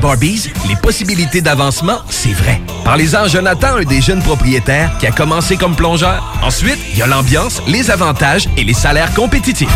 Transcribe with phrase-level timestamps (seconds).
[0.00, 2.60] Barbies, les possibilités d'avancement, c'est vrai.
[2.84, 6.38] Parlez-en à Jonathan, un des jeunes propriétaires qui a commencé comme plongeur.
[6.42, 9.68] Ensuite, il y a l'ambiance, les avantages et les salaires compétitifs.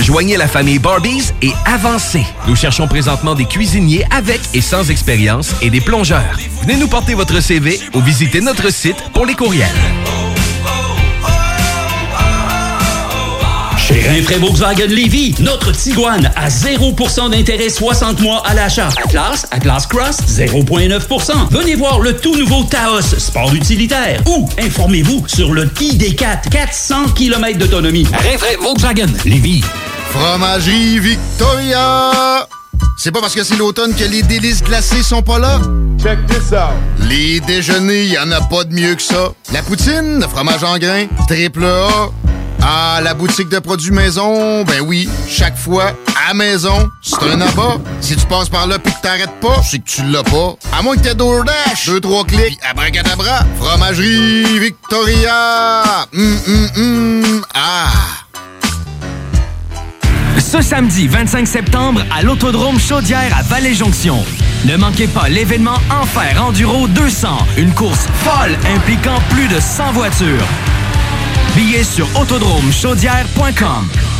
[0.00, 2.24] Joignez la famille Barbies et avancez.
[2.48, 6.38] Nous cherchons présentement des cuisiniers avec et sans expérience et des plongeurs.
[6.62, 9.68] Venez nous porter votre CV ou visitez notre site pour les courriels.
[13.92, 18.88] Chez Rinfraie Volkswagen Lévy, notre Tiguan à 0% d'intérêt 60 mois à l'achat.
[19.04, 21.32] Atlas, Atlas Cross, 0,9%.
[21.50, 24.22] Venez voir le tout nouveau Taos, sport utilitaire.
[24.26, 28.06] Ou informez-vous sur le ID4, 400 km d'autonomie.
[28.12, 29.64] Rinfraie Volkswagen Lévy.
[30.10, 32.46] Fromagerie Victoria!
[32.96, 35.60] C'est pas parce que c'est l'automne que les délices glacées sont pas là?
[36.00, 36.74] Check this out!
[37.08, 39.32] Les déjeuners, y en a pas de mieux que ça.
[39.52, 42.10] La poutine, le fromage en grains, triple A.
[42.62, 45.92] Ah, la boutique de produits maison, ben oui, chaque fois,
[46.28, 47.78] à maison, c'est un abat.
[48.00, 50.56] Si tu passes par là pis que t'arrêtes pas, c'est que tu l'as pas.
[50.78, 56.06] À moins que t'aies DoorDash, deux, trois clics, abracadabra, fromagerie Victoria!
[56.14, 57.88] Hum, hum, hum, ah!
[60.38, 64.22] Ce samedi 25 septembre à l'Autodrome Chaudière à Vallée-Jonction.
[64.66, 70.46] Ne manquez pas l'événement Enfer Enduro 200, une course folle impliquant plus de 100 voitures.
[71.54, 74.19] Billets sur autodromechaudière.com.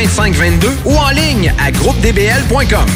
[0.00, 2.86] 2522 ou en ligne à groupedbl.com.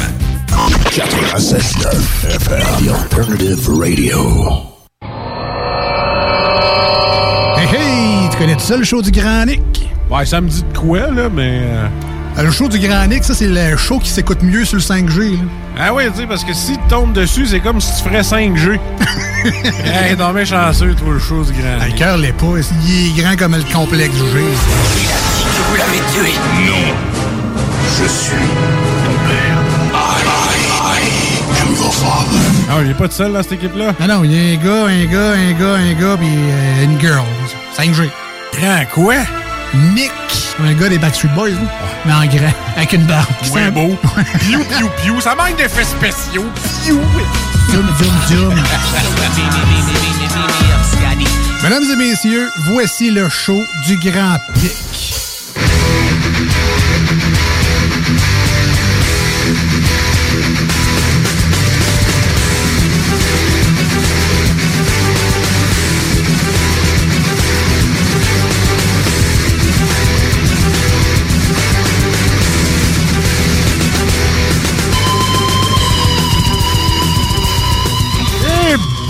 [0.91, 4.51] 96.9 FM, The Alternative Radio.
[7.57, 8.29] Hey, hey!
[8.31, 9.89] Tu connais ça, le show du Grand Nick?
[10.11, 11.61] Ouais, ça me dit de quoi, là, mais...
[11.63, 11.87] euh,
[12.37, 14.83] Euh, Le show du Grand Nick, ça, c'est le show qui s'écoute mieux sur le
[14.83, 15.33] 5G.
[15.33, 15.39] là.
[15.81, 18.21] Ah oui, tu sais, parce que si tu tombes dessus, c'est comme si tu ferais
[18.21, 18.79] 5G.
[19.87, 21.79] hey, non, mais chanceux, toi, le show du grand.
[21.81, 22.47] Ah, Le cœur l'est pas.
[22.87, 24.45] Il est grand comme le complexe du G.
[25.71, 26.33] Vous l'avez tué.
[26.67, 26.95] Non.
[27.97, 28.49] Je suis
[29.05, 29.59] ton père.
[29.95, 32.41] I, I, I am your father.
[32.69, 33.93] Ah, il est pas tout seul dans cette équipe-là?
[34.01, 36.85] Non, non, il y a un gars, un gars, un gars, un gars, puis euh,
[36.85, 37.25] une girl.
[37.79, 38.11] 5G.
[38.59, 39.15] Grand quoi?
[39.95, 40.11] Nick.
[40.63, 41.57] Un gars des Backstreet Boys, là.
[42.05, 43.27] mais en grand, avec une barbe.
[43.53, 43.97] Ouais, C'est beau.
[44.41, 45.21] Piou, piou, piou.
[45.21, 46.45] Ça manque d'effets spéciaux.
[46.85, 47.01] Piou.
[47.71, 48.55] Zoom, zoom, zoom.
[51.63, 55.10] Mesdames et messieurs, voici le show du Grand Pic.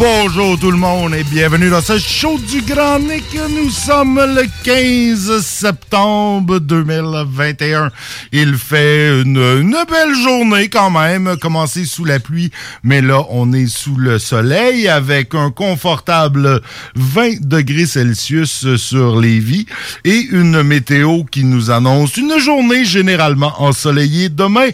[0.00, 3.36] Bonjour tout le monde et bienvenue dans ce show du Grand Nick.
[3.54, 7.90] Nous sommes le 15 septembre 2021.
[8.32, 12.50] Il fait une, belle journée quand même, commencé sous la pluie,
[12.82, 16.62] mais là on est sous le soleil avec un confortable
[16.94, 19.66] 20 degrés Celsius sur Lévis
[20.04, 24.68] et une météo qui nous annonce une journée généralement ensoleillée demain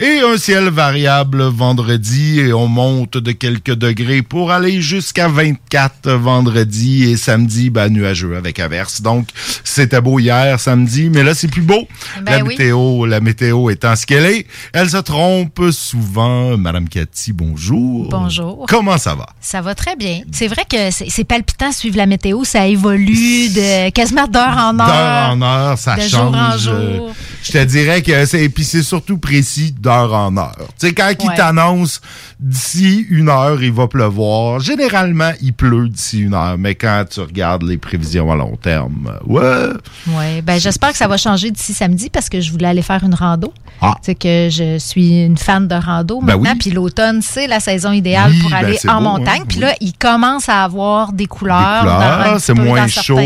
[0.00, 6.12] et un ciel variable vendredi et on monte de quelques degrés pour aller jusqu'à 24
[6.12, 9.02] vendredi et samedi, ben, nuageux avec averse.
[9.02, 9.28] Donc,
[9.64, 11.86] c'était beau hier, samedi, mais là, c'est plus beau.
[12.22, 12.48] Ben la oui.
[12.50, 16.56] météo, la météo étant ce qu'elle est, elle se trompe souvent.
[16.56, 18.08] Madame Cathy, bonjour.
[18.08, 18.66] Bonjour.
[18.68, 19.26] Comment ça va?
[19.40, 20.20] Ça va très bien.
[20.32, 22.44] C'est vrai que c'est palpitant de suivre la météo.
[22.44, 24.86] Ça évolue de quasiment d'heure en heure.
[24.86, 26.10] D'heure en heure, ça de change.
[26.10, 26.58] jour en Euh,
[26.96, 27.14] jour.
[27.42, 30.56] Je te dirais que c'est puis c'est surtout précis d'heure en heure.
[30.78, 31.36] Tu sais quand ils Ouais.
[31.36, 32.00] t'annoncent
[32.42, 37.20] d'ici une heure il va pleuvoir, généralement il pleut d'ici une heure, mais quand tu
[37.20, 39.68] regardes les prévisions à long terme, ouais.
[40.08, 43.04] Ouais, ben j'espère que ça va changer d'ici samedi parce que je voulais aller faire
[43.04, 43.52] une rando.
[43.80, 43.94] Ah.
[44.02, 46.58] Tu sais que je suis une fan de rando Ben maintenant, oui.
[46.58, 49.42] puis l'automne c'est la saison idéale Oui, pour ben aller en beau, montagne.
[49.42, 49.62] hein, Puis oui.
[49.64, 53.18] là, il commence à avoir des couleurs, couleurs, c'est moins dans chaud,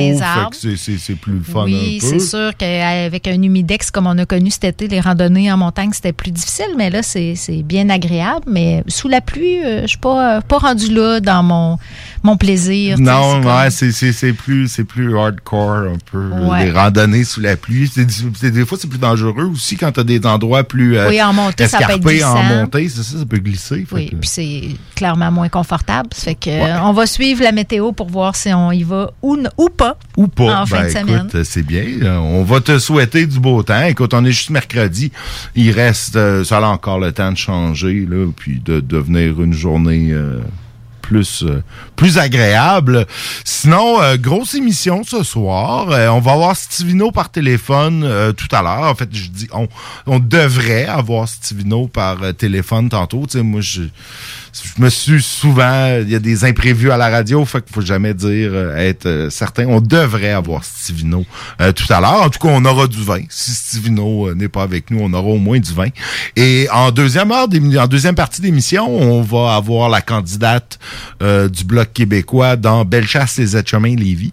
[0.52, 4.88] c'est- plus fun Oui, c'est sûr qu'avec un humidex comme on a connu cet été,
[4.88, 8.44] les randonnées en montagne, c'était plus difficile, mais là, c'est c'est bien agréable.
[8.46, 11.78] Mais sous la pluie, euh, je suis pas, pas rendu là dans mon,
[12.22, 12.98] mon plaisir.
[12.98, 16.28] Non, ouais, c'est- plus, c'est plus hardcore un peu.
[16.48, 16.66] Ouais.
[16.66, 17.88] Les randonnées sous la pluie.
[17.92, 21.08] C'est- c'est- des fois, c'est plus dangereux aussi quand tu as des endroits plus euh,
[21.08, 22.88] Oui, en montée, ça peut être en montée.
[22.88, 23.86] C'est ça, ça peut glisser.
[23.92, 24.62] Oui, que- puis c'est
[24.94, 26.08] clairement moins confortable.
[26.14, 26.70] Fait que Ouais.
[26.70, 29.96] euh, on va suivre la météo pour voir si on y va ou, ou pas.
[30.16, 30.62] Ou pas.
[30.62, 31.26] En fin Ben, de semaine.
[31.28, 31.84] écoute, c'est bien.
[32.02, 33.82] Euh, On va te souhaiter du beau temps.
[33.84, 35.12] Écoute, on est juste mercredi.
[35.54, 39.52] Il reste, euh, ça a encore le temps de changer, là, puis de devenir une
[39.52, 40.40] journée euh,
[41.02, 41.62] plus, euh,
[41.96, 43.06] plus agréable.
[43.44, 45.86] Sinon, euh, grosse émission ce soir.
[46.12, 48.90] On va avoir Stivino par téléphone tout à l'heure.
[48.90, 49.68] En fait, je dis, on,
[50.06, 53.24] on devrait avoir Stivino par téléphone tantôt.
[53.26, 53.82] Tu sais, moi, je,
[54.62, 57.80] je me suis souvent, il y a des imprévus à la radio, fait qu'il faut
[57.80, 59.66] jamais dire euh, être euh, certain.
[59.66, 61.26] On devrait avoir Stivino
[61.60, 62.22] euh, tout à l'heure.
[62.22, 63.20] En tout cas, on aura du vin.
[63.28, 65.88] Si Stivino euh, n'est pas avec nous, on aura au moins du vin.
[66.36, 67.48] Et en deuxième heure,
[67.78, 70.78] en deuxième partie d'émission, on va avoir la candidate
[71.20, 74.32] du Bloc québécois dans Bellechasse les Etchemins Lévis,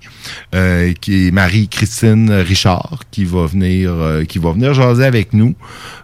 [1.02, 3.94] qui est Marie-Christine Richard, qui va venir,
[4.28, 5.56] qui va venir jaser avec nous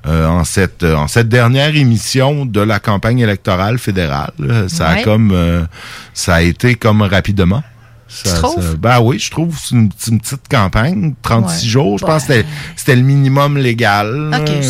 [0.06, 4.09] en cette en cette dernière émission de la campagne électorale fédérale.
[4.42, 5.02] Euh, Ça a Ouais.
[5.04, 5.66] comme euh,
[6.14, 7.64] ça a été comme rapidement.
[8.12, 8.64] Ça, Tu trouves?
[8.72, 9.90] ça- ben oui, je trouve que c'est une,
[10.20, 11.70] petite campagne, 36 Ouais.
[11.70, 12.00] jours.
[12.00, 14.32] Je pense que c'était- c'était le minimum légal.
[14.34, 14.62] OK, euh,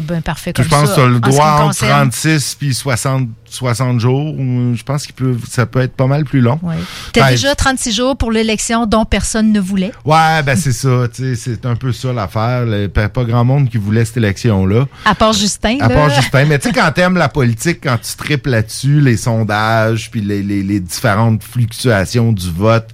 [0.00, 0.94] bien parfait comme je pense ça.
[0.96, 2.10] que tu as le droit entre concerne.
[2.10, 4.34] 36 puis 60, 60 jours.
[4.38, 5.12] Je pense que
[5.48, 6.58] ça peut être pas mal plus long.
[6.62, 6.76] Ouais.
[7.12, 9.92] T'as Ben, déjà 36 jours pour l'élection dont personne ne voulait?
[10.04, 11.06] Ouais, ben c'est ça.
[11.14, 12.64] tu C'est un peu ça l'affaire.
[12.92, 14.86] Pas pas grand monde qui voulait cette élection-là.
[15.04, 15.78] À part Justin.
[15.80, 15.94] À là.
[15.94, 16.44] part Justin.
[16.44, 20.42] Mais tu sais, quand t'aimes la politique, quand tu triples là-dessus, les sondages, puis les,
[20.42, 22.88] les- les différentes fluctuations du vote,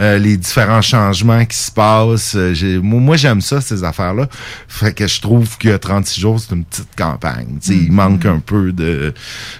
[0.00, 4.28] euh, les différents changements qui se passent, euh, moi, j'aime ça, ces affaires-là.
[4.66, 7.58] Fait que je trouve que 36 jours, c'est une petite campagne.
[7.62, 9.14] Tu Il manque un peu de...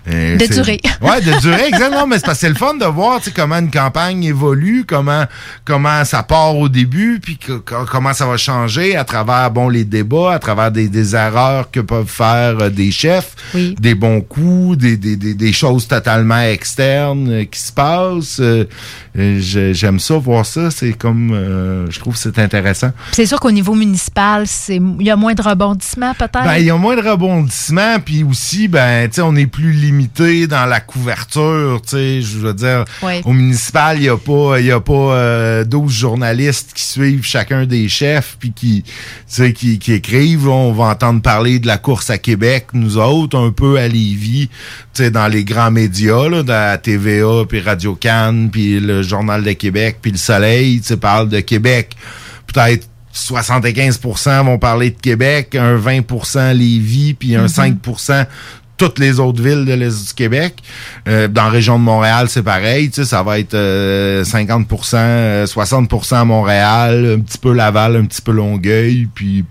[0.08, 0.80] euh, De durée.
[1.00, 2.06] Ouais, de durée, exactement.
[2.06, 4.84] Mais c'est parce que c'est le fun de voir tu sais, comment une campagne évolue,
[4.86, 5.24] comment
[5.64, 7.52] comment ça part au début, puis que-
[7.90, 11.80] comment ça va changer à travers bon les débats, à travers des, des erreurs que
[11.80, 17.28] peuvent faire euh, des chefs, des bons coups, des, des, des, des choses totalement externes
[17.30, 18.38] euh, qui se passent.
[18.40, 18.64] Euh,
[19.18, 20.70] J'aime ça, voir ça.
[20.70, 22.92] C'est comme, euh, je trouve que c'est intéressant.
[23.12, 26.44] C'est sûr qu'au niveau municipal, c'est il y a moins de rebondissements peut-être?
[26.44, 29.72] Ben, il y a moins de rebondissements, puis aussi, ben, tu sais, on est plus
[29.72, 32.84] limité dans la couverture, tu sais, je veux dire,
[33.24, 37.24] au municipal, il y a pas, il y a pas euh, 12 journalistes qui suivent
[37.24, 38.92] chacun des chefs, puis qui, tu
[39.26, 43.36] sais, qui, qui écrivent, on va entendre parler de la course à Québec, nous autres,
[43.38, 44.48] un peu à Lévis,
[44.94, 49.42] tu sais, dans les grands médias, là, dans la TVA, puis Radio-Can, puis le Journal
[49.42, 51.96] de Québec, puis le Soleil, tu sais, parle de Québec.
[52.46, 58.26] Peut-être 75% vont parler de Québec, un 20% Lévis, puis un 5%
[58.78, 60.62] toutes les autres villes de l'Est du Québec.
[61.08, 62.88] Euh, dans la région de Montréal, c'est pareil.
[62.88, 67.96] Tu sais, ça va être euh, 50% euh, 60% à Montréal, un petit peu Laval,
[67.96, 69.44] un petit peu Longueuil, puis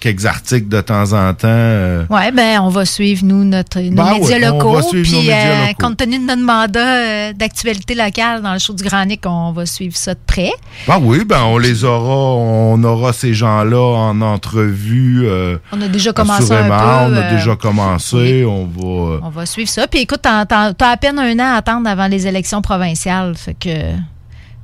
[0.00, 1.48] quelques articles de temps en temps.
[1.48, 4.72] euh, Ouais, ben on va suivre nous notre nos Ben médias ouais, on locaux.
[4.74, 5.74] va suivre nos puis médias euh, locaux.
[5.86, 9.52] compte tenu de notre mandat euh, d'actualité locale dans le show du Grand Nick, on
[9.52, 10.52] va suivre ça de près.
[10.88, 15.28] Ah oui, ben on les aura, on aura ces gens-là en entrevue.
[15.72, 18.44] On a déjà commencé un peu, On a déjà commencé.
[18.44, 19.20] On va.
[19.26, 19.86] On va suivre ça.
[19.88, 23.34] Puis écoute, t'as à peine un an à attendre avant les élections provinciales.
[23.36, 23.68] Fait que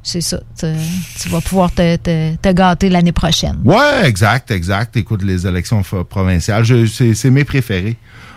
[0.04, 0.38] c'est ça.
[0.58, 3.58] Tu, vas pouvoir te, te- te gâter l'année prochaine.
[3.64, 4.96] Ouais, exact, exact.
[4.96, 7.96] Écoute, les élections provinciales, c'est mes préférés.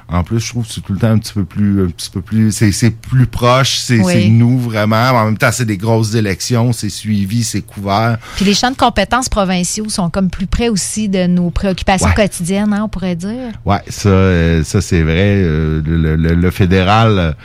[0.10, 2.10] En plus, je trouve que c'est tout le temps un petit peu plus, un petit
[2.10, 4.14] peu plus, c'est, c'est plus proche, c'est, Oui.
[4.14, 5.10] c'est nous vraiment.
[5.12, 8.18] En même temps, c'est des grosses élections, c'est suivi, c'est couvert.
[8.38, 12.14] Puis les champs de compétences provinciaux sont comme plus près aussi de nos préoccupations Ouais.
[12.16, 13.52] quotidiennes, hein, on pourrait dire.
[13.66, 15.42] Ouais, ça, euh, ça c'est vrai.
[15.44, 17.36] Euh, le, le- le fédéral,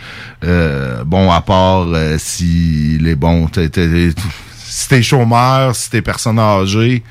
[0.45, 4.11] euh, bon, à part euh, si les bons, t'es- t'es-
[4.65, 7.03] si t'es chômeur, si t'es personne âgée,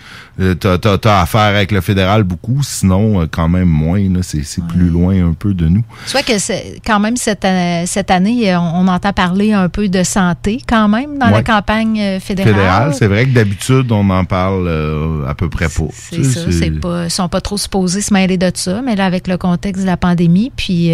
[0.42, 2.62] euh, t'as, t'as, t'as affaire avec le fédéral beaucoup.
[2.64, 4.00] Sinon, euh, quand même moins.
[4.10, 5.84] Là, c'est, c'est plus loin un peu de nous.
[6.06, 7.46] Soit que c'est- quand même cette,
[7.86, 11.44] cette année, euh, on, on entend parler un peu de santé quand même dans la
[11.44, 12.54] campagne euh, fédérale.
[12.54, 15.84] Fédéral, c'est vrai que d'habitude, on en parle euh, à peu près pas.
[15.94, 18.82] C'est Tu sais, ça, c'est pas, ils sont pas trop supposés se mêler de ça,
[18.82, 20.92] mais là avec le contexte de la pandémie, puis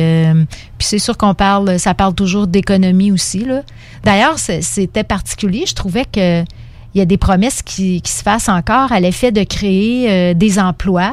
[0.78, 3.62] puis c'est sûr qu'on parle, ça parle toujours d'économie aussi là.
[4.04, 6.44] D'ailleurs, c'était particulier, je trouvais que
[6.98, 10.34] il y a des promesses qui, qui se fassent encore à l'effet de créer euh,
[10.34, 11.12] des emplois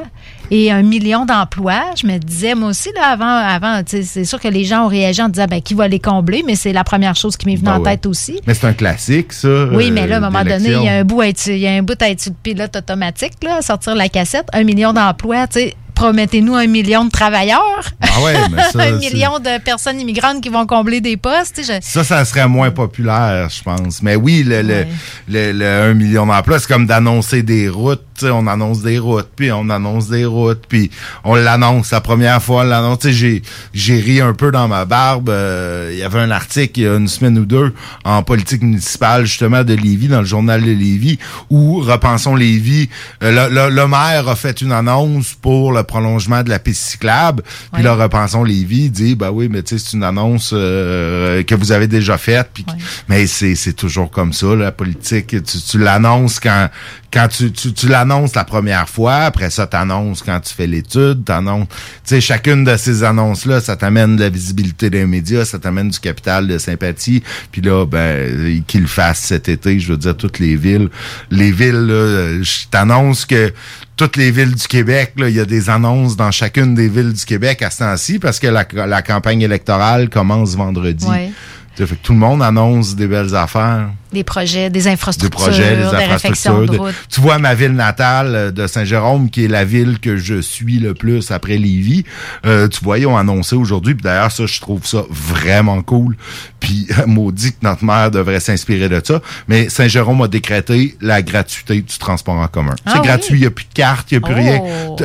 [0.51, 1.83] et un million d'emplois.
[2.01, 5.21] Je me disais, moi aussi, là, avant, avant c'est sûr que les gens ont réagi
[5.21, 7.67] en disant, ben, qui va les combler, mais c'est la première chose qui m'est venue
[7.67, 7.97] Ben en ouais.
[7.97, 8.41] tête aussi.
[8.47, 9.67] Mais c'est un classique, ça.
[9.73, 11.47] Oui, euh, mais là, à un moment donné, il y a un bout à être,
[11.49, 14.09] il y a un bout à être sur le pilote automatique, là, à sortir la
[14.09, 14.47] cassette.
[14.55, 15.75] Un million d'emplois, tu sais.
[15.95, 17.85] Promettez-nous un million de travailleurs.
[18.03, 21.61] Ah ouais, mais ça, un million de personnes immigrantes qui vont combler des postes.
[21.65, 24.03] je- Ça, ça serait moins populaire, je pense.
[24.03, 24.85] Mais oui, le, le,
[25.29, 28.01] le, le 1 million d'emplois, c'est comme d'annoncer des routes.
[28.25, 30.91] on annonce des routes, puis on annonce des routes, puis
[31.25, 32.99] on l'annonce la première fois, on l'annonce.
[33.09, 35.31] J'ai, j'ai ri un peu dans ma barbe.
[35.31, 37.73] euh, Il y avait un article il y a une semaine ou deux
[38.05, 41.19] en politique municipale, justement, de Lévis, dans le journal de Lévis,
[41.51, 42.89] où Repensons Lévis,
[43.23, 46.83] euh, le, le- le maire a fait une annonce pour le prolongement de la piste
[46.83, 51.43] cyclable, puis là, Repensons Lévis dit, bah oui, mais tu sais, c'est une annonce euh,
[51.43, 52.65] que vous avez déjà faite, puis
[53.09, 55.29] mais c'est, c'est toujours comme ça, la politique.
[55.29, 56.69] Tu, tu l'annonces quand,
[57.13, 61.25] quand tu, tu, tu l'annonces la première fois, après ça, t'annonces quand tu fais l'étude,
[61.25, 61.69] t'annonces.
[61.69, 61.75] Tu
[62.05, 66.01] sais, chacune de ces annonces-là, ça t'amène de la visibilité des médias, ça t'amène du
[66.01, 67.23] capital de sympathie.
[67.53, 70.89] Puis là, ben, qu'ils le fassent cet été, je veux dire, toutes les villes.
[71.31, 73.53] Les villes, là, je t'annonce que
[73.97, 77.13] toutes les villes du Québec, là, il y a des annonces dans chacune des villes
[77.13, 81.07] du Québec à ce temps-ci parce que la, la campagne électorale commence vendredi.
[81.07, 81.31] Ouais.
[81.77, 85.77] Fait que tout le monde annonce des belles affaires Des projets, des des infrastructures, projets,
[85.77, 86.73] des des réflexions infrastructures.
[86.73, 86.95] de route.
[87.11, 90.79] tu vois ma ville natale euh, de Saint-Jérôme, qui est la ville que je suis
[90.79, 92.05] le plus après Lévis.
[92.47, 93.95] Euh, tu vois, ils ont annoncé aujourd'hui.
[93.95, 96.17] Puis d'ailleurs, ça, je trouve ça vraiment cool.
[96.61, 99.21] Puis maudit que notre maire devrait s'inspirer de ça.
[99.49, 102.75] Mais Saint-Jérôme a décrété la gratuité du transport en commun.
[102.87, 103.07] Ah c'est oui?
[103.07, 104.61] gratuit, il n'y a plus de carte, il n'y a plus Oh, rien.
[104.89, 104.97] Oh,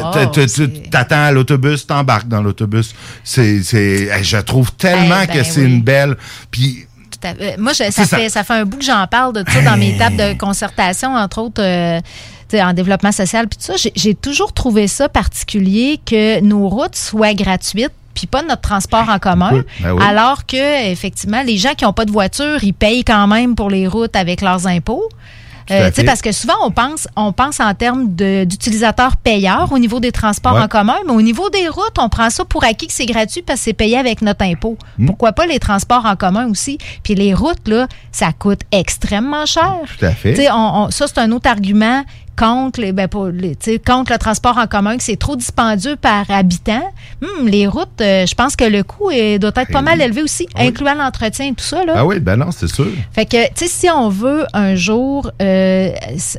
[0.92, 2.94] t'attends à l'autobus, t'embarques dans l'autobus.
[3.24, 5.68] C'est, c'est, je trouve tellement Eh ben que c'est oui.
[5.68, 6.16] une belle.
[6.52, 6.86] Puis
[7.22, 7.58] Tout à fait.
[7.58, 9.98] Moi, je- ça, fait, ça fait un bout que j'en parle de ça dans mes
[9.98, 11.62] tables de concertation, entre autres.
[11.62, 12.00] euh,
[12.52, 17.36] en développement social, puis tout ça, j'ai- toujours trouvé ça particulier que nos routes soient
[17.36, 20.04] gratuites, puis pas notre transport en commun, ben oui.
[20.04, 23.70] alors que effectivement, les gens qui n'ont pas de voiture, ils payent quand même pour
[23.70, 25.08] les routes avec leurs impôts.
[25.72, 26.04] Euh, tu sais, fait.
[26.04, 30.12] parce que souvent, on pense, on pense en termes de- d'utilisateurs payeurs au niveau des
[30.12, 30.62] transports Ouais.
[30.62, 33.42] en commun, mais au niveau des routes, on prend ça pour acquis que c'est gratuit
[33.42, 34.78] parce que c'est payé avec notre impôt.
[34.98, 35.06] Hmm.
[35.08, 36.78] Pourquoi pas les transports en commun aussi?
[37.04, 39.76] Puis les routes, là, ça coûte extrêmement cher.
[39.98, 40.34] Tout à fait.
[40.34, 42.04] Tu sais, on- on- ça, c'est un autre argument
[42.40, 46.26] contre, les, ben, les- sais, contre le transport en commun, que c'est trop dispendieux par
[46.30, 46.84] habitant.
[47.22, 50.24] Hum, les routes, euh, je pense que le coût est- doit être pas mal élevé
[50.24, 51.84] aussi, incluant l'entretien et tout ça.
[51.84, 51.94] Là.
[51.98, 52.88] ah oui, ben non, c'est sûr.
[53.12, 55.92] Fait que, tu sais, si on veut un jour euh,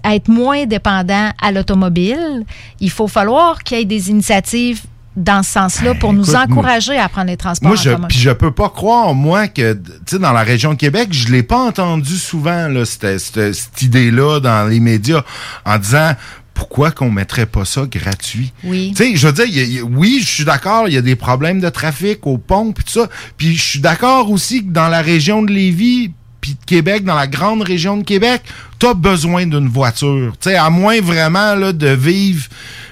[0.05, 2.45] être moins dépendant à l'automobile,
[2.81, 4.83] il faut falloir qu'il y ait des initiatives
[5.17, 8.09] dans ce sens-là pour nous écoute, encourager à prendre les transports Moi, en je, commun.
[8.09, 11.29] puis je peux pas croire, moi, que, tu sais, dans la région de Québec, je
[11.29, 15.23] l'ai pas entendu souvent, là, cette, cette- cette idée-là dans les médias,
[15.65, 16.13] en disant,
[16.55, 18.53] pourquoi qu'on mettrait pas ça gratuit?
[18.65, 18.93] Oui.
[18.97, 20.87] Tu sais, je veux dire, il y a- il y a- oui, je suis d'accord,
[20.89, 23.09] il y a des problèmes de trafic au pont, puis tout ça.
[23.37, 27.15] Puis je suis d'accord aussi que dans la région de Lévis, puis de Québec, dans
[27.17, 28.43] la grande région de Québec,
[28.79, 30.33] t'as besoin d'une voiture.
[30.41, 32.47] Tu sais, à moins vraiment là, de vivre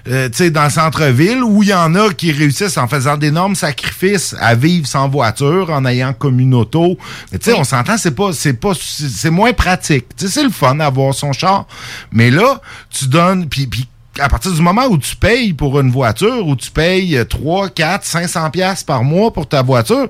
[0.08, 3.16] euh, tu sais, dans le centre-ville, où il y en a qui réussissent en faisant
[3.16, 6.96] d'énormes sacrifices à vivre sans voiture, en ayant comme une auto.
[7.30, 10.06] Mais tu sais, on s'entend, c'est pas, c'est pas, c'est moins pratique.
[10.16, 11.66] Tu sais, c'est le fun d'avoir son char.
[12.10, 12.60] Mais là,
[12.90, 13.86] tu donnes, puis, puis
[14.18, 18.04] à partir du moment où tu payes pour une voiture, où tu payes 3, 4,
[18.04, 20.08] 500 pièces par mois pour ta voiture,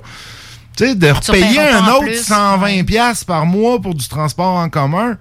[0.77, 4.55] tu sais, de Tu repayer un autre plus, 120 pièces par mois pour du transport
[4.55, 5.17] en commun,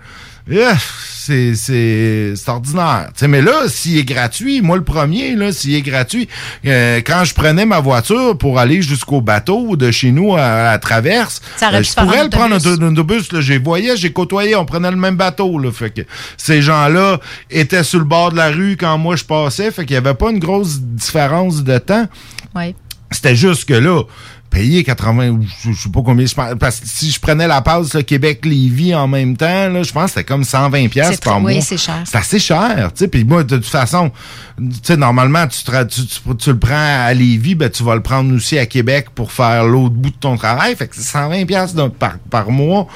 [0.50, 3.08] c'est c'est c'est ordinaire.
[3.14, 6.28] Tu sais, mais là, s'il est gratuit, moi le premier, là, s'il est gratuit,
[6.66, 10.64] euh, quand je prenais ma voiture pour aller jusqu'au bateau de chez nous à, à
[10.72, 13.30] la traverse, Ça euh, je pourrais le prendre en autobus.
[13.32, 15.58] Là, j'ai voyé, j'ai côtoyé, on prenait le même bateau.
[15.58, 16.02] Là, fait que
[16.36, 19.94] ces gens-là étaient sur le bord de la rue quand moi je passais, fait qu'il
[19.94, 22.06] y avait pas une grosse différence de temps.
[22.54, 22.74] Oui.
[23.10, 24.02] C'était juste que là,
[24.50, 26.24] payer 80 ou je sais pas combien.
[26.26, 29.82] Je pense, parce que si je prenais la passe Québec Lévis en même temps là,
[29.82, 31.50] je pense que c'était comme 120 pièces par mois.
[31.52, 32.02] Oui, c'est cher.
[32.04, 33.08] C'est assez cher, tu sais.
[33.08, 34.10] Puis moi de toute façon,
[34.58, 36.74] tu sais normalement tu, te- tu, tu- tu le prends
[37.06, 40.16] à Lévis, ben tu vas le prendre aussi à Québec pour faire l'autre bout de
[40.16, 42.86] ton travail, fait que c'est 120 pièces par, par mois.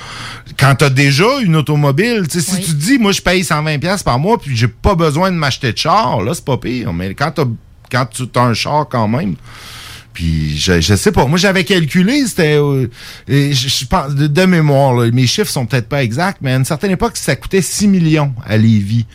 [0.59, 3.45] Quand tu as déjà une automobile, tu sais si tu te dis moi je paye
[3.45, 6.57] 120 pièces par mois puis j'ai pas besoin de m'acheter de char, là c'est pas
[6.57, 7.43] pire, mais quand tu
[7.91, 9.35] quand tu as un char quand même,
[10.13, 11.27] puis je, je sais pas.
[11.27, 12.89] Moi, j'avais calculé, c'était euh,
[13.29, 16.57] je, je pense de, de mémoire, là, mes chiffres sont peut-être pas exacts, mais à
[16.57, 19.07] une certaine époque, ça coûtait 6 millions à Lévis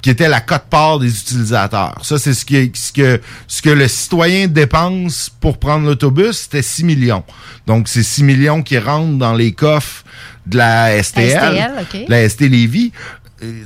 [0.00, 1.98] qui était la cote-part des utilisateurs.
[2.02, 6.62] Ça, c'est ce, qui, ce, que, ce que le citoyen dépense pour prendre l'autobus, c'était
[6.62, 7.24] 6 millions.
[7.66, 10.04] Donc, c'est 6 millions qui rentrent dans les coffres
[10.46, 12.04] de la STL, STL, ok.
[12.08, 12.92] la ST Lévis.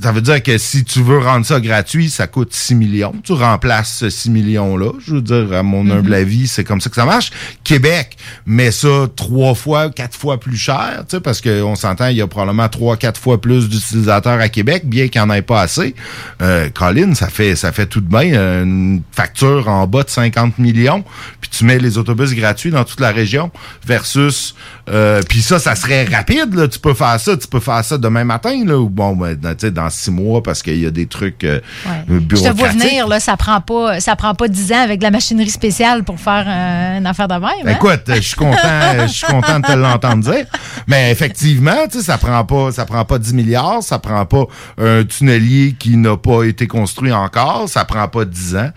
[0.03, 3.15] Ça veut dire que si tu veux rendre ça gratuit, ça coûte 6 millions.
[3.25, 4.93] Tu remplaces ce 6 millions-là.
[5.05, 7.31] Je veux dire, à mon humble avis, c'est comme ça que ça marche.
[7.65, 12.17] Québec met ça trois fois, quatre fois plus cher, tu sais, parce qu'on s'entend, il
[12.17, 15.43] y a probablement trois, quatre fois plus d'utilisateurs à Québec, bien qu'il n'y en ait
[15.43, 15.95] pas assez.
[16.43, 20.11] Euh, Colin, ça fait, ça fait tout de bien euh, une facture en bas de
[20.11, 21.03] 50 millions,
[21.41, 23.51] puis tu mets les autobus gratuits dans toute la région
[23.87, 24.55] versus...
[24.91, 26.67] Euh, puis ça, ça serait rapide, là.
[26.69, 29.71] Tu peux faire ça, tu peux faire ça demain matin, là, ou bon, ben, sais,
[29.71, 32.81] dans six mois, parce qu'il y a des trucs euh, Je te vois bureaucratiques.
[32.83, 36.05] venir, là, ça prend pas ça prend pas 10 ans avec de la machinerie spéciale
[36.05, 37.43] pour faire euh, une affaire de même.
[37.67, 37.71] hein?
[37.71, 38.59] Écoute, je suis content,
[39.07, 40.47] je suis content de te l'entendre dire.
[40.87, 44.45] Mais effectivement, tu sais, ça prend pas, ça prend pas 10 milliards, ça prend pas
[44.79, 48.71] un tunnelier qui n'a pas été construit encore, ça prend pas 10 ans.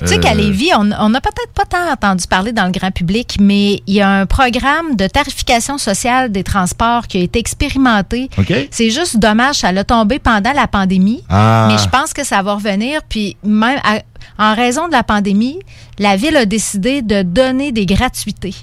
[0.00, 2.90] Tu sais qu'à Euh, Lévis, on n'a peut-être pas tant entendu parler dans le grand
[2.90, 7.38] public, mais il y a un programme de tarification sociale des transports qui a été
[7.38, 8.28] expérimenté.
[8.70, 11.24] C'est juste dommage, ça l'a tombé pendant la pandémie.
[11.28, 11.66] Ah.
[11.68, 13.00] Mais je pense que ça va revenir.
[13.08, 14.02] Puis même à-
[14.38, 15.58] en raison de la pandémie,
[15.98, 18.54] la ville a décidé de donner des gratuités.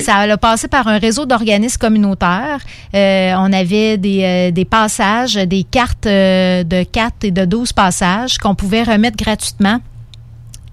[0.00, 2.60] Ça a passé par un réseau d'organismes communautaires.
[2.94, 7.72] Euh, on avait des, euh, des passages, des cartes euh, de 4 et de 12
[7.72, 9.80] passages qu'on pouvait remettre gratuitement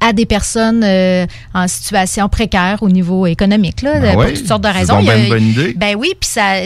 [0.01, 4.63] à des personnes euh, en situation précaire au niveau économique, là, Ben pour toutes sortes
[4.63, 5.00] de raisons.
[5.00, 5.74] Il y a- ben une bonne idée.
[5.77, 6.58] Ben oui, puis ça,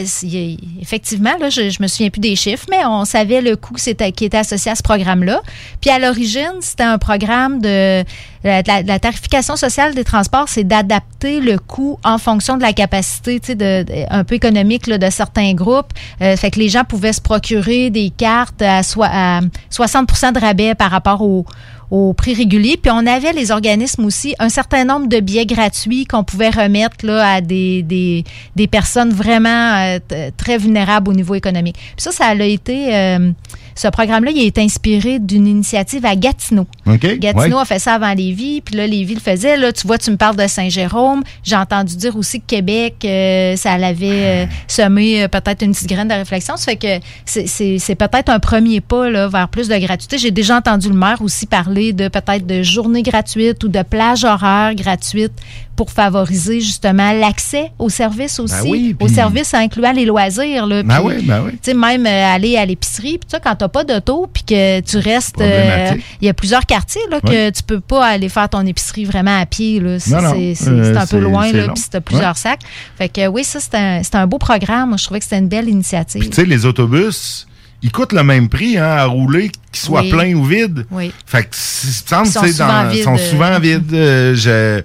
[0.82, 4.12] effectivement, là, je, je me souviens plus des chiffres, mais on savait le coût c'était-
[4.12, 5.42] qui était associé à ce programme-là.
[5.82, 8.04] Puis à l'origine, c'était un programme de
[8.44, 13.39] la, la- tarification sociale des transports, c'est d'adapter le coût en fonction de la capacité,
[13.39, 15.92] tu sais, de, de- un peu économique là, de certains groupes.
[16.22, 20.40] Euh, fait que les gens pouvaient se procurer des cartes à, soi- à 60 de
[20.40, 21.46] rabais par rapport au
[21.91, 22.77] au prix régulier.
[22.81, 27.05] Puis on avait les organismes aussi, un certain nombre de billets gratuits qu'on pouvait remettre
[27.05, 28.24] là, à des, des,
[28.55, 30.00] des personnes vraiment euh,
[30.37, 31.75] très vulnérables au niveau économique.
[31.75, 32.95] Puis ça, ça a été...
[32.95, 33.31] euh,
[33.75, 36.66] ce programme-là, il été inspiré d'une initiative à Gatineau.
[36.88, 37.61] Gatineau ouais.
[37.61, 39.57] a fait ça avant Lévis, puis là, Lévis le faisait.
[39.57, 41.24] Là, tu vois, tu me parles de Saint-Jérôme.
[41.44, 45.90] J'ai entendu dire aussi que Québec, euh, ça l'avait euh, semé euh, peut-être une petite
[45.90, 46.55] graine de réflexion.
[46.55, 50.18] Ça fait que c'est peut-être un premier pas là, vers plus de gratuité.
[50.18, 54.24] J'ai déjà entendu le maire aussi parler de peut-être de journées gratuites ou de plages
[54.24, 55.33] horaires gratuites
[55.75, 60.66] pour favoriser justement l'accès aux services aussi, oui, aux services incluant les loisirs.
[60.68, 61.51] Là, Ben oui, ben oui.
[61.53, 64.79] tu sais, même euh, aller à l'épicerie, puis ça, quand t'as pas d'auto, puis que
[64.81, 68.48] tu restes, euh, il y a plusieurs quartiers là, que tu peux pas aller faire
[68.50, 69.81] ton épicerie vraiment à pied.
[70.00, 72.33] C'est Euh, c'est un peu loin, puis t'as plusieurs Ouais.
[72.35, 72.61] sacs.
[72.98, 74.90] Fait que oui, ça, c'est un, un beau programme.
[74.90, 76.20] Moi, Je trouvais que c'était une belle initiative.
[76.22, 77.46] Puis tu sais, les autobus,
[77.83, 80.09] ils coûtent le même prix hein, à rouler, qu'ils soient Oui.
[80.09, 80.85] pleins ou vides.
[80.90, 81.11] Oui.
[81.25, 83.94] Fait que, si- semble, Ils sont souvent dans- vides, sont souvent vides.
[83.94, 84.81] Euh, je-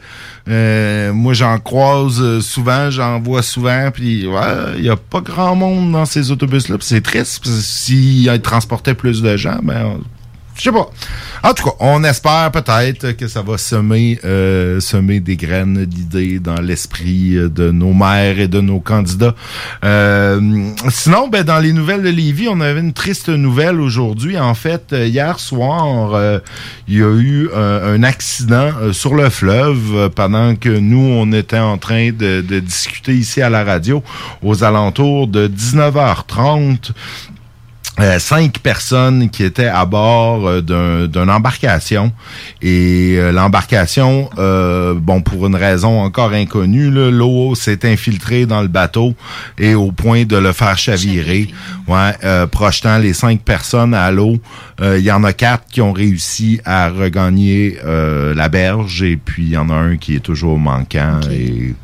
[0.50, 5.20] euh, moi, j'en croise euh, souvent, j'en vois souvent, puis ouais, il y a pas
[5.20, 6.76] grand monde dans ces autobus-là.
[6.80, 10.00] c'est triste, s'ils transportaient plus de gens, ben,
[10.60, 10.90] je sais pas.
[11.42, 16.38] En tout cas, on espère peut-être que ça va semer, euh, semer des graines d'idées
[16.38, 19.34] dans l'esprit de nos maires et de nos candidats.
[19.84, 24.38] Euh, sinon, ben, dans les nouvelles de Lévis, on avait une triste nouvelle aujourd'hui.
[24.38, 26.40] En fait, hier soir, euh,
[26.88, 31.58] il y a eu euh, un accident sur le fleuve pendant que nous, on était
[31.58, 34.02] en train de discuter ici à la radio
[34.42, 36.92] aux alentours de 19h30.
[38.00, 42.12] Euh, cinq personnes qui étaient à bord euh, d'un- d'une embarcation.
[42.62, 48.68] Et euh, l'embarcation, euh, bon pour une raison encore inconnue, l'eau s'est infiltrée dans le
[48.68, 49.14] bateau
[49.58, 51.48] et au point de le faire chavirer,
[51.88, 54.36] ouais, euh, projetant les cinq personnes à l'eau.
[54.80, 59.18] Euh, Il y en a quatre qui ont réussi à regagner euh, la berge et
[59.18, 61.74] puis il y en a un qui est toujours manquant et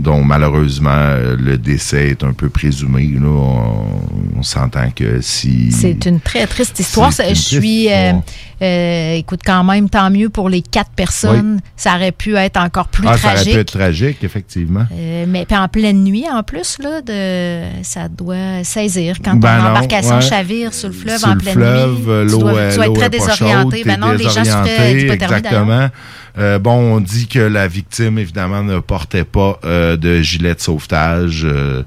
[0.00, 3.06] dont malheureusement euh, le décès est un peu présumé.
[3.20, 3.28] Là.
[3.28, 5.70] On, on s'entend que si...
[5.72, 7.10] C'est une très triste histoire.
[7.10, 8.22] Je suis, euh, histoire.
[8.62, 11.60] euh, écoute, quand même, tant mieux pour les quatre personnes.
[11.76, 13.54] Ça aurait pu être encore plus ah, ça aurait tragique.
[13.54, 14.86] pu être tragique, effectivement.
[14.92, 19.60] Euh, mais puis en pleine nuit, en plus, là, de, ça doit saisir quand Ben
[19.60, 20.20] embarcation ouais.
[20.22, 22.26] chavire sur le fleuve Sur en le pleine fleuve, nuit.
[22.26, 23.76] tu l'eau dois, tu dois être très désorienté.
[23.78, 25.12] chaude, Ben non, les gens d'ailleurs.
[25.12, 25.88] Exactement.
[26.38, 30.60] Euh, bon, on dit que la victime, évidemment, ne portait pas euh, de gilet de
[30.60, 31.42] sauvetage.
[31.44, 31.82] euh,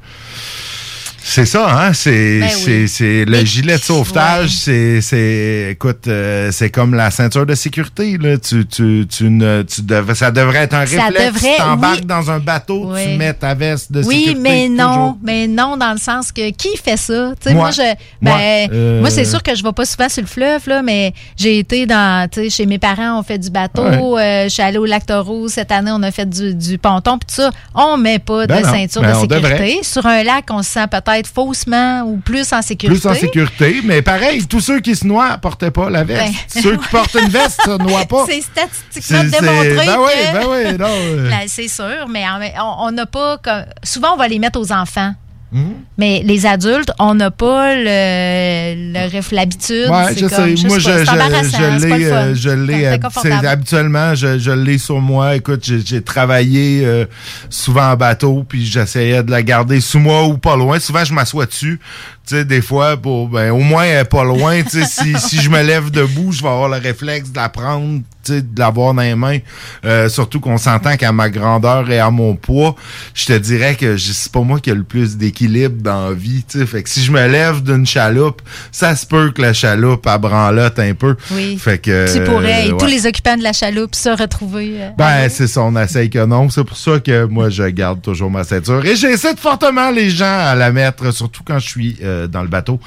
[1.26, 1.94] c'est ça, hein?
[1.94, 3.26] C'est, Ben oui.
[3.26, 8.38] le gilet de sauvetage, c'est, c'est, écoute, euh, c'est comme la ceinture de sécurité, là.
[8.38, 11.34] Tu, tu, tu ne, tu devrais, ça devrait être un Ça réflexe.
[11.34, 12.06] devrait, tu t'embarques oui.
[12.06, 13.04] dans un bateau, Oui.
[13.04, 14.40] tu mets ta veste de Oui, sécurité.
[14.42, 15.18] mais non, toujours.
[15.24, 17.32] mais non, dans le sens que qui fait ça?
[17.46, 17.54] Moi.
[17.54, 18.38] moi, je, ben, Moi,
[18.74, 21.58] euh, moi, c'est sûr que je vais pas souvent sur le fleuve, là, mais j'ai
[21.60, 23.82] été dans, tu sais, chez mes parents, on fait du bateau.
[24.20, 27.18] euh, je suis allée au lac Taureau cette année, on a fait du, du ponton,
[27.18, 27.50] puis ça.
[27.74, 29.48] On met pas Ben de non, ceinture de on sécurité.
[29.50, 29.78] devrait.
[29.84, 33.00] Sur un lac, on se sent peut-être faussement ou plus en sécurité.
[33.00, 36.34] Plus en sécurité, mais pareil, tous ceux qui se noient portaient pas la veste.
[36.56, 38.26] Ben, ceux qui portent une veste se noient pas.
[38.28, 40.34] C'est statistiquement démontré ben oui, que...
[40.34, 41.30] ben oui, non, euh.
[41.30, 42.24] Là, C'est sûr, mais
[42.60, 43.38] on n'a pas...
[43.38, 45.14] comme- Souvent, on va les mettre aux enfants.
[45.54, 45.74] Mhm.
[46.00, 49.88] Mais les adultes, on n'a pas le, le l'habitude.
[49.90, 50.68] Ouais, je comme- sais.
[50.68, 55.00] Moi, je, je, je l'ai, euh, je l'ai, C'est euh, habituellement, je, je l'ai sur
[55.00, 55.36] moi.
[55.36, 57.06] Écoute, j'ai, j'ai travaillé euh,
[57.50, 60.80] souvent en bateau, puis j'essayais de la garder sous moi ou pas loin.
[60.80, 61.80] Souvent, je m'assois dessus.
[62.26, 64.62] Tu sais, des fois, pour, ben, au moins, elle est pas loin.
[64.64, 67.50] Tu sais, si, si je me lève debout, je vais avoir le réflexe de la
[67.50, 69.40] prendre, de l'avoir dans les mains.
[69.84, 72.76] Euh, surtout qu'on s'entend qu'à ma grandeur et à mon poids,
[73.14, 76.14] je te dirais que je- c'est pas moi qui ai le plus d'équilibre dans la
[76.14, 76.46] vie.
[76.48, 79.52] Tu sais, fait que si je me lève d'une chaloupe, ça se peut que la
[79.52, 81.18] chaloupe elle branlotte un peu.
[81.32, 81.58] Oui.
[81.58, 84.76] Fait que Tu pourrais, et euh, tous les occupants de la chaloupe se retrouver.
[84.80, 86.50] euh, Ben, c'est ça, on essaye que non.
[86.50, 88.86] C'est pour ça que moi, je garde toujours ma ceinture.
[88.86, 92.48] Et j'essaie fortement les gens à la mettre, surtout quand je suis euh, dans le
[92.48, 92.80] bateau.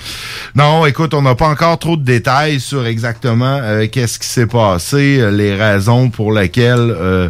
[0.55, 4.47] Non, écoute, on n'a pas encore trop de détails sur exactement euh, qu'est-ce qui s'est
[4.47, 7.29] passé, euh, les raisons pour lesquelles euh,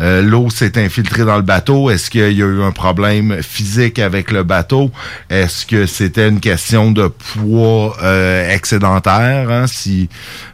[0.00, 1.90] euh, l'eau s'est infiltrée dans le bateau.
[1.90, 4.90] Est-ce qu'il y a eu un problème physique avec le bateau?
[5.30, 9.50] Est-ce que c'était une question de poids euh, excédentaire?
[9.50, 9.66] hein?
[9.66, 10.08] Si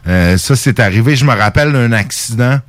[0.07, 2.59] euh, ça c'est arrivé, je me rappelle d'un accident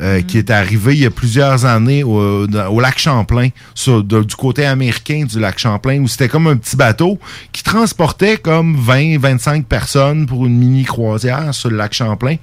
[0.00, 4.36] euh, qui est arrivé il y a plusieurs années au, au lac Champlain, sur, du
[4.36, 7.18] côté américain du lac Champlain, où c'était comme un petit bateau
[7.52, 12.36] qui transportait comme 20-25 personnes pour une mini croisière sur le lac Champlain.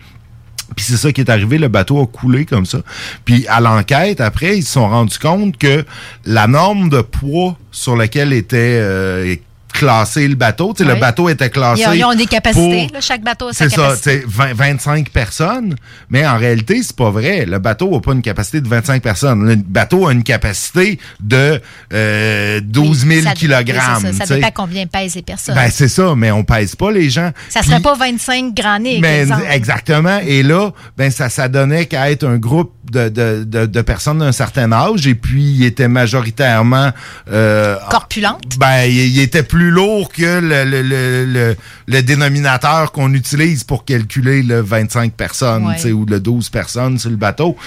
[0.76, 2.80] Puis c'est ça qui est arrivé, le bateau a coulé comme ça.
[3.26, 5.86] Puis à l'enquête, après, ils se sont rendus compte que
[6.26, 9.36] la norme de poids sur laquelle était euh,
[9.78, 11.82] classé le bateau, le bateau était classé.
[11.84, 12.86] Ils ont, ils ont des capacités.
[12.88, 14.22] pour- là, chaque bateau a sa c'est ça, capacité.
[14.22, 15.76] c'est 20 25 personnes,
[16.10, 17.46] mais en réalité, c'est pas vrai.
[17.46, 19.48] Le bateau n'a pas une capacité de 25 personnes.
[19.48, 21.62] Le bateau a une capacité de
[21.94, 24.02] euh, 12 000 Ça- kilogrammes.
[24.02, 25.56] c'est Ça, ça dépend combien pèsent les personnes.
[25.56, 27.32] Ben, c'est ça, mais on pèse pas les gens.
[27.50, 29.44] ça serait pas 25 grands nez, mais exemple.
[29.52, 30.20] exactement.
[30.26, 34.20] Et là, ben ça, ça donnait qu'à être un groupe de, de, de, de personnes
[34.20, 35.08] d'un certain âge.
[35.08, 36.92] Et puis, il était majoritairement
[37.32, 38.58] euh, Corpulente.
[38.60, 41.56] ben, il, était plus lourd que le, le, le, le,
[41.88, 45.76] le dénominateur qu'on utilise pour calculer le 25 personnes, Ouais.
[45.82, 47.58] tu ou le 12 personnes sur le bateau.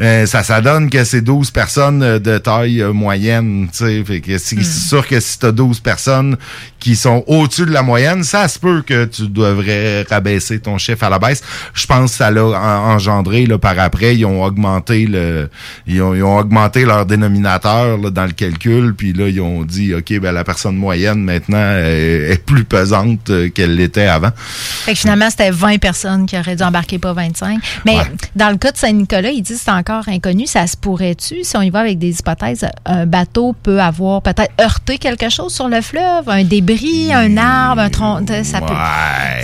[0.00, 4.04] Euh, ça, ça donne que c'est 12 personnes euh, de taille euh, moyenne, tu sais.
[4.04, 4.62] Fait que c'est Hmm.
[4.62, 6.36] sûr que si t'as 12 personnes
[6.80, 11.04] qui sont au-dessus de la moyenne, ça se peut que tu devrais rabaisser ton chiffre
[11.04, 11.42] à la baisse.
[11.74, 12.52] Je pense que ça l'a en-
[12.94, 15.48] engendré, là, par après, ils ont augmenté le,
[15.86, 19.62] ils ont, ils ont augmenté leur dénominateur, là, dans le calcul, puis là, ils ont
[19.64, 24.30] dit, OK, ben, la personne moyenne, maintenant, est, est plus pesante euh, qu'elle l'était avant.
[24.36, 27.58] Fait que finalement, c'était 20 personnes qui auraient dû embarquer, pas 25.
[27.84, 28.02] Mais Ouais.
[28.36, 30.46] dans le cas de Saint-Nicolas, ils disent c'est encore inconnu.
[30.46, 34.52] Ça se pourrait-tu, si on y va avec des hypothèses, un bateau peut avoir peut-être
[34.60, 38.24] heurté quelque chose sur le fleuve, un débris, un arbre, un tronc?
[38.44, 38.74] Ça peut,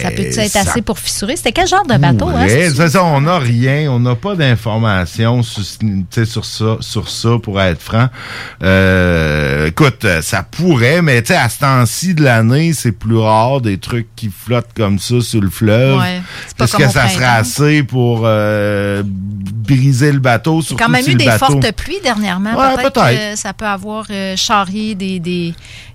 [0.03, 1.37] ça peut être ça assez pour fissurer?
[1.37, 2.29] C'était quel genre de bateau?
[2.29, 7.61] hein, Ouais, ça, on n'a rien, on n'a pas d'informations sur, ça, sur ça, pour
[7.61, 8.09] être franc.
[8.63, 13.17] Euh, écoute, euh, ça pourrait, mais tu sais, à ce temps-ci de l'année, c'est plus
[13.19, 15.99] rare des trucs qui flottent comme ça sur le fleuve.
[15.99, 16.21] Ouais,
[16.61, 20.61] Est-ce que ça serait assez pour euh, briser le bateau?
[20.63, 22.55] Il y a quand même eu des bateau- fortes pluies dernièrement.
[22.57, 25.55] Ouais, peut-être que ça peut avoir charrié des, des,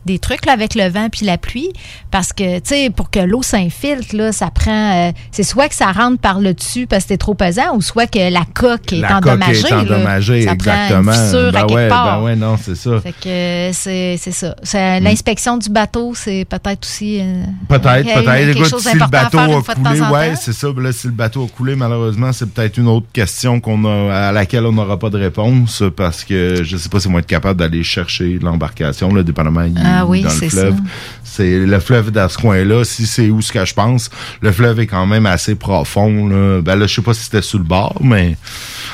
[0.10, 1.70] des trucs là, avec le vent puis la pluie.
[2.12, 5.08] Parce que, tu sais, pour que l'eau s'infiltre, là, ça prend.
[5.08, 7.82] euh, c'est soit que ça rentre par le dessus parce que c'est trop pesant, ou
[7.82, 9.62] soit que la coque est La endommagée.
[9.62, 9.82] coque est là.
[9.82, 11.12] endommagée, ça prend exactement.
[11.12, 12.20] Une à ben quelque ouais, part.
[12.20, 13.00] ben ouais, non, c'est ça.
[13.02, 14.56] Fait que euh, c'est c'est ça.
[15.00, 15.04] Mm.
[15.04, 17.20] L'inspection du bateau, c'est peut-être aussi.
[17.22, 18.58] euh, Peut-être, peut-être.
[18.58, 20.68] Écoute, si le bateau a coulé, ouais, c'est ça.
[20.72, 24.30] Ben Là, si le bateau a coulé, malheureusement, c'est peut-être une autre question qu'on a,
[24.30, 27.20] à laquelle on n'aura pas de réponse parce que je sais pas si on va
[27.20, 30.76] être capable d'aller chercher l'embarcation, là, dépendamment est Ah oui, dans le c'est fleuve.
[30.76, 30.82] ça.
[31.24, 32.84] C'est le fleuve dans ce coin-là.
[32.84, 34.10] Si c'est où ce que je pense,
[34.42, 36.28] le fleuve est quand même assez profond.
[36.28, 36.62] Là.
[36.62, 38.36] Ben là, je sais pas si c'était sous le bord, mais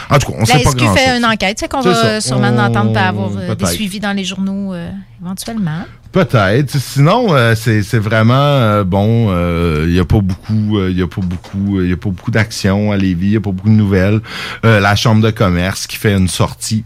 [0.10, 1.58] en tout cas, on La sait pas grand fait une enquête?
[1.60, 2.22] C'est qu'on va ça.
[2.22, 4.90] sûrement On- entendre avoir euh, des suivis dans les journaux euh,
[5.24, 5.86] éventuellement.
[6.12, 6.78] Peut-être.
[6.78, 9.32] Sinon, euh, c'est vraiment euh, bon.
[9.86, 12.32] Il n'y a pas beaucoup, il y a pas beaucoup, il y a pas beaucoup
[12.32, 13.28] d'actions à Lévis.
[13.28, 14.20] Il y a pas beaucoup de nouvelles.
[14.66, 16.84] Euh, la chambre de commerce qui fait une sortie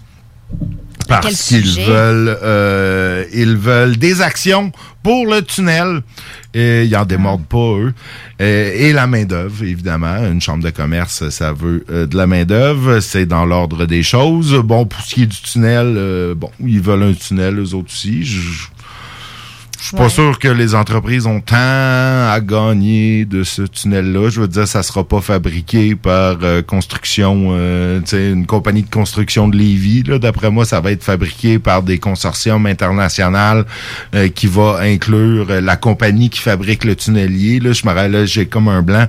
[1.09, 4.71] parce qu'ils veulent, euh, ils veulent des actions
[5.03, 6.01] pour le tunnel.
[6.53, 7.93] Et ils en démordent pas eux.
[8.39, 10.17] Et la main d'œuvre, évidemment.
[10.25, 12.99] Une chambre de commerce, ça veut euh, de la main d'œuvre.
[13.01, 14.55] C'est dans l'ordre des choses.
[14.55, 17.91] Bon, pour ce qui est du tunnel, euh, bon, ils veulent un tunnel, eux autres
[17.91, 18.23] aussi.
[18.23, 18.67] Je
[19.89, 24.29] suis pas sûr que les entreprises ont tant à gagner de ce tunnel-là.
[24.29, 29.47] Je veux dire, ça sera pas fabriqué par euh, construction, euh, une compagnie de construction
[29.47, 30.03] de Lévis.
[30.03, 33.19] D'après moi, ça va être fabriqué par des consortiums internationaux
[34.15, 37.59] euh, qui va inclure euh, la compagnie qui fabrique le tunnelier.
[37.59, 39.05] Là, je me rappelle, là, j'ai comme un blanc,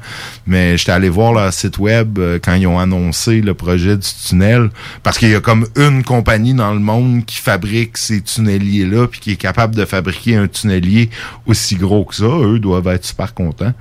[0.46, 4.08] mais j'étais allé voir leur site web euh, quand ils ont annoncé le projet du
[4.26, 4.70] tunnel,
[5.02, 9.20] parce qu'il y a comme une compagnie dans le monde qui fabrique ces tunneliers-là, puis
[9.20, 11.10] qui est capable de fabriquer un tunnelier
[11.46, 12.24] aussi gros que ça.
[12.24, 13.72] Eux doivent être super contents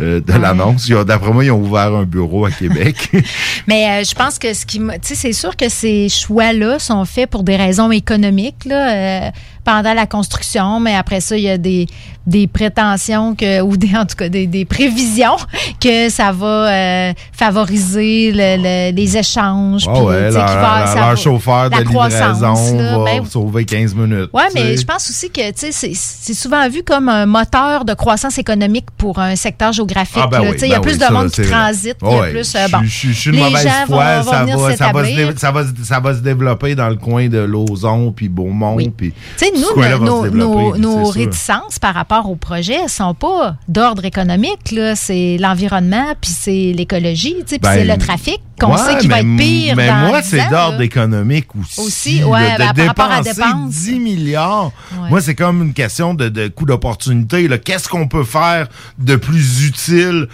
[0.00, 0.88] euh, de l'annonce.
[0.88, 3.10] D'après moi, ils ont ouvert un bureau à Québec.
[3.66, 7.04] Mais euh, je pense que ce qui tu sais c'est sûr que ces choix-là sont
[7.04, 9.30] faits pour des raisons économiques là, euh,
[9.64, 11.86] pendant la construction, mais après ça il y a des
[12.26, 15.36] des prétentions que ou des en tout cas des, des prévisions
[15.80, 18.56] que ça va euh, favoriser le-
[18.90, 22.76] le- les échanges puis, ouais, leur, va- leur- leur va- chauffeur la de croissance, livraison
[22.78, 24.30] là, va ben, sauver 15 minutes.
[24.32, 27.94] oui, mais je pense aussi que tu sais, c'est souvent vu comme un moteur de
[27.94, 30.22] croissance économique pour un secteur géographique.
[30.22, 31.96] Ah, ben oui, il y a ben plus oui, de ça, monde qui transite.
[32.02, 34.20] il y a Ouais, plus, euh, je- bon, je, je suis une mauvaise vont- foi,
[34.20, 35.04] vont ça, va, ça, va
[35.36, 39.60] ça, va, se- développer dans le coin de Lauson, puis Beaumont, puis Tu sais, ce
[39.98, 44.74] nous, nos, nos, réticences par rapport au projet sont pas d'ordre économique.
[44.94, 49.20] C'est l'environnement, puis c'est l'écologie, puis Ben, c'est le trafic qu'on ouais, sait qui va
[49.20, 51.80] être pire Mais dans moi, 10 c'est d'ordre économique aussi.
[51.80, 53.74] Aussi, de ben, par rapport à dépenser dépenses.
[53.74, 54.72] 10 milliards.
[54.98, 55.10] Ouais.
[55.10, 57.46] Moi, c'est comme une question de, de coût d'opportunité.
[57.62, 60.28] Qu'est-ce qu'on peut faire de plus utile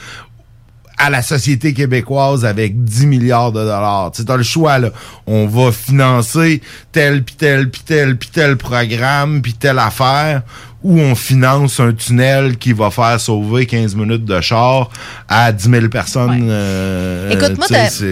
[1.05, 4.13] à la société québécoise avec 10 milliards de dollars.
[4.15, 4.91] Tu as le choix, là.
[5.27, 6.61] On va financer
[6.93, 10.43] tel, puis tel, puis tel, puis tel programme, puis telle affaire,
[10.85, 14.91] ou on finance un tunnel qui va faire sauver 15 minutes de char
[15.29, 16.47] à 10 000 personnes.
[16.51, 17.67] euh, Écoute, moi,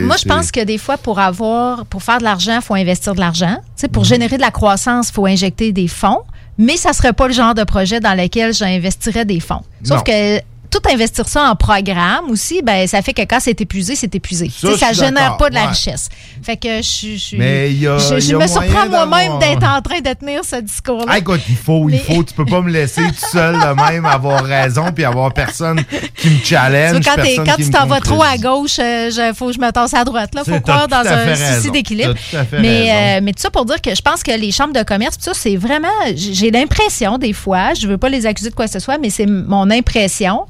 [0.07, 3.15] moi je pense que des fois, pour avoir, pour faire de l'argent, il faut investir
[3.15, 3.57] de l'argent.
[3.93, 6.23] Pour générer de la croissance, il faut injecter des fonds.
[6.59, 9.63] Mais ça serait pas le genre de projet dans lequel j'investirais des fonds.
[9.83, 10.03] Sauf Non.
[10.05, 14.15] que tout investir ça en programme aussi, ben ça fait que quand c'est épuisé, c'est
[14.15, 14.51] épuisé.
[14.51, 15.69] Ça, suis génère pas de la ouais.
[15.69, 16.09] richesse.
[16.43, 18.47] Fait que je, je, suis- Mais il y a- je, il je y a me
[18.47, 21.19] surprends moi-même d'être en train de tenir ce discours-là.
[21.19, 22.23] Écoute, il faut, il faut.
[22.23, 25.83] Tu peux pas me laisser tout seul de même avoir raison puis avoir personne
[26.17, 27.05] qui me challenge.
[27.05, 29.59] quand, t'es- personne quand qui tu t'en vas trop à gauche, il faut que je
[29.61, 30.31] me tasse à droite.
[30.35, 32.15] Il faut croire dans un souci d'équilibre.
[32.61, 35.17] Mais, euh, mais tout ça pour dire que je pense que les chambres de commerce,
[35.17, 35.89] tout ça, c'est vraiment.
[36.15, 39.11] J'ai l'impression, des fois, je veux pas les accuser de quoi que ce soit, mais
[39.11, 40.47] c'est mon impression,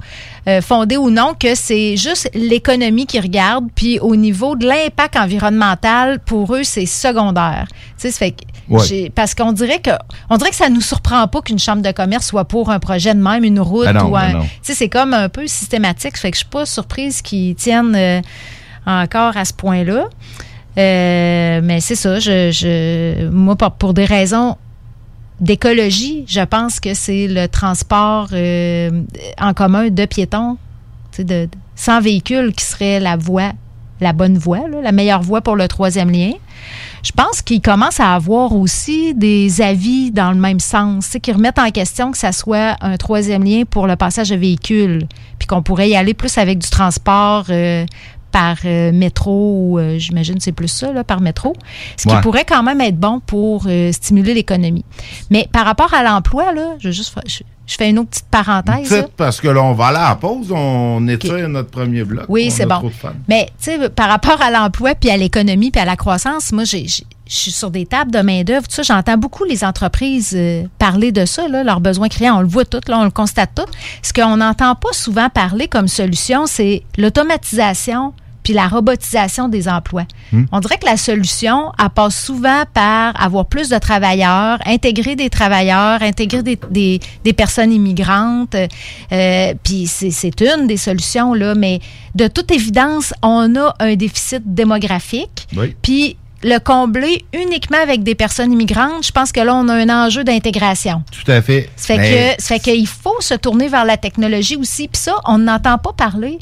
[0.49, 3.67] euh, fondée ou non, que c'est juste l'économie qui regarde.
[3.75, 7.67] Puis au niveau de l'impact environnemental, pour eux, c'est secondaire.
[7.71, 8.37] Tu sais, fait que
[8.69, 8.85] Ouais.
[8.87, 9.91] j'ai- parce qu'on dirait que
[10.31, 13.13] on dirait que ça nous surprend pas qu'une chambre de commerce soit pour un projet
[13.15, 14.41] de même, une route Ben non, ou ben un.
[14.43, 16.17] Tu sais, c'est comme un peu systématique.
[16.17, 18.21] Fait que je suis pas surprise qu'ils tiennent euh,
[18.87, 20.05] encore à ce point-là.
[20.79, 22.21] Euh, mais c'est ça.
[22.21, 24.57] Je, je- moi, pour, pour des raisons
[25.41, 29.03] d'écologie, je pense que c'est le transport euh,
[29.41, 30.57] en commun de piétons,
[31.19, 33.53] de, de- sans véhicule qui serait la voie,
[34.01, 36.33] la bonne voie, la meilleure voie pour le troisième lien.
[37.03, 41.59] Je pense qu'ils commencent à avoir aussi des avis dans le même sens, qui remettent
[41.59, 45.07] en question que ça soit un troisième lien pour le passage de véhicules,
[45.39, 47.87] puis qu'on pourrait y aller plus avec du transport euh,
[48.31, 51.55] par euh, métro, euh, j'imagine que c'est plus ça, là, par métro,
[51.97, 52.21] ce qui Ouais.
[52.21, 54.85] pourrait quand même être bon pour euh, stimuler l'économie.
[55.31, 58.11] Mais par rapport à l'emploi, là, je, veux juste, fa- je, je fais une autre
[58.11, 58.91] petite parenthèse.
[58.91, 59.07] là.
[59.17, 60.51] Parce que là, on va aller à la pause.
[60.53, 62.25] On étire notre premier bloc.
[62.29, 62.91] Oui, c'est bon.
[63.29, 66.65] Mais tu sais, par rapport à l'emploi, puis à l'économie, puis à la croissance, moi,
[66.65, 66.87] j'ai
[67.31, 71.13] je suis sur des tables de main-d'œuvre, tout ça, j'entends beaucoup les entreprises euh, parler
[71.13, 72.31] de ça, là, leurs besoins créés.
[72.31, 73.71] On le voit tout, là, on le constate tout.
[74.03, 78.13] Ce qu'on n'entend pas souvent parler comme solution, c'est l'automatisation
[78.43, 80.07] puis la robotisation des emplois.
[80.33, 80.45] Hmm.
[80.51, 85.29] On dirait que la solution, elle passe souvent par avoir plus de travailleurs, intégrer des
[85.29, 88.57] travailleurs, intégrer des, des, des personnes immigrantes.
[89.13, 91.55] Euh, puis c'est c'est une des solutions, là.
[91.55, 91.81] Mais
[92.15, 95.47] de toute évidence, on a un déficit démographique.
[95.55, 95.77] Oui.
[95.83, 99.89] Puis le combler uniquement avec des personnes immigrantes, je pense que là, on a un
[100.07, 101.03] enjeu d'intégration.
[101.13, 101.69] Tout à fait.
[101.77, 104.89] Ça fait Mais- que, ça fait qu'il faut se tourner vers la technologie aussi.
[104.89, 106.39] Puis ça, on n'entend pas parler.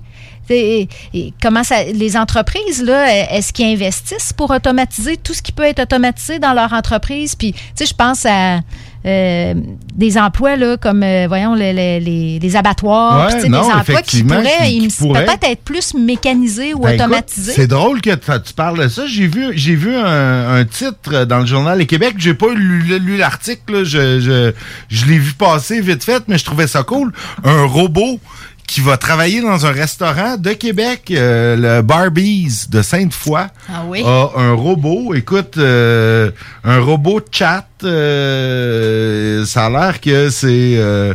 [0.50, 5.52] Et, et comment ça, les entreprises, là, est-ce qu'ils investissent pour automatiser tout ce qui
[5.52, 7.34] peut être automatisé dans leur entreprise?
[7.34, 8.61] Puis, tu sais, je pense à
[9.06, 9.54] euh,
[9.94, 14.42] des emplois, là, comme, euh, voyons, les, les- abattoirs, Ouais, non, des emplois qui pourraient,
[14.64, 15.24] qui- qui ils- pourraient.
[15.24, 17.52] peut-être être plus mécanisés ou Ben, automatisés.
[17.54, 19.06] C'est drôle que tu parles de ça.
[19.06, 22.14] J'ai vu, j'ai vu un, un titre dans le journal Les Québec.
[22.18, 23.72] J'ai pas lu, lu l'article.
[23.72, 23.84] là.
[23.84, 24.52] Je, je,
[24.88, 27.12] je l'ai vu passer vite fait, mais je trouvais ça cool.
[27.44, 28.18] Un robot
[28.66, 34.02] qui va travailler dans un restaurant de Québec, euh, le Barbies de Sainte-Foy, Ah oui?
[34.04, 35.14] a un robot.
[35.14, 36.30] Écoute, euh,
[36.64, 37.64] un robot chat.
[37.84, 41.14] Euh, ça a l'air que c'est euh,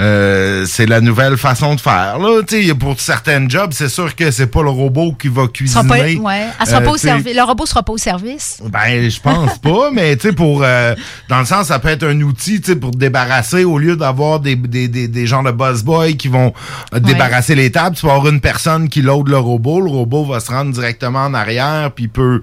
[0.00, 2.18] euh, c'est la nouvelle façon de faire.
[2.18, 2.42] Là,
[2.78, 6.20] pour certains jobs, c'est sûr que c'est pas le robot qui va sera pas, cuisiner.
[6.20, 6.96] ouais, elle sera Euh, pas au.
[6.96, 8.58] Le robot sera pas au service.
[8.68, 10.94] ben, je pense pas, mais pour euh,
[11.28, 14.56] dans le sens, ça peut être un outil, pour te débarrasser au lieu d'avoir des,
[14.56, 16.52] des, des, des gens de boss boy qui vont
[16.92, 17.96] débarrasser les tables.
[17.96, 19.80] Tu vas avoir une personne qui load le robot.
[19.80, 22.40] Le robot va se rendre directement en arrière, puis peut,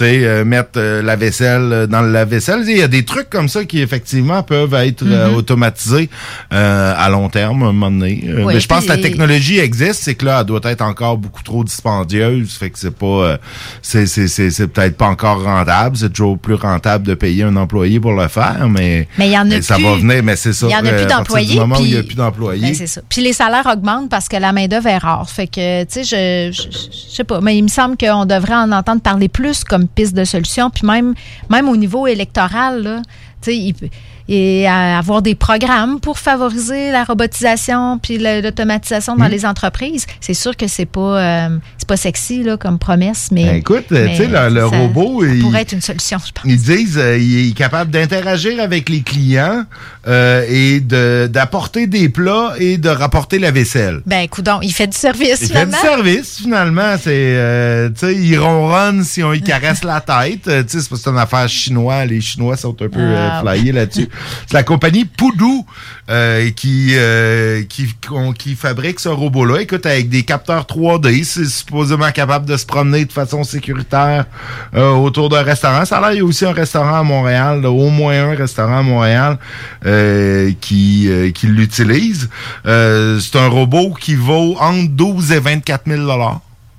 [0.00, 2.62] euh, mettre la vaisselle dans le lave-vaisselle.
[2.66, 5.34] Il y a des trucs comme ça qui effectivement peuvent être euh, Mhm.
[5.36, 6.08] automatisés
[6.52, 8.24] euh, à long terme, à un moment donné.
[8.28, 11.16] Euh, mais je pense que la technologie existe, c'est que là, elle doit être encore
[11.18, 12.52] beaucoup trop dispendieuse.
[12.54, 13.36] Fait que c'est pas, euh,
[13.82, 15.96] c'est, c'est, c'est, c'est peut-être pas encore rentable.
[15.96, 19.38] C'est toujours plus rentable de payer un employé pour le faire, mais, Mais il y
[19.38, 19.84] en a ça plus.
[19.84, 20.66] va venir, mais c'est ça.
[20.68, 21.52] Il y en a plus d'employés.
[21.54, 22.62] Du moment où il n'y a plus d'employés.
[22.68, 23.00] Ben, c'est ça.
[23.08, 25.28] Puis les salaires augmentent parce que la main-d'œuvre est rare.
[25.28, 28.54] Fait que, tu sais, je, je, je sais pas, mais il me semble qu'on devrait
[28.54, 30.70] en entendre parler plus comme piste de solution.
[30.70, 31.14] Puis même,
[31.50, 33.01] même au niveau électoral, là,
[33.42, 33.90] tu sais,
[34.28, 39.30] et à avoir des programmes pour favoriser la robotisation puis l'automatisation dans Mhm.
[39.30, 40.06] les entreprises.
[40.20, 43.84] C'est sûr que c'est pas euh, c'est pas sexy là, comme promesse, mais Ben, écoute,
[43.88, 46.44] tu sais, le, le ça- robot, ça il, pourrait être une solution, je pense.
[46.44, 49.64] ils disent euh, il est capable d'interagir avec les clients
[50.06, 54.00] euh, et de, d'apporter des plats et de rapporter la vaisselle.
[54.06, 55.76] Ben, coudon, il fait du service Il fait finalement.
[55.76, 56.94] du service, finalement.
[57.00, 60.48] C'est, euh, tu sais, il ronronne si on y caresse la tête.
[60.48, 62.08] Euh, tu sais, c'est parce que c'est une affaire chinoise.
[62.08, 64.08] Les Chinois sont un peu euh, Ah, flyés là-dessus.
[64.46, 65.66] C'est la compagnie Poudou
[66.10, 67.94] euh, qui, euh, qui,
[68.38, 69.60] qui fabrique ce robot-là.
[69.62, 74.26] Écoute, avec des capteurs 3D, c'est supposément capable de se promener de façon sécuritaire
[74.74, 75.84] euh, autour d'un restaurant.
[75.84, 78.34] Ça a l'air, il y a aussi un restaurant à Montréal, là, au moins un
[78.34, 79.38] restaurant à Montréal
[79.86, 82.28] euh, qui, euh, qui l'utilise.
[82.66, 86.02] Euh, c'est un robot qui vaut entre 12 et 24 000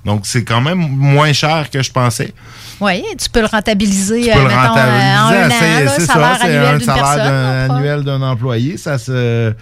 [0.04, 2.34] donc, c'est quand même moins cher que je pensais.
[2.80, 5.16] Oui, tu peux le rentabiliser, Tu euh, peux le mettons, euh, rentabiliser.
[5.16, 7.24] en un an, là, salaire ça, c'est annuel un d'une salaire personne.
[7.24, 8.76] d'un- là, annuel d'un employé.
[8.76, 9.52] Ça se...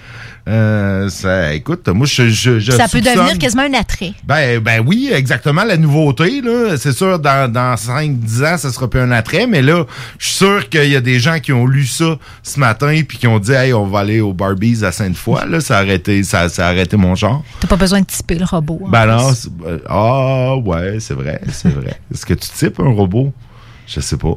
[0.48, 4.12] euh, ça, écoute, moi, je, je, je ça peut devenir quasiment un attrait.
[4.24, 5.62] Ben, ben oui, exactement.
[5.62, 9.62] La nouveauté, là, c'est sûr, dans, dans 5-10 ans, ça sera plus un attrait, mais
[9.62, 9.84] là,
[10.18, 13.18] je suis sûr qu'il y a des gens qui ont lu ça ce matin puis
[13.18, 15.48] qui ont dit, hey, on va aller au Barbies à Sainte-Foy.
[15.48, 17.44] Là, ça a arrêté, ça, ça a arrêté mon genre.
[17.60, 18.80] T'as pas besoin de typer le robot.
[18.84, 19.30] en Ben non,
[19.66, 22.00] euh, ah, ouais, c'est vrai, c'est vrai.
[22.12, 23.32] Est-ce que tu types un robot?
[23.86, 24.34] Je sais pas.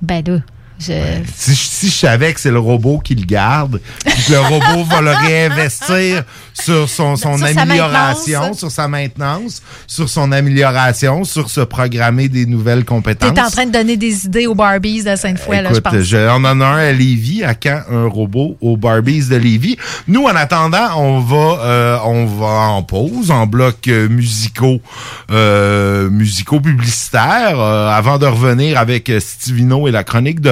[0.00, 0.38] Ben là,
[0.78, 0.92] je...
[1.36, 4.84] Si, je- si je savais que c'est le robot qui le garde, que le robot
[4.84, 8.58] va le réinvestir sur son, son Sur amélioration, maintenance.
[8.58, 13.34] sur sa maintenance, sur son amélioration, sur se programmer des nouvelles compétences.
[13.34, 15.94] T'es en train de donner des idées aux Barbies de Sainte-Foy, là, je pense.
[16.00, 19.76] je, on en a un à Lévis, à quand un robot au Barbies de Lévis?
[20.08, 24.80] Nous, en attendant, on va, euh, on va en pause, en bloc euh, musicaux,
[25.30, 30.50] euh, musicaux publicitaires, euh, avant de revenir avec euh, Stivino et la chronique de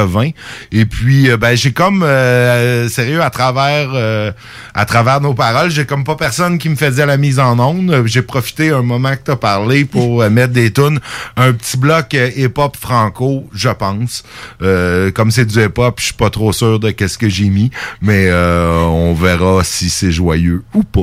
[0.73, 4.33] Et puis, euh, ben, j'ai comme, euh, sérieux, à travers, euh,
[4.75, 7.91] à travers nos paroles, j'ai comme pas personne qui me faisait la mise en onde.
[7.91, 11.01] Euh, J'ai profité un moment que t'as parlé pour euh, mettre des tunes,
[11.37, 14.23] un petit bloc euh, hip-hop franco, je pense.
[14.63, 17.71] Euh, comme c'est du hip-hop, je suis pas trop sûr de qu'est-ce que j'ai mis,
[18.01, 21.03] mais euh, on verra si c'est joyeux ou pas.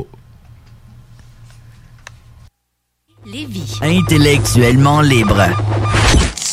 [3.26, 3.78] Lévis.
[3.82, 5.46] Intellectuellement libre.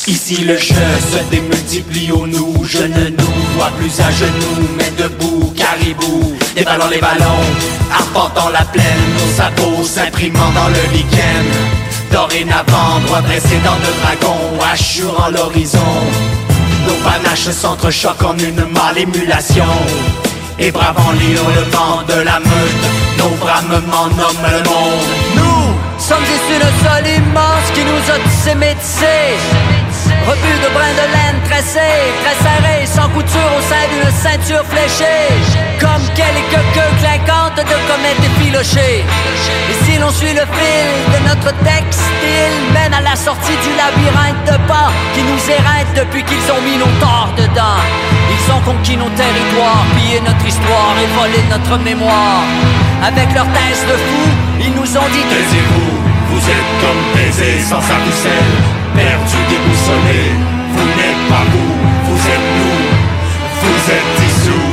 [0.08, 0.76] Ici le jeu
[1.12, 6.64] se démultiplie au nous Je ne nous vois plus à genoux Mais debout, caribou Les
[6.64, 7.46] ballons, les ballons
[7.92, 8.86] Arpentant la plaine
[9.20, 15.78] Nos sabots s'imprimant dans le week-end Dorénavant, droit dressé dans de dragons Assurant l'horizon
[17.24, 19.66] lâches s'entrechoquent en une mâle émulation.
[20.60, 22.86] Et bravant les hurlements de la meute,
[23.18, 25.08] nos bramements nomment le monde.
[25.36, 29.77] Nous sommes issus d'un sol immense qui nous a métissés.
[30.28, 31.88] Rebut de brin de laine tressé,
[32.24, 35.32] très serré, sans couture au sein d'une ceinture fléchée.
[35.80, 39.06] Comme quelques queues clinquantes de comètes effilochées.
[39.70, 44.44] Et si l'on suit le fil de notre textile, mène à la sortie du labyrinthe
[44.46, 47.80] de pas qui nous éreinte depuis qu'ils ont mis nos torts dedans.
[48.34, 52.44] Ils ont conquis nos territoires, pillé notre histoire et volé notre mémoire.
[53.04, 54.24] Avec leur thèse de fou,
[54.60, 55.94] ils nous ont dit Taisez-vous,
[56.32, 57.98] vous êtes comme baisés sans sa
[58.98, 60.22] perdu, déboussolé.
[60.74, 61.74] Vous n'êtes pas vous,
[62.08, 62.82] vous êtes nous.
[63.64, 64.70] Vous êtes dissous,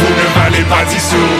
[0.00, 1.34] vous ne valez pas dissous.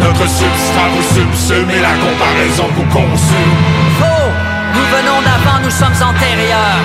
[0.00, 3.54] Notre substrat vous subsume et la comparaison vous consume.
[3.98, 4.30] Faux,
[4.74, 6.84] nous venons d'avant, nous sommes antérieurs.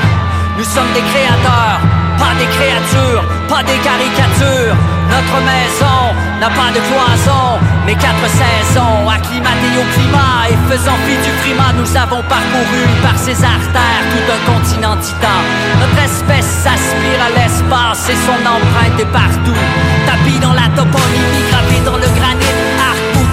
[0.58, 1.82] Nous sommes des créateurs,
[2.24, 4.76] pas des créatures, pas des caricatures.
[5.12, 6.00] Notre maison
[6.40, 11.74] n'a pas de cloison, mais quatre saisons, acclimatées au climat et faisant fi du frimat,
[11.76, 15.40] nous avons parcouru par ces artères tout un continent titan.
[15.82, 19.62] Notre espèce s'aspire à l'espace et son empreinte est partout.
[20.08, 22.13] Tapis dans la toponymie, gravé dans le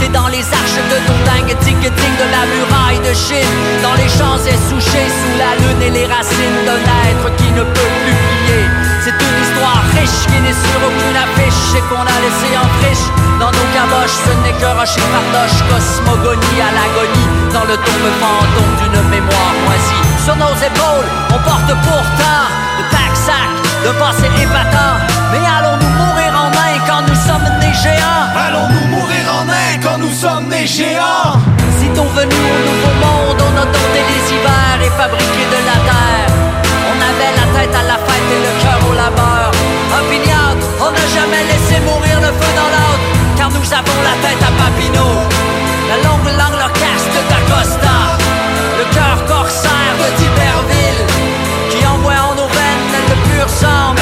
[0.01, 4.39] arc dans les arches de dingue ticketing de la muraille de Chine, dans les champs
[4.39, 8.65] essouchés sous la lune et les racines d'un être qui ne peut plus plier.
[9.05, 13.07] C'est une histoire riche qui n'est sur aucune affiche et qu'on a laissé en friche.
[13.39, 17.29] Dans nos caboches, ce n'est que rocher fardoche Cosmogonie à l'agonie.
[17.53, 20.03] Dans le tombe fantôme d'une mémoire moisie.
[20.25, 22.45] Sur nos épaules, on porte pourtant
[22.79, 23.51] Le tac-sac
[23.85, 24.95] de passé épatant.
[25.33, 28.29] Mais allons-nous mourir en main quand nous sommes des géants?
[28.37, 29.40] Allons-nous mourir en
[30.61, 31.41] des géants
[32.17, 36.41] venus au nouveau monde, on dompté les hivers et fabriqué de la terre
[37.01, 39.51] avait la tête à la fête et le cœur au labeur.
[40.01, 43.07] Opiniâtre, on n'a jamais laissé mourir le feu dans l'autre,
[43.39, 45.15] car nous avons la tête à Papineau.
[45.89, 47.99] La longue langue l'orchestre d'Acosta,
[48.81, 51.03] le cœur corsaire de Tiberville,
[51.71, 53.95] qui envoie en nos veines le pur sang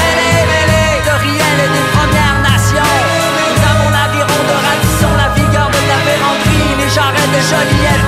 [7.51, 8.07] jarrets de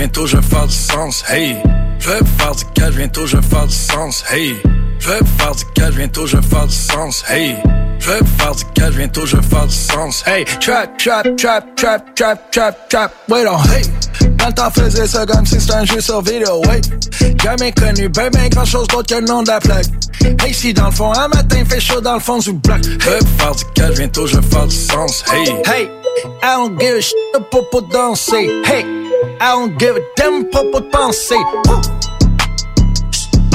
[0.00, 1.56] bientôt je vais faire du sens, hey.
[1.98, 4.56] Je vais faire du cash, bientôt je vais faire du sens, hey.
[4.98, 7.56] Je vais faire du cash, bientôt je vais faire du sens, hey.
[7.98, 10.44] Je vais faire du cash, bientôt je vais faire du sens, hey.
[10.58, 13.82] Trap, trap, trap, trap, trap, trap, trap, wait on, hey.
[14.38, 16.80] Dans le temps faisais ça comme si c'était un jeu sur vidéo, ouais.
[17.42, 19.84] Jamais connu, ben ben grand chose d'autre que le nom de la plaque.
[20.42, 22.78] Hey, si dans le fond, un matin fait chaud dans le fond du bloc.
[22.82, 25.50] Je vais faire du cash, bientôt je vais faire du sens, hey.
[25.66, 25.90] Hey.
[26.42, 27.16] I don't give a shit
[27.50, 28.50] pour danser.
[28.64, 28.84] Hey,
[29.22, 31.36] I don't give a damn pour penser.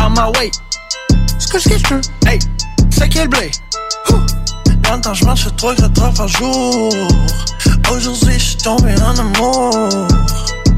[0.02, 0.52] On my way.
[1.40, 2.02] Ce que je veux.
[2.28, 2.40] Hey,
[2.92, 3.52] c'est quel blé?
[4.90, 6.94] Longtemps je marche 3 4 heures par jour.
[7.92, 10.08] Aujourd'hui, je suis tombé en amour.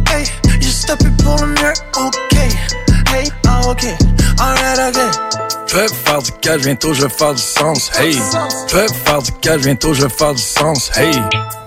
[0.09, 0.25] Hey,
[0.59, 1.73] j'ai stoppé pour le mieux.
[1.99, 2.38] Ok,
[3.14, 3.86] hey, ah, ok,
[4.39, 5.01] alright, ok.
[5.68, 8.18] Je vais faire du cash, bientôt je vais faire du sens, hey.
[8.68, 11.12] Je vais faire du cash, bientôt je vais faire du sens, hey.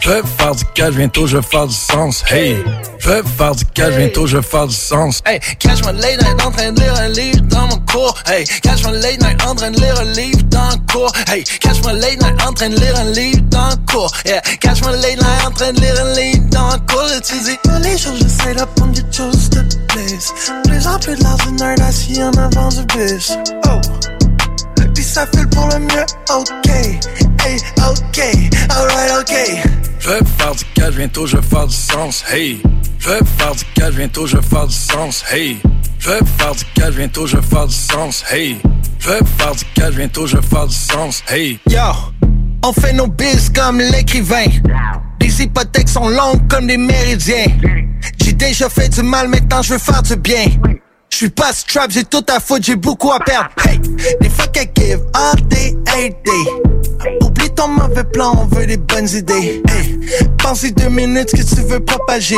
[0.00, 2.64] Je vais faire du cash, bientôt je vais faire du sens, hey.
[2.98, 5.20] Je vais faire du cash, bientôt je vais faire du sens.
[5.26, 8.14] Hey, catch my late night en train de lire un livre dans mon cours.
[8.26, 11.12] Hey, catch my late night en train de lire un livre dans le cours.
[11.28, 14.12] Hey, catch my late night en train de lire un livre dans le cours.
[14.26, 17.10] Yeah, catch my late night en train de lire un livre dans le cours.
[17.16, 19.50] Et tu dis, les jours j'essaie d'apprendre des choses
[20.10, 20.34] de place.
[20.64, 23.32] Plus en plus de l'ordinaire assis en avant du bus.
[23.66, 23.80] Oh.
[24.94, 27.58] Puis ça fait pour le mieux, ok, hey,
[27.88, 28.20] ok,
[28.70, 29.34] alright, ok.
[29.98, 32.62] Je vais faire du cash, bientôt je vais faire du sens, hey.
[32.98, 35.58] Je vais faire du cash, bientôt je vais faire du sens, hey.
[35.98, 38.60] Je vais faire du cash, bientôt je vais faire du sens, hey.
[38.98, 41.58] Je vais faire du cash, bientôt je vais faire du sens, hey.
[41.68, 41.80] Yo,
[42.62, 44.46] on fait nos biz comme l'écrivain.
[45.20, 47.46] Les hypothèques sont longues comme des méridiens.
[48.22, 50.46] J'ai déjà fait du mal, maintenant je veux faire du bien.
[51.10, 53.50] Je suis pas strap, j'ai tout à foutre, j'ai beaucoup à perdre.
[53.66, 53.78] Hey,
[54.20, 57.16] des fuck I give all day, every day.
[57.22, 59.62] Oublie ton mauvais plan, on veut des bonnes idées.
[59.68, 59.98] Hey,
[60.38, 62.36] pensez deux minutes que tu veux propager.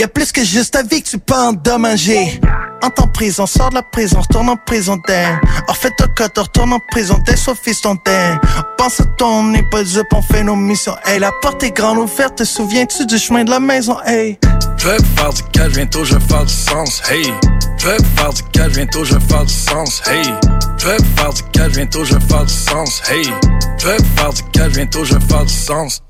[0.00, 2.40] Y a plus que juste ta vie que tu peux endommager.
[2.82, 5.40] En prison, sors de la prison, retourne en prison d'air.
[5.66, 8.40] En fait, ton code, retourne en prison, t'es sauf ton d'air.
[8.76, 10.94] Pense à ton, dupe, on fait nos missions.
[11.04, 14.38] Hey, la porte est grande ouverte, te souviens-tu du chemin de la maison, hey?
[14.76, 17.34] Je vais faire du cash, bientôt je vais faire du sens, hey.
[17.78, 20.22] Je vais faire du cash, bientôt je vais faire du sens, hey.
[20.78, 23.24] Je vais faire du cash, bientôt je vais faire du sens, hey.
[23.78, 26.02] Je vais faire du cash, bientôt je vais faire du sens.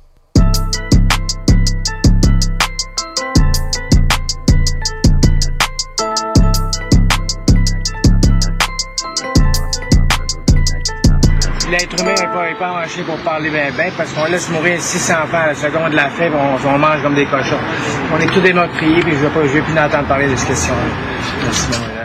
[11.70, 15.38] L'être humain n'est pas, est pas pour parler bien, parce qu'on laisse mourir 600 enfants
[15.44, 17.58] à la seconde de la fève, on, on mange comme des cochons.
[18.14, 20.48] On est tous des meurtriers, puis je ne vais, vais plus entendre parler de cette
[20.48, 20.80] question-là.
[21.44, 21.97] Merci,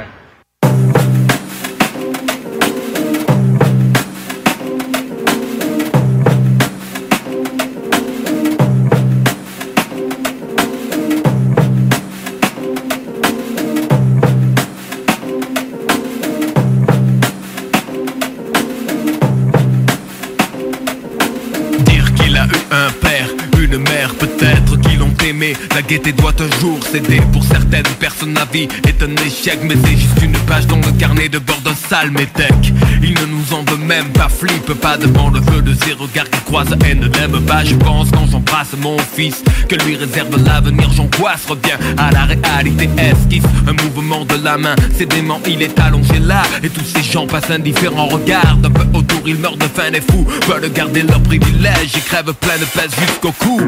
[25.88, 29.98] gaieté doit un jour céder Pour certaines personnes la vie est un échec Mais c'est
[29.98, 32.74] juste une page dans le carnet de bord d'un sale métèque.
[33.02, 36.30] Il ne nous en veut même pas Flippe pas devant le feu de ses regards
[36.30, 37.64] qui croisent et ne l'aime pas.
[37.64, 40.90] Je pense quand j'embrasse mon fils Que lui réserve l'avenir.
[40.94, 42.90] J'angoisse revient à la réalité.
[42.98, 44.76] Esquisse Un mouvement de la main.
[44.98, 45.10] C'est
[45.48, 46.44] il est allongé là.
[46.64, 49.22] Et tous ces gens passent indifférents Regardent un peu autour.
[49.26, 51.96] Ils meurent de faim Les fous veulent garder leur privilège.
[51.98, 53.62] Et crèvent plein de pèse jusqu'au cou.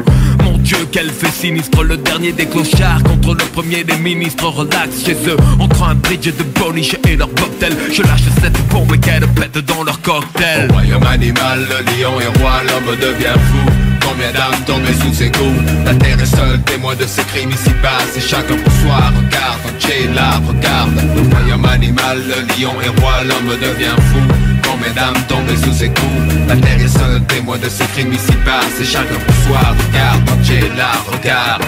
[0.44, 5.04] Mon Dieu quel fait sinistre le dernier des clochards contre le premier des ministres relax
[5.04, 5.36] chez eux.
[5.58, 7.74] Entre un bridge de boniche et leur cocktail.
[7.92, 10.68] Je lâche cette bombe qu'elle pète dans leur cocktail.
[10.70, 13.70] Au royaume animal, le lion est roi, l'homme devient fou.
[14.06, 15.60] Combien d'âmes tombées sous ses coups?
[15.84, 20.14] La terre est seule témoin de ces crimes ici passe Et chacun pour soi regarde,
[20.14, 20.98] là regarde.
[21.18, 25.88] Au royaume animal, le lion est roi, l'homme devient fou Combien d'âmes tombées sous ses
[25.88, 26.26] coups.
[26.48, 30.22] La terre est seule témoin de ces crimes ici passe Et chacun pour soi regarde,
[30.44, 31.62] Jay là regarde.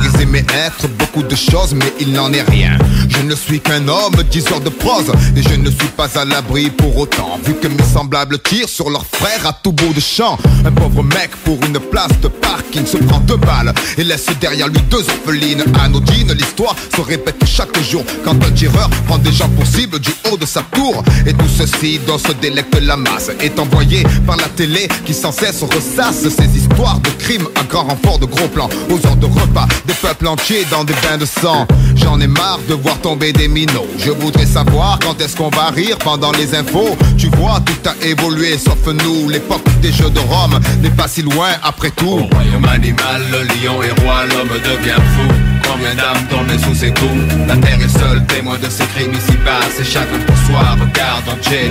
[0.00, 2.76] Brisé mes êtres beaucoup de choses mais il n'en est rien.
[3.08, 5.12] Je ne suis qu'un homme diseur de prose.
[5.36, 7.38] Et je ne suis pas à l'abri pour autant.
[7.44, 10.38] Vu que mes semblables tirent sur leurs frères à tout bout de champ.
[10.64, 13.72] Un pauvre mec pour une place de parking se prend deux balles.
[13.98, 16.32] Et laisse derrière lui deux orphelines anodines.
[16.32, 18.04] L'histoire se répète chaque jour.
[18.24, 21.02] Quand un tireur prend des gens pour cible du haut de sa tour.
[21.26, 25.32] Et tout ceci dans ce délecte la masse Est envoyé par la télé qui sans
[25.32, 28.68] cesse ressasse Ces histoires de crimes à grand renfort de gros plans.
[28.90, 31.66] Aux heures de repas des peuples entiers dans des bains de sang.
[31.96, 33.86] J'en ai marre de voir tomber des minots.
[33.98, 36.96] Je voudrais savoir quand est-ce qu'on va rire pendant les infos.
[37.16, 39.30] Tu vois tout a évolué sauf nous.
[39.30, 42.18] L'époque des jeux de Rome n'est pas si loin après tout.
[42.24, 46.90] Au royaume animal, le lion est roi, l'homme devient fou Combien d'âmes tombées sous ses
[46.90, 50.76] coups La terre est seule témoin de ces crimes ici passe Et chacun pour soi
[50.80, 51.24] regarde,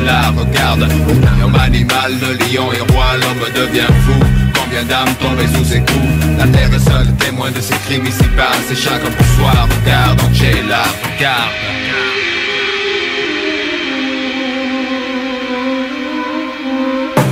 [0.05, 0.87] là regarde.
[1.07, 4.19] Royaume animal, le lion est roi, l'homme devient fou.
[4.53, 8.25] Combien d'âmes tombées sous ses coups La terre est seule témoin de ces crimes ici
[8.35, 10.19] passe Et chacun pour soi regarde,
[10.69, 12.02] là regarde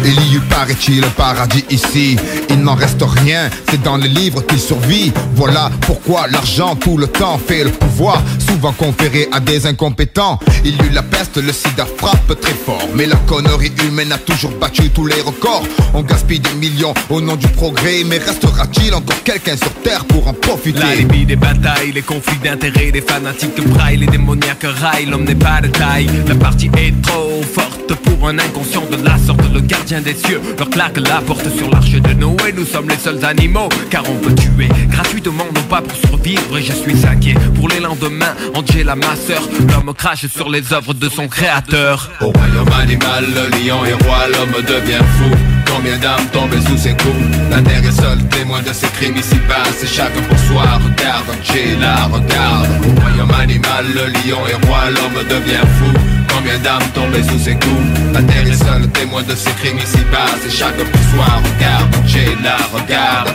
[0.05, 2.15] Il y eut pas Paraît-il le paradis ici.
[2.51, 5.11] Il n'en reste rien, c'est dans les livres qu'il survit.
[5.33, 8.21] Voilà pourquoi l'argent tout le temps fait le pouvoir.
[8.37, 12.87] Souvent conféré à des incompétents Il y eut la peste, le sida frappe très fort.
[12.93, 15.63] Mais la connerie humaine a toujours battu tous les records.
[15.95, 20.27] On gaspille des millions au nom du progrès Mais restera-t-il encore quelqu'un sur terre pour
[20.27, 20.77] en profiter.
[20.79, 25.23] La limite des batailles, les conflits d'intérêts, des fanatiques de braille, les démoniaques raillent, l'homme
[25.23, 26.07] n'est pas de taille.
[26.27, 29.61] La partie est trop forte pour un inconscient de la sorte, le
[29.99, 32.53] des cieux leur claque la porte sur l'arche de Noé.
[32.55, 36.57] Nous sommes les seuls animaux, car on peut tuer gratuitement, non pas pour survivre.
[36.57, 38.33] Et je suis inquiet pour les lendemains.
[38.53, 42.09] Angela, ma sœur, l'homme crache sur les œuvres de son créateur.
[42.21, 45.35] Au royaume animal, le lion est roi, l'homme devient fou.
[45.75, 47.49] Combien d'âmes tombent sous ses coups?
[47.49, 51.25] La terre est seule témoin de ses crimes ici bas C'est chacun pour soi, regarde,
[51.29, 57.23] Angela, regarde Au royaume animal, le lion est roi, l'homme devient fou Combien d'âmes tombées
[57.23, 58.13] sous ses coups?
[58.13, 60.25] La terre est seule témoin de ses crimes ici bas.
[60.41, 63.31] C'est chacun pour soi, regarde, Angela, regarde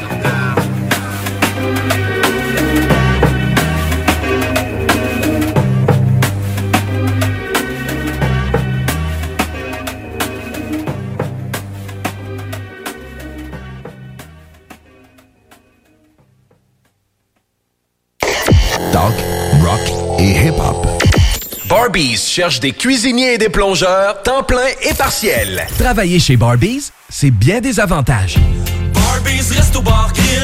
[21.86, 25.68] Barbies cherche des cuisiniers et des plongeurs, temps plein et partiel.
[25.78, 28.34] Travailler chez Barbies, c'est bien des avantages.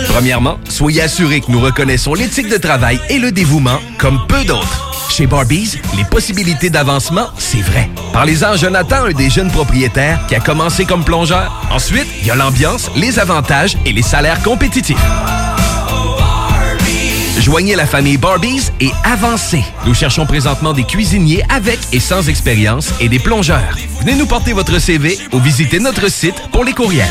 [0.09, 5.11] Premièrement, soyez assurés que nous reconnaissons l'éthique de travail et le dévouement comme peu d'autres.
[5.11, 7.91] Chez Barbies, les possibilités d'avancement, c'est vrai.
[8.13, 11.67] Parlez-en à Jonathan, un des jeunes propriétaires qui a commencé comme plongeur.
[11.73, 14.97] Ensuite, il y a l'ambiance, les avantages et les salaires compétitifs.
[17.43, 19.65] Joignez la famille Barbies et avancez.
[19.85, 23.77] Nous cherchons présentement des cuisiniers avec et sans expérience et des plongeurs.
[23.99, 27.09] Venez nous porter votre CV ou visitez notre site pour les courriels.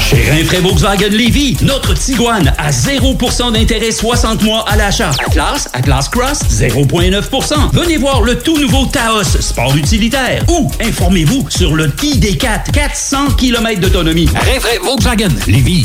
[0.00, 5.12] Chez Rinfraie Volkswagen Lévy, notre Tiguan à 0% d'intérêt 60 mois à l'achat.
[5.24, 7.70] Atlas, Atlas Cross, 0,9%.
[7.72, 10.44] Venez voir le tout nouveau Taos, sport utilitaire.
[10.48, 14.28] Ou informez-vous sur le ID4, 400 km d'autonomie.
[14.34, 15.84] Rinfraie Volkswagen Lévy.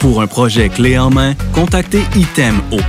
[0.00, 2.80] Pour un projet clé en main, contactez ITEM au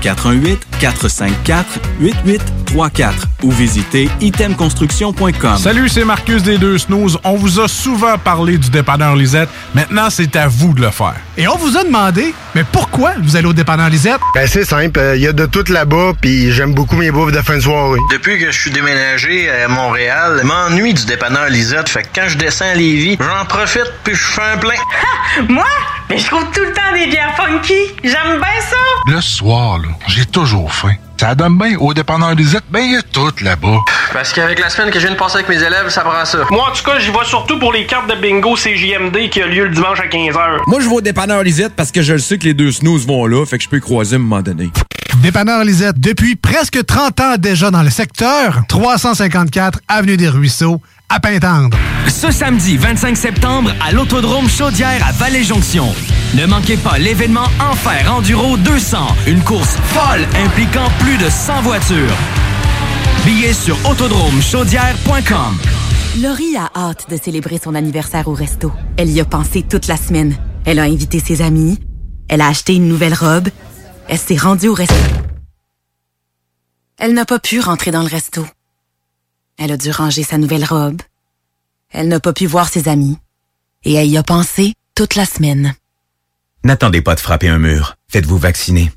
[0.81, 3.11] 418-454-8834
[3.43, 5.57] ou visitez itemconstruction.com.
[5.57, 7.19] Salut, c'est Marcus des Deux Snooze.
[7.25, 9.49] On vous a souvent parlé du dépanneur Lisette.
[9.75, 11.15] Maintenant, c'est à vous de le faire.
[11.37, 14.21] Et on vous a demandé, mais pourquoi vous allez au dépanneur Lisette?
[14.33, 17.41] Ben c'est simple, il y a de tout là-bas, puis j'aime beaucoup mes bouffes de
[17.41, 17.99] fin de soirée.
[18.09, 21.89] Depuis que je suis déménagé à Montréal, je m'ennuie du dépanneur Lisette.
[21.89, 24.75] Fait que quand je descends à Lévis, j'en profite puis je fais un plein.
[25.49, 25.65] Moi?
[26.11, 27.73] Mais je trouve tout le temps des bières funky.
[28.03, 28.75] J'aime bien ça.
[29.07, 30.91] Le soir, là, j'ai toujours faim.
[31.17, 33.77] Ça donne bien au dépanneur Lisette, ben il y a tout là-bas.
[34.11, 36.39] Parce qu'avec la semaine que je viens de passer avec mes élèves, ça prend ça.
[36.49, 39.47] Moi, en tout cas, j'y vais surtout pour les cartes de bingo CJMD qui a
[39.47, 40.63] lieu le dimanche à 15h.
[40.67, 43.07] Moi, je vais au dépanneur Lisette parce que je le sais que les deux snooze
[43.07, 44.69] vont là, fait que je peux y croiser à un moment donné.
[45.23, 50.81] Dépanneur Lisette, depuis presque 30 ans déjà dans le secteur, 354 Avenue des Ruisseaux,
[51.11, 51.77] à Pintendre.
[52.07, 55.93] Ce samedi 25 septembre à l'Autodrome Chaudière à Vallée-Jonction.
[56.35, 58.97] Ne manquez pas l'événement Enfer Enduro 200,
[59.27, 62.15] une course folle impliquant plus de 100 voitures.
[63.25, 65.57] Billets sur autodromechaudière.com.
[66.21, 68.71] Laurie a hâte de célébrer son anniversaire au resto.
[68.97, 70.37] Elle y a pensé toute la semaine.
[70.65, 71.77] Elle a invité ses amis.
[72.29, 73.49] Elle a acheté une nouvelle robe.
[74.07, 74.95] Elle s'est rendue au resto.
[76.97, 78.45] Elle n'a pas pu rentrer dans le resto.
[79.57, 81.01] Elle a dû ranger sa nouvelle robe.
[81.89, 83.17] Elle n'a pas pu voir ses amis.
[83.83, 85.73] Et elle y a pensé toute la semaine.
[86.63, 87.95] N'attendez pas de frapper un mur.
[88.09, 88.91] Faites-vous vacciner.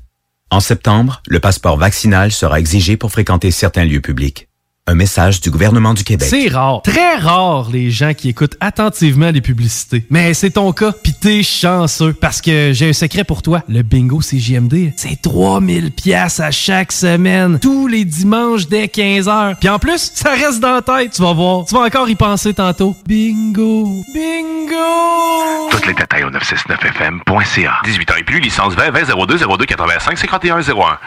[0.51, 4.47] En septembre, le passeport vaccinal sera exigé pour fréquenter certains lieux publics.
[4.87, 6.27] Un message du gouvernement du Québec.
[6.29, 10.05] C'est rare, très rare les gens qui écoutent attentivement les publicités.
[10.11, 13.63] Mais c'est ton cas, pis t'es chanceux parce que j'ai un secret pour toi.
[13.67, 19.55] Le bingo CJMD, c'est 3000 pièces à chaque semaine, tous les dimanches dès 15h.
[19.59, 21.65] Puis en plus, ça reste dans la tête, tu vas voir.
[21.65, 22.95] Tu vas encore y penser tantôt.
[23.07, 25.69] Bingo, bingo.
[25.71, 27.73] Tous les détails au 969fm.ca.
[27.85, 30.99] 18 ans et plus, licence 20 20 02 02 85 51 01.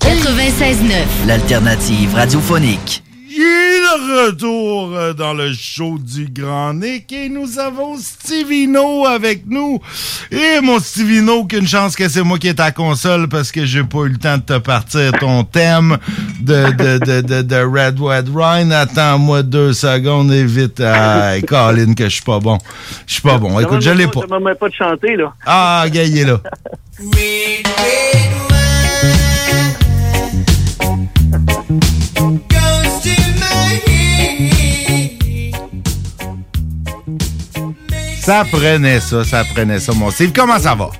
[0.00, 1.26] 96.9.
[1.26, 3.02] L'alternative radiophonique.
[3.28, 9.04] Il est de retour euh, dans le show du Grand Nick et nous avons Stivino
[9.06, 9.78] avec nous.
[10.30, 13.84] Et mon Stivino, qu'une chance que c'est moi qui est à console parce que j'ai
[13.84, 15.98] pas eu le temps de te partir ton thème
[16.40, 18.72] de, de, de, de, de Red Red Wine.
[18.72, 20.80] Attends-moi deux secondes et vite.
[20.80, 22.56] Ah, Colin, que je suis pas bon.
[23.06, 23.60] Je suis pas bon.
[23.60, 24.22] Écoute, je l'ai pas.
[24.40, 25.34] M'a pas de chanter, là.
[25.44, 26.40] Ah, gars, il est là.
[38.26, 40.32] Ça prenait ça, ça prenait ça, mon Steve.
[40.34, 40.90] Comment ça va?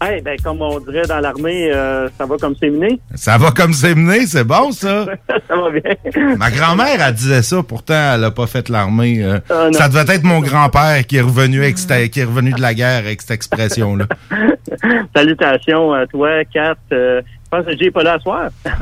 [0.00, 2.98] Hey, ben, comme on dirait dans l'armée, euh, ça va comme c'est mené.
[3.14, 5.04] Ça va comme c'est mené, c'est bon, ça?
[5.48, 6.36] ça va bien.
[6.38, 9.22] Ma grand-mère, elle disait ça, pourtant, elle a pas fait l'armée.
[9.22, 9.38] euh.
[9.50, 13.00] Ah, ça devait être mon grand-père qui est revenu qui est revenu de la guerre
[13.00, 14.06] avec cette expression-là.
[15.14, 16.74] Salutations à toi, Kat.
[17.52, 18.50] Euh, je pense que est pas là soir.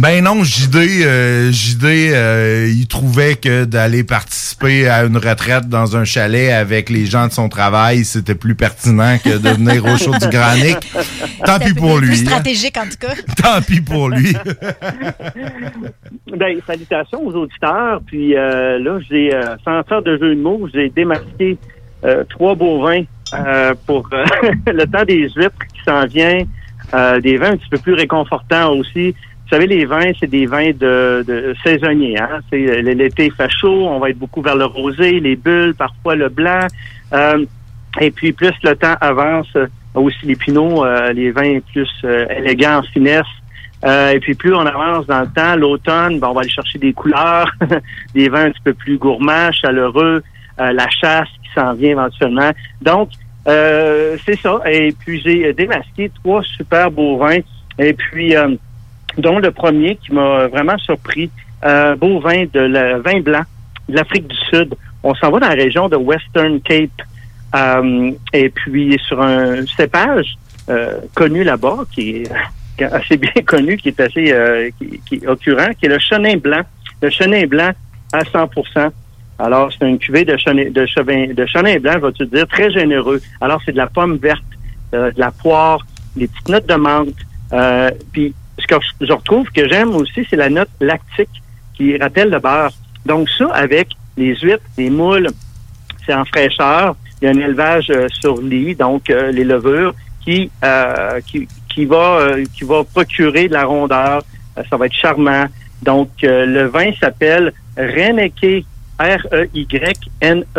[0.00, 5.98] Ben non, JD, euh, JD euh, il trouvait que d'aller participer à une retraite dans
[5.98, 9.98] un chalet avec les gens de son travail, c'était plus pertinent que de venir au
[9.98, 10.78] show du Granic.
[11.44, 12.14] Tant pis pour Plus lui.
[12.14, 12.24] hein.
[12.24, 13.14] stratégique, en tout cas.
[13.42, 14.34] Tant pis pour lui.
[16.38, 18.00] Ben, salutations aux auditeurs.
[18.06, 21.58] Puis euh, là, j'ai, euh, sans faire de jeu de mots, j'ai démasqué
[22.04, 23.02] euh, trois beaux vins
[23.34, 24.24] euh, pour euh,
[24.66, 26.44] le temps des huîtres qui s'en vient.
[26.94, 29.10] Euh, des vins un petit peu plus réconfortants aussi.
[29.12, 32.18] Vous savez, les vins, c'est des vins de, de saisonniers.
[32.18, 32.40] Hein?
[32.52, 36.28] Euh, l'été fait chaud, on va être beaucoup vers le rosé, les bulles, parfois le
[36.28, 36.66] blanc.
[37.12, 37.44] Euh,
[38.00, 42.26] et puis, plus le temps avance, euh, aussi les pinots, euh, les vins plus euh,
[42.28, 43.26] élégants en finesse.
[43.84, 46.92] Et puis, plus on avance dans le temps, l'automne, ben, on va aller chercher des
[46.92, 47.50] couleurs,
[48.14, 50.22] des vins un petit peu plus gourmands, chaleureux,
[50.56, 52.52] la chasse qui s'en vient éventuellement.
[52.80, 53.08] Donc,
[53.48, 54.60] euh, c'est ça.
[54.70, 57.40] Et puis, j'ai euh, démasqué trois super beaux vins.
[57.78, 58.54] Et puis, euh,
[59.18, 61.30] dont le premier qui m'a vraiment surpris,
[61.64, 63.42] euh, beau vin de le vin blanc
[63.88, 64.74] de l'Afrique du Sud.
[65.02, 66.90] On s'en va dans la région de Western Cape.
[67.54, 70.38] Euh, et puis sur un cépage
[71.14, 72.22] connu là-bas, qui
[72.78, 76.36] est assez bien connu, qui est assez qui, qui est occurrent, qui est le chenin
[76.36, 76.62] blanc.
[77.02, 77.72] Le chenin blanc
[78.12, 78.48] à 100
[79.42, 83.20] Alors, c'est une cuvée de chenin, de de chenin blanc, vas-tu dire, très généreux.
[83.40, 84.40] Alors, c'est de la pomme verte,
[84.94, 85.84] euh, de la poire,
[86.14, 87.08] des petites notes de menthe.
[87.52, 91.42] Euh, puis, ce que je, retrouve que j'aime aussi, c'est la note lactique
[91.74, 92.70] qui rappelle le beurre.
[93.04, 95.28] Donc, ça, avec les huîtres, les moules,
[96.06, 96.94] c'est en fraîcheur.
[97.20, 99.92] Il y a un élevage euh, sur lit, donc euh, les levures,
[100.24, 100.52] qui,
[101.26, 104.22] qui, qui, va, qui va procurer de la rondeur.
[104.70, 105.46] Ça va être charmant.
[105.82, 108.64] Donc, le vin s'appelle Reneke,
[109.04, 110.56] R-E-Y-N-E-K-E.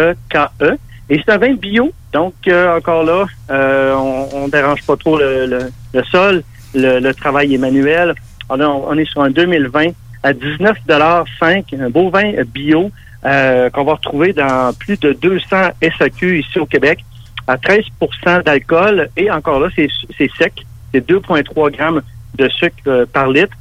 [1.09, 1.91] Et c'est un vin bio.
[2.11, 5.71] Donc, encore là, on ne dérange pas trop le,
[6.11, 6.43] sol.
[6.73, 8.13] Le, travail est manuel.
[8.49, 9.89] On est sur un 2020
[10.23, 12.91] à 19,5 un beau vin bio
[13.21, 17.03] qu'on va retrouver dans plus de 200 SAQ ici au Québec
[17.47, 19.09] à 13% d'alcool.
[19.17, 19.89] Et encore là, c'est
[20.37, 20.65] sec.
[20.93, 22.01] C'est 2,3 grammes
[22.35, 23.55] de sucre par litre.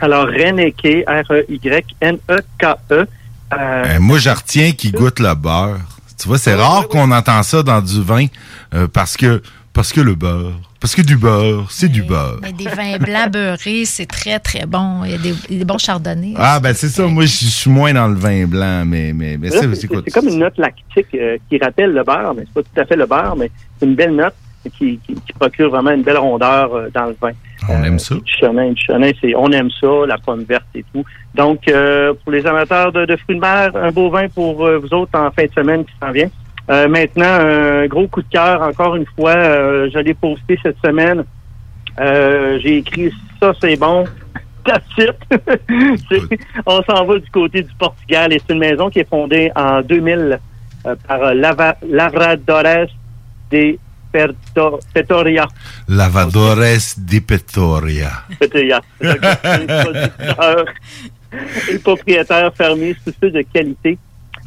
[0.00, 2.76] Alors, Reneke, R-E-Y-N-E-K-E.
[2.92, 3.04] Euh,
[3.52, 5.78] Euh, moi, je retiens qu'il goûte le beurre.
[6.18, 8.26] Tu vois, c'est rare qu'on entend ça dans du vin
[8.74, 9.42] euh, parce que
[9.72, 12.38] parce que le beurre, parce que du beurre, c'est du beurre.
[12.42, 15.02] Mais des vins blancs beurrés, c'est très, très bon.
[15.04, 15.18] Il y a
[15.58, 16.34] des, bons chardonnays.
[16.36, 17.06] Ah ben c'est ça.
[17.06, 19.88] Moi, je suis moins dans le vin blanc, mais mais mais Là, c'est c'est c'est
[19.88, 22.80] quoi c'est comme une note lactique euh, qui rappelle le beurre, mais c'est pas tout
[22.80, 24.34] à fait le beurre, mais c'est une belle note
[24.70, 27.32] qui, qui, qui procure vraiment une belle rondeur euh, dans le vin.
[27.68, 28.14] On aime ça.
[28.16, 31.04] Du chenin, du chenin, c'est on aime ça, la pomme verte et tout.
[31.34, 34.78] Donc, euh, pour les amateurs de, de fruits de mer, un beau vin pour euh,
[34.78, 36.28] vous autres en fin de semaine qui s'en vient.
[36.70, 40.76] Euh, maintenant, un gros coup de cœur, encore une fois, euh, je l'ai posté cette
[40.84, 41.24] semaine.
[42.00, 44.04] Euh, J'ai écrit ça, c'est bon.
[46.66, 49.82] On s'en va du côté du Portugal et c'est une maison qui est fondée en
[49.82, 50.38] 2000
[50.86, 52.88] euh, par euh, Lava- Lavradores
[53.50, 53.76] de
[54.12, 55.46] Perto- Pretoria.
[55.88, 57.20] Lavadores di.
[59.00, 60.64] Le producteur
[61.68, 63.96] et le propriétaire fermier soucieux de qualité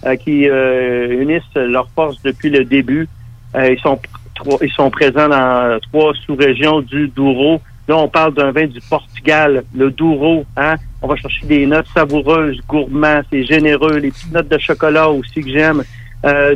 [0.05, 3.07] euh, qui euh, unissent leurs forces depuis le début.
[3.55, 3.99] Euh, ils sont
[4.35, 7.59] trois- ils sont présents dans trois sous-régions du Douro.
[7.87, 10.45] Là, on parle d'un vin du Portugal, le Douro.
[10.57, 10.75] Hein?
[11.01, 13.97] On va chercher des notes savoureuses, gourmands, c'est généreux.
[13.97, 15.83] Les petites notes de chocolat aussi que j'aime.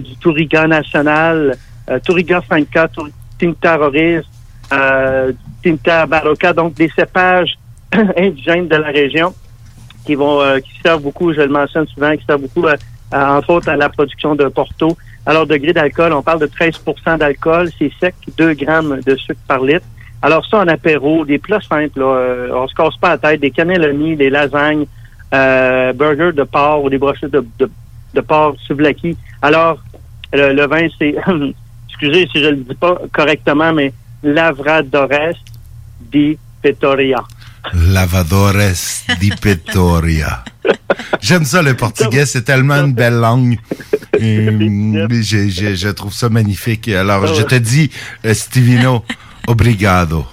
[0.04, 1.56] Du Touriga National,
[2.00, 3.10] Touriga Franca, Tour-
[3.40, 4.22] Tinta Roriz,
[4.72, 5.32] euh,
[5.64, 7.58] Tinta Barroca, donc des cépages
[8.18, 9.34] indigènes de la région
[10.06, 12.76] qui vont euh, qui servent beaucoup, je le mentionne souvent, qui servent beaucoup, euh,
[13.12, 14.96] entre autres, à la production de Porto.
[15.26, 19.62] Alors, degré d'alcool, on parle de 13% d'alcool, c'est sec, 2 grammes de sucre par
[19.64, 19.86] litre.
[20.22, 23.40] Alors ça, en apéro, des plats simples, là, euh, on se casse pas la tête,
[23.42, 24.86] des cannellonis, des lasagnes,
[25.34, 27.70] euh, burgers de porc ou des brochettes de, de,
[28.16, 29.16] de porc souvlaki.
[29.42, 29.80] Alors,
[30.34, 31.16] le, le vin, c'est,
[32.00, 33.94] excusez si je le dis pas correctement, mais
[34.24, 35.36] Lavradores
[36.00, 37.24] di Pettoria.
[37.74, 40.44] Lavadores di Pettoria.
[41.22, 42.26] J'aime ça, le portugais.
[42.26, 43.58] C'est tellement une belle langue.
[44.22, 46.88] Euh, je, je- je trouve ça magnifique.
[46.90, 47.90] Alors, je te dis,
[48.34, 49.04] Stevino,
[49.48, 50.26] obrigado.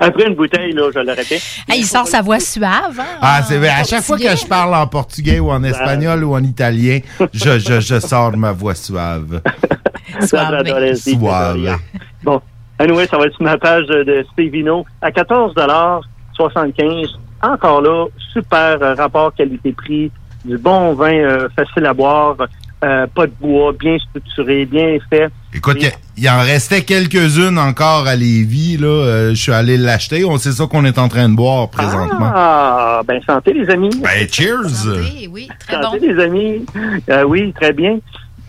[0.00, 1.40] Après une bouteille, là, je l'aurais fait.
[1.68, 2.98] Hey, il sort sa voix suave.
[2.98, 3.68] hein, Ah, c'est vrai.
[3.68, 7.00] À chaque fois que je parle en portugais ou en espagnol ou en italien,
[7.32, 9.40] je, je, je sors ma voix suave.
[10.20, 11.78] Suave.
[12.22, 12.40] Bon,
[12.78, 17.08] anyway, ça va être sur ma page de Stevino à 14,75
[17.42, 20.10] Encore là, super rapport qualité-prix,
[20.44, 22.36] du bon vin euh, facile à boire,
[22.82, 25.28] euh, pas de bois, bien structuré, bien fait.
[25.54, 28.76] Écoute, il il en restait quelques-unes encore à Lévis.
[28.76, 28.86] Là.
[28.86, 30.24] Euh, je suis allé l'acheter.
[30.24, 32.30] On sait ça qu'on est en train de boire présentement.
[32.32, 33.90] Ah, ben santé les amis.
[34.00, 34.86] Ben, cheers!
[35.30, 36.64] oui, très santé les amis.
[37.10, 37.98] Euh, oui, très bien.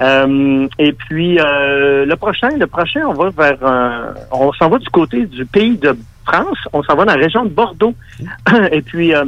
[0.02, 4.78] Euh, et puis euh, le prochain, le prochain, on va vers, euh, on s'en va
[4.78, 6.58] du côté du pays de France.
[6.74, 7.96] On s'en va dans la région de Bordeaux.
[8.72, 9.26] et puis, euh,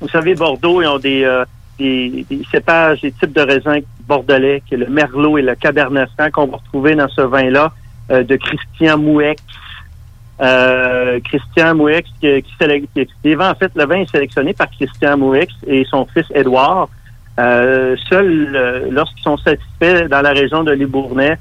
[0.00, 1.44] vous savez, Bordeaux, ils ont des, euh,
[1.78, 3.80] des, des cépages, des types de raisins
[4.10, 7.72] bordelais, qui est le merlot et le cabernet franc qu'on va retrouver dans ce vin-là
[8.10, 9.40] euh, de Christian Mouex.
[10.40, 15.84] Euh, Christian Mouex, qui, qui, en fait, le vin est sélectionné par Christian Mouex et
[15.88, 16.88] son fils Édouard.
[17.38, 21.38] Euh, seuls, lorsqu'ils sont satisfaits dans la région de Libournais,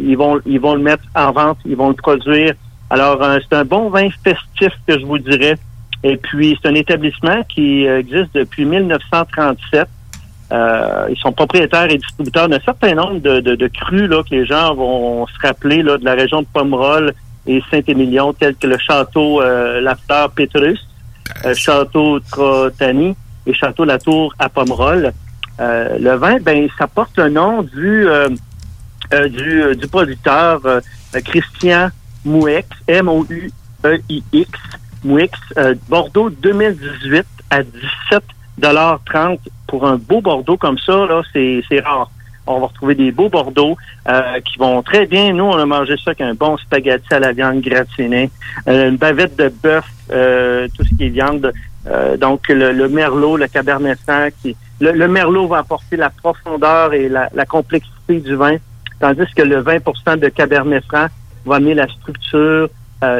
[0.00, 2.52] ils vont ils vont le mettre en vente, ils vont le produire.
[2.90, 5.56] Alors, c'est un bon vin festif que je vous dirais.
[6.04, 9.88] Et puis, c'est un établissement qui existe depuis 1937.
[10.52, 14.34] Euh, ils sont propriétaires et distributeurs d'un certain nombre de, de, de crus là, que
[14.34, 17.14] les gens vont se rappeler là, de la région de Pomerol
[17.46, 20.86] et Saint-Émilion, tels que le château euh, Lafter Petrus,
[21.46, 25.12] euh, château Trotani et château Latour à Pomerol.
[25.60, 28.28] Euh, le vin, ben, ça porte le nom du euh,
[29.12, 30.80] euh, du, du producteur euh,
[31.24, 31.88] Christian
[32.24, 34.50] Mouex, M-O-U-E-I-X,
[35.04, 37.62] Mouex, euh, Bordeaux 2018 à
[38.62, 42.10] 17,30 pour un beau Bordeaux comme ça, là, c'est rare.
[42.46, 43.76] On va retrouver des beaux Bordeaux
[44.08, 45.32] euh, qui vont très bien.
[45.32, 48.30] Nous, on a mangé ça avec un bon spaghetti à la viande gratinée,
[48.68, 51.52] euh, une bavette de bœuf, euh, tout ce qui est viande.
[52.20, 54.28] Donc, le, merlot, le cabernet franc,
[54.80, 58.56] le, merlot va apporter la profondeur et la, complexité du vin,
[59.00, 61.06] tandis que le 20% de cabernet franc
[61.44, 62.68] va amener la structure,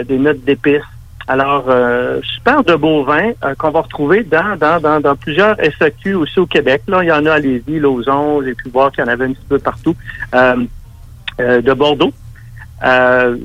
[0.06, 0.82] des notes d'épices.
[1.28, 5.56] Alors, euh, super de beaux vins euh, qu'on va retrouver dans, dans, dans, dans plusieurs
[5.78, 6.82] SAQ aussi au Québec.
[6.88, 9.26] Là, il y en a à Lévis, Lauson, j'ai pu voir qu'il y en avait
[9.26, 9.94] un petit peu partout,
[10.34, 10.56] euh,
[11.40, 12.12] euh, de Bordeaux.
[12.84, 13.36] Euh,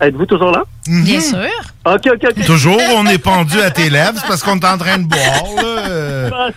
[0.00, 0.64] Êtes-vous toujours là?
[0.88, 1.38] Bien sûr.
[1.86, 2.44] OK, OK, OK.
[2.44, 5.44] Toujours, on est pendu à tes lèvres c'est parce qu'on est en train de boire.
[5.62, 6.50] là.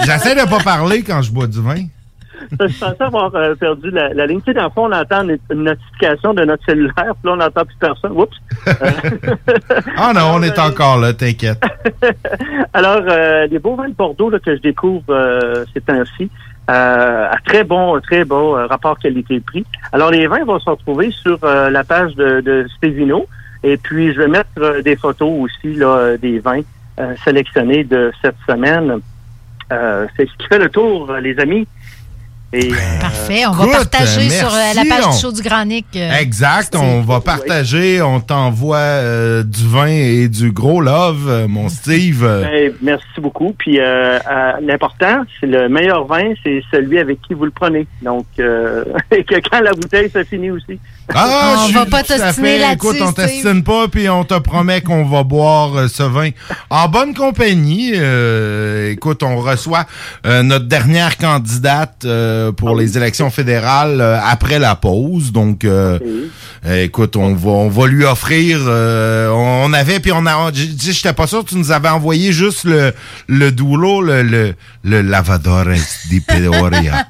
[0.04, 1.84] J'essaie de pas parler quand je bois du vin.
[2.60, 4.40] je pensais avoir euh, perdu la, la ligne.
[4.40, 7.36] Tu sais, dans le fond, on entend une, notification de notre cellulaire, puis là, on
[7.36, 8.12] n'entend plus personne.
[8.12, 8.36] Oups!
[9.96, 11.62] Ah non, on est encore là, t'inquiète.
[12.72, 16.30] Alors, euh, les beaux vins de Bordeaux là, que je découvre euh, ces temps-ci,
[16.70, 19.64] euh, à très bon, très bon euh, rapport qualité-prix.
[19.92, 23.26] Alors, les vins vont se retrouver sur euh, la page de, de Stevino.
[23.62, 26.62] Et puis, je vais mettre euh, des photos aussi là, euh, des vins
[27.00, 29.00] euh, sélectionnés de cette semaine.
[29.72, 31.66] Euh, C'est ce qui fait le tour, euh, les amis.
[32.54, 33.46] Et, euh, Parfait.
[33.46, 35.86] On va partager sur euh, la page on- du show du Grand Nick.
[35.96, 41.48] euh, Exact, on va partager, on t'envoie euh, du vin et du gros love, euh,
[41.48, 42.20] mon Steve.
[42.22, 43.54] Ben, merci beaucoup.
[43.58, 47.86] Puis euh, euh, l'important, c'est le meilleur vin, c'est celui avec qui vous le prenez.
[48.02, 50.78] Donc, euh, et que quand la bouteille se finit aussi.
[51.12, 54.38] Ah, On je va suis pas t'ostiner là-dessus, Écoute, on t'estime pas, puis on te
[54.38, 56.30] promet qu'on va boire euh, ce vin
[56.70, 57.92] en bonne compagnie.
[57.94, 59.84] Euh, écoute, on reçoit
[60.26, 65.30] euh, notre dernière candidate euh, pour les élections fédérales euh, après la pause.
[65.30, 65.64] Donc,
[66.66, 68.58] écoute, on va, on va lui offrir.
[68.66, 70.50] euh, on avait, puis on a.
[70.54, 72.94] Je je- j'étais pas sûr, tu nous avais envoyé juste le
[73.28, 74.54] le doulo, le le,
[74.84, 75.80] le lavadores
[76.10, 77.06] di Peoria.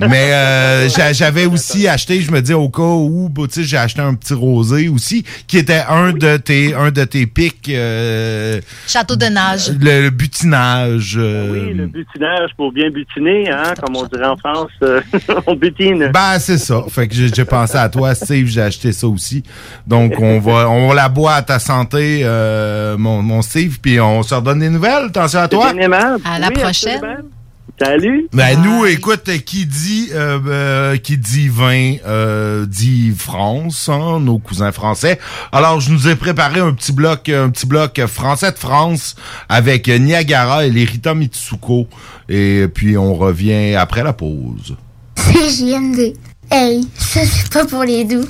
[0.00, 3.64] Mais euh, j'a- j'avais aussi acheté, je me dis au cas où, bah, tu sais,
[3.64, 7.68] j'ai acheté un petit rosé aussi, qui était un de tes un de tes pics,
[7.70, 9.70] euh, Château de nage.
[9.80, 11.16] le, le butinage.
[11.18, 15.00] euh, Oui, le butinage pour bien butiner, hein, comme on dirait en France, euh,
[15.46, 16.10] on butine.
[16.14, 16.84] Ben, c'est ça.
[16.88, 19.42] Fait que j'ai pensé à toi, Steve, j'ai acheté ça aussi.
[19.86, 24.22] Donc, on va, on la boit à ta santé, euh, mon, mon Steve, puis on
[24.22, 25.06] se redonne des nouvelles.
[25.08, 25.66] Attention à toi.
[25.68, 26.22] C'est bien aimable.
[26.24, 27.00] À la Oui, prochaine.
[27.80, 28.28] Salut.
[28.32, 34.38] Ben nous, écoute, qui dit euh, euh, qui dit vin euh, dit France, hein, nos
[34.38, 35.20] cousins français.
[35.52, 39.14] Alors je nous ai préparé un petit bloc, un petit bloc français de France
[39.48, 41.86] avec Niagara et les Rita Mitsuko.
[42.28, 44.76] Et puis on revient après la pause.
[45.14, 46.14] C'est JMD.
[46.50, 48.26] Hey, ça c'est pas pour les doux.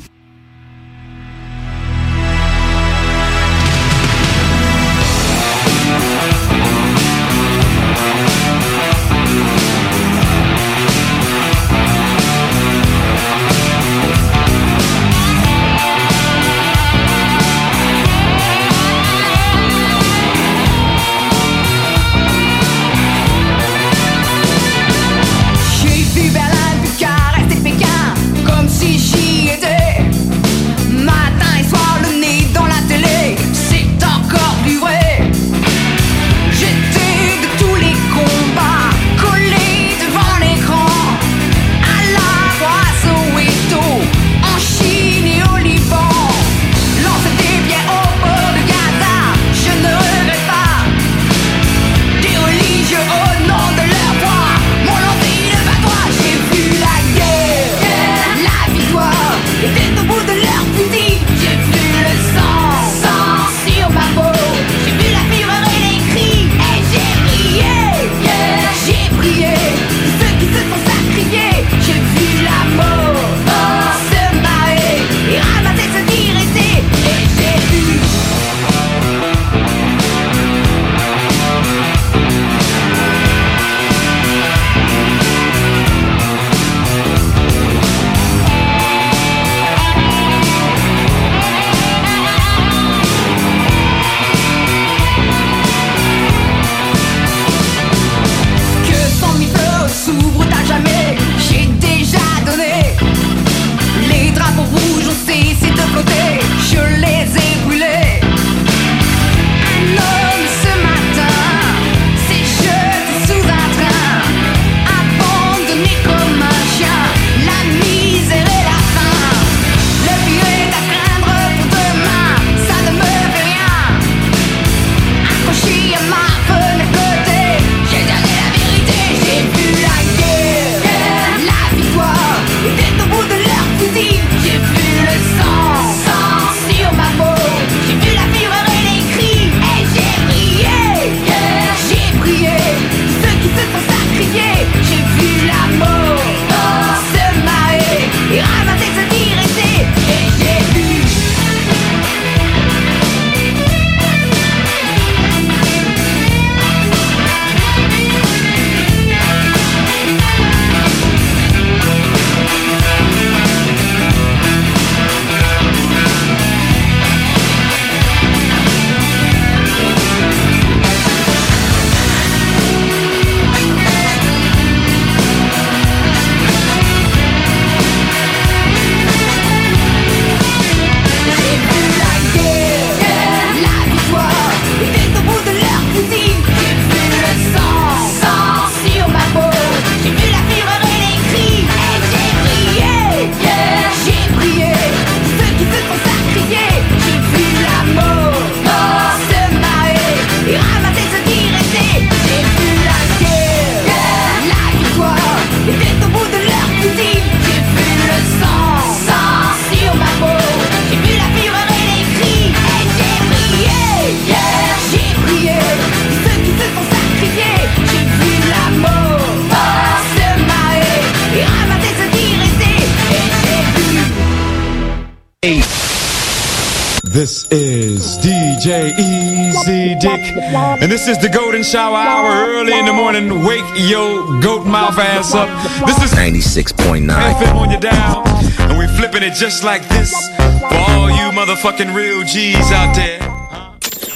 [230.80, 233.44] And this is the Golden Shower Hour early in the morning.
[233.44, 235.48] Wake your goat mouth ass up.
[235.86, 237.06] This is 96.9.
[237.08, 238.22] FM on your dial,
[238.68, 240.12] and we flipping it just like this
[240.60, 243.18] for all you motherfucking real G's out there.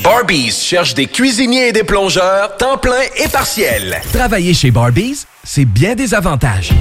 [0.03, 4.01] Barbies cherche des cuisiniers et des plongeurs, temps plein et partiel.
[4.13, 6.73] Travailler chez Barbies, c'est bien des avantages.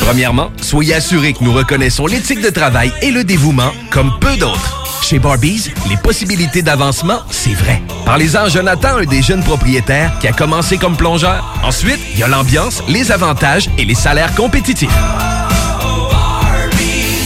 [0.00, 4.86] Premièrement, soyez assurés que nous reconnaissons l'éthique de travail et le dévouement comme peu d'autres.
[5.02, 7.80] Chez Barbies, les possibilités d'avancement, c'est vrai.
[8.04, 11.56] Parlez-en à Jonathan, un des jeunes propriétaires qui a commencé comme plongeur.
[11.62, 14.90] Ensuite, il y a l'ambiance, les avantages et les salaires compétitifs.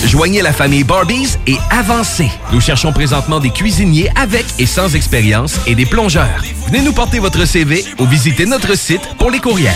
[0.05, 2.31] Joignez la famille Barbies et avancez.
[2.53, 6.43] Nous cherchons présentement des cuisiniers avec et sans expérience et des plongeurs.
[6.67, 9.73] Venez nous porter votre CV ou visitez notre site pour les courriels.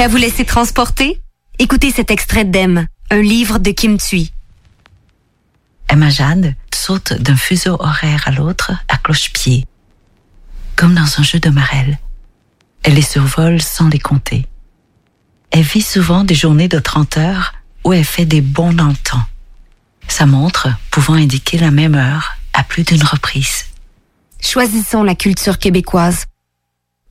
[0.00, 1.20] Prêt à vous laisser transporter?
[1.58, 4.32] Écoutez cet extrait d'Em, un livre de Kim Thuy.
[5.90, 9.66] Emma Jade saute d'un fuseau horaire à l'autre à cloche-pied,
[10.74, 11.98] comme dans un jeu de marelle.
[12.82, 14.46] Elle les survole sans les compter.
[15.50, 17.52] Elle vit souvent des journées de 30 heures
[17.84, 19.26] où elle fait des bonds dans le temps.
[20.08, 23.66] Sa montre pouvant indiquer la même heure à plus d'une reprise.
[24.40, 26.24] Choisissons la culture québécoise.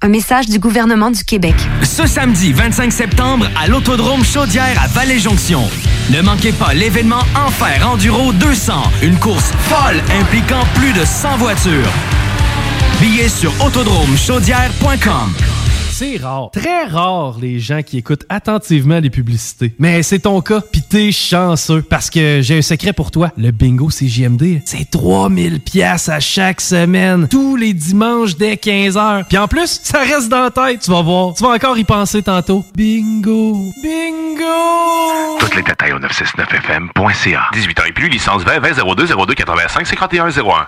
[0.02, 1.56] Un message du gouvernement du Québec.
[1.84, 5.70] Ce samedi 25 septembre à l'Autodrome Chaudière à Vallée-Jonction.
[6.14, 11.92] Ne manquez pas l'événement Enfer Enduro 200, une course folle impliquant plus de 100 voitures.
[13.02, 15.34] Billets sur autodromechaudière.com.
[16.00, 19.76] C'est rare, très rare les gens qui écoutent attentivement les publicités.
[19.80, 23.34] Mais c'est ton cas, pis t'es chanceux parce que j'ai un secret pour toi.
[23.36, 29.26] Le bingo CJMD, c'est 3000 pièces à chaque semaine, tous les dimanches dès 15h.
[29.28, 31.34] Puis en plus, ça reste dans la tête, tu vas voir.
[31.34, 32.64] Tu vas encore y penser tantôt.
[32.78, 35.38] Bingo, bingo.
[35.42, 37.42] Tous les détails au 969fm.ca.
[37.52, 40.68] 18 ans et plus, licence 20 20 02 02 85 51 01.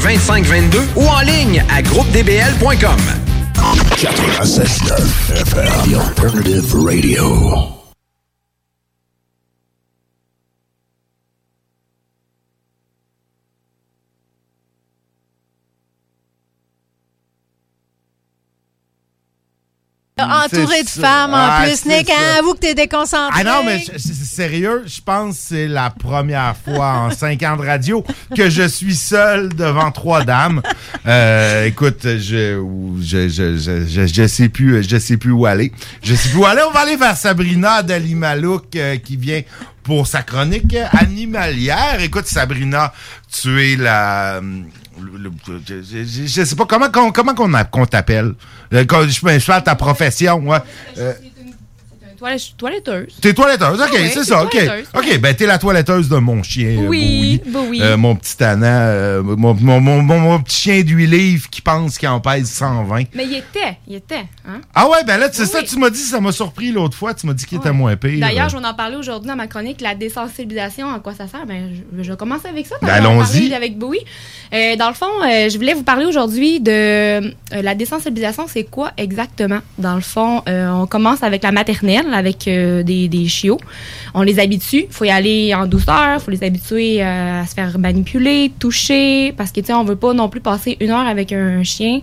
[0.01, 2.99] 2522 ou en ligne à groupedbl.com.
[3.97, 7.80] 96.9 FM, The Alternative Radio.
[20.21, 21.85] Entouré de femmes en Ah, plus.
[21.85, 23.39] Nick, hein, avoue que t'es déconcentré.
[23.39, 27.41] Ah non, mais je- c'est sérieux, je pense que c'est la première fois en cinq
[27.43, 28.03] ans de radio
[28.35, 30.61] que je suis seul devant trois dames.
[31.07, 32.61] Euh, écoute, je,
[33.01, 35.71] je, je, je, je, je sais plus, je sais plus où aller.
[36.03, 36.61] Je sais plus où aller.
[36.67, 39.41] On va aller vers Sabrina Dalimalouk euh, qui vient
[39.83, 41.99] pour sa chronique animalière.
[42.01, 42.93] Écoute, Sabrina,
[43.31, 44.39] tu es la...
[45.01, 45.31] le-
[46.25, 47.33] je, sais pas comment qu'on comment
[47.65, 48.33] qu'on t'appelle.
[48.73, 49.07] Euh, Je
[49.39, 50.57] je parle de ta profession, ouais.
[50.97, 51.13] Euh,
[52.21, 53.15] Toilette- toiletteuse.
[53.19, 54.55] T'es toiletteuse, ok, Ah c'est ça, ok.
[54.95, 56.77] Ok, ben t'es la toiletteuse de mon chien.
[56.83, 57.51] euh, Oui, Bowie.
[57.51, 57.81] Bowie.
[57.81, 61.97] Euh, mon petit tannant, euh, mon, mon, mon, mon- petit chien d'huile livre qui pense
[61.97, 63.05] qu'il en pèse 120.
[63.15, 64.25] Mais il était, il était.
[64.47, 64.61] Hein?
[64.75, 65.65] Ah ouais, ben là, c'est Oui, ça, oui.
[65.67, 68.19] tu m'as dit, ça m'a surpris l'autre fois, tu m'as dit qu'il était moins pire.
[68.19, 71.45] D'ailleurs, je vais en parler aujourd'hui dans ma chronique, la désensibilisation, à quoi ça sert.
[71.47, 72.75] Ben, je, je vais commencer avec ça.
[72.83, 73.51] Ben, en allons-y.
[73.55, 73.99] avec Bowie.
[74.53, 78.45] Euh, dans le fond, je voulais vous parler aujourd'hui de la désensibilisation.
[78.47, 79.59] C'est quoi exactement?
[79.79, 83.59] Dans le fond, on commence avec la maternelle, avec euh, des, des chiots.
[84.13, 84.85] On les habitue.
[84.87, 86.15] Il faut y aller en douceur.
[86.15, 89.83] Il faut les habituer euh, à se faire manipuler, toucher, parce que, tu sais, on
[89.83, 92.01] veut pas non plus passer une heure avec un chien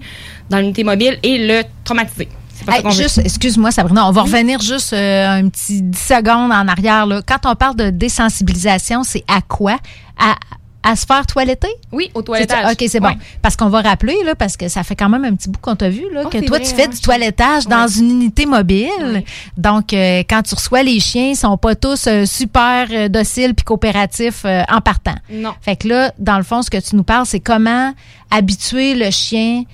[0.50, 2.28] dans l'unité mobile et le traumatiser.
[2.66, 7.06] Hey, juste, excuse-moi, Sabrina, on va revenir juste euh, un petit 10 secondes en arrière.
[7.06, 7.22] Là.
[7.26, 9.78] Quand on parle de désensibilisation, c'est à quoi?
[10.18, 10.34] À,
[10.82, 11.68] à se faire toiletter?
[11.92, 12.72] Oui, au toilettage.
[12.72, 13.08] OK, c'est bon.
[13.08, 13.18] Ouais.
[13.42, 15.74] Parce qu'on va rappeler, là, parce que ça fait quand même un petit bout qu'on
[15.76, 18.10] t'a vu, là, Oh, que toi, vrai, tu fais ouais, du je- toilettage dans une
[18.10, 19.24] unité mobile.
[19.56, 23.54] Donc, euh, quand tu reçois les chiens, ils sont pas tous euh, super euh, dociles
[23.54, 25.16] puis coopératifs en partant.
[25.30, 25.52] Non.
[25.60, 27.92] Fait que là, dans le fond, ce que tu nous parles, c'est comment
[28.30, 29.64] habituer le chien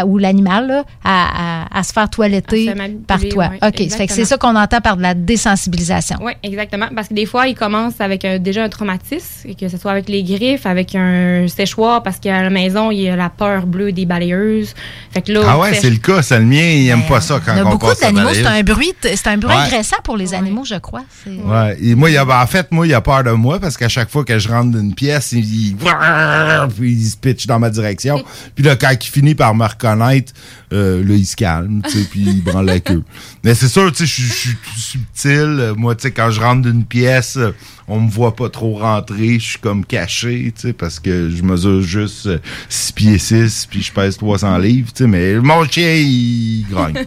[0.00, 3.50] à- ou l'animal à, à- à se faire toiletter se par toi.
[3.62, 3.88] OK.
[3.90, 6.16] Fait que c'est ça qu'on entend par de la désensibilisation.
[6.22, 6.86] Oui, exactement.
[6.94, 9.90] Parce que des fois, ils commencent avec un- déjà un traumatisme, et que ce soit
[9.92, 13.66] avec les griffes, avec un séchoir, parce qu'à la maison, il y a la peur
[13.66, 14.74] bleue des balayeuses.
[15.12, 17.20] Fait que là, Ah on ouais, c'est le cas, c'est le mien, il aime pas
[17.20, 19.62] ça quand Il y a on beaucoup d'animaux, c'est un bruit, c'est un bruit Ouais.
[19.62, 21.04] agressant pour les animaux, je crois.
[21.26, 21.76] Ouais.
[21.82, 23.88] Et moi, il a, ben, en fait, moi, il a peur de moi parce qu'à
[23.88, 25.76] chaque fois que je rentre dans une pièce, il, il-
[26.76, 28.22] puis il se pitch dans ma direction.
[28.54, 30.32] Puis là, quand il finit par me reconnaître,
[30.72, 33.02] euh, là, il se calme, tu sais, puis il branle la queue.
[33.44, 35.72] Mais c'est sûr, tu sais, je suis tout subtil.
[35.76, 37.38] Moi, tu sais, quand je rentre d'une pièce,
[37.88, 39.38] on me voit pas trop rentrer.
[39.38, 42.28] Je suis comme caché, tu sais, parce que je mesure juste
[42.68, 45.08] 6 pieds 6, puis je pèse 300 livres, tu sais.
[45.08, 46.94] Mais mon chien, il grogne.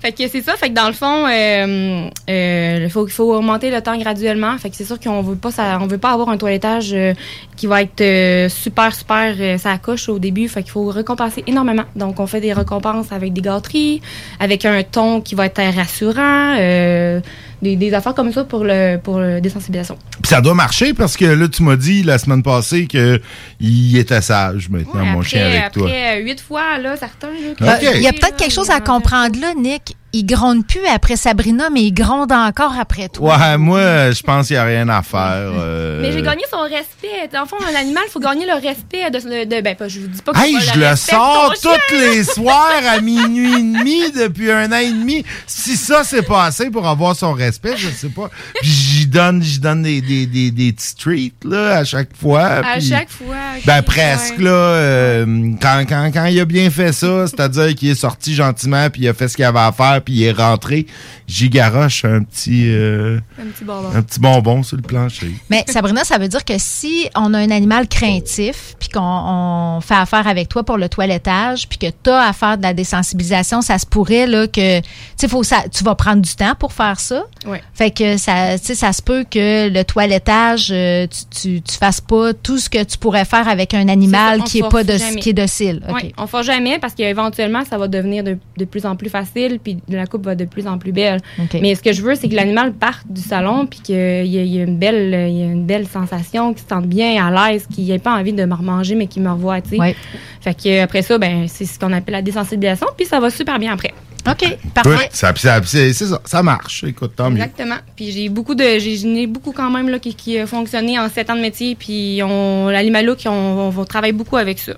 [0.00, 0.56] Fait que c'est ça.
[0.56, 4.56] Fait que dans le fond, euh, euh, il faut, augmenter le temps graduellement.
[4.58, 7.14] Fait que c'est sûr qu'on veut pas ça, on veut pas avoir un toilettage euh,
[7.56, 10.48] qui va être super super ça coche au début.
[10.48, 11.84] Fait qu'il faut récompenser énormément.
[11.96, 14.00] Donc on fait des récompenses avec des gâteries,
[14.38, 17.20] avec un ton qui va être rassurant, euh,
[17.62, 19.96] des, des affaires comme ça pour le pour le désensibilisation.
[20.22, 23.20] Puis ça doit marcher parce que là, tu m'as dit la semaine passée que
[23.60, 25.88] il était sage maintenant, mon chien avec après, toi.
[25.88, 27.28] Après euh, huit fois là, certains.
[27.60, 27.78] Là.
[27.82, 29.96] Euh, Il y a peut-être quelque chose à comprendre là, Nick.
[30.12, 33.36] Il gronde plus après Sabrina, mais il gronde encore après toi.
[33.38, 35.20] Ouais, moi, je pense qu'il n'y a rien à faire.
[35.54, 36.00] euh.
[36.02, 37.28] Mais j'ai gagné son respect.
[37.32, 40.00] Le fond, un animal, il faut gagner le respect de, de, de- ben pas, je
[40.00, 44.10] vous dis pas que Hey, je le sors tous les soirs à minuit et demi
[44.10, 45.24] depuis un an et demi.
[45.46, 48.30] Si ça, c'est pas assez pour avoir son respect, je sais pas.
[48.60, 52.42] Puis j'y donne, j'y donne des, des, des, des petits treats, là, à chaque fois.
[52.46, 53.36] À puis- chaque fois.
[53.64, 54.44] Ben presque ouais.
[54.44, 54.50] là.
[54.50, 59.02] euh, quand, quand, quand il a bien fait ça, c'est-à-dire qu'il est sorti gentiment, puis
[59.02, 60.86] il a fait ce qu'il avait à faire, puis il est rentré,
[61.26, 63.88] j'y garoche un petit, euh, Un petit bonbon.
[63.94, 65.32] un petit bonbon sur le plancher.
[65.48, 69.80] Mais Sabrina, ça veut dire que si on a un animal craintif, puis qu'on on
[69.80, 72.74] fait affaire avec toi pour le toilettage, puis que tu as à faire de la
[72.74, 74.80] désensibilisation, ça se pourrait là, que
[75.28, 77.24] faut ça, tu vas prendre du temps pour faire ça.
[77.46, 77.62] Ouais.
[77.74, 81.76] Fait que ça, tu sais, ça se peut que le toilettage, euh, tu, tu, tu
[81.76, 84.82] fasses pas tout ce que tu pourrais faire avec un animal ça, qui est pas
[84.84, 85.82] de, qui est docile.
[85.88, 85.94] OK.
[85.94, 89.10] Ouais, on ne fera jamais parce qu'éventuellement, ça va devenir de, de plus en plus
[89.10, 91.20] facile, puis la coupe va de plus en plus belle.
[91.60, 94.26] Mais ce que je veux, c'est que l'animal parte du salon, puis qu'il y, ait-
[94.26, 97.24] il y ait une belle, il y ait une belle sensation, qu'il se sente bien,
[97.24, 99.78] à l'aise, qu'il n'ait pas envie de me remanger, mais qu'il me revoie, tu sais.
[99.78, 99.96] Ouais.
[100.40, 103.30] Fait que euh, après ça, ben, c'est ce qu'on appelle la désensibilisation, puis ça va
[103.30, 103.92] super bien après.
[104.28, 106.84] OK, Écoute, ça, ça- ça, ça marche.
[106.84, 107.36] Écoute, tant mieux.
[107.36, 107.76] Exactement.
[107.96, 110.98] Puis j'ai beaucoup de, j'ai j'en ai beaucoup quand même là qui, qui a fonctionné
[110.98, 111.74] en sept ans de métier.
[111.74, 114.72] Puis on, l'animal on, on, on travaille beaucoup avec ça.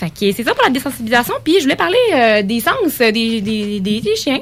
[0.00, 1.34] Fait que c'est ça pour la désensibilisation.
[1.44, 4.40] Puis je voulais parler euh, des sens euh, des, des, des, des chiens.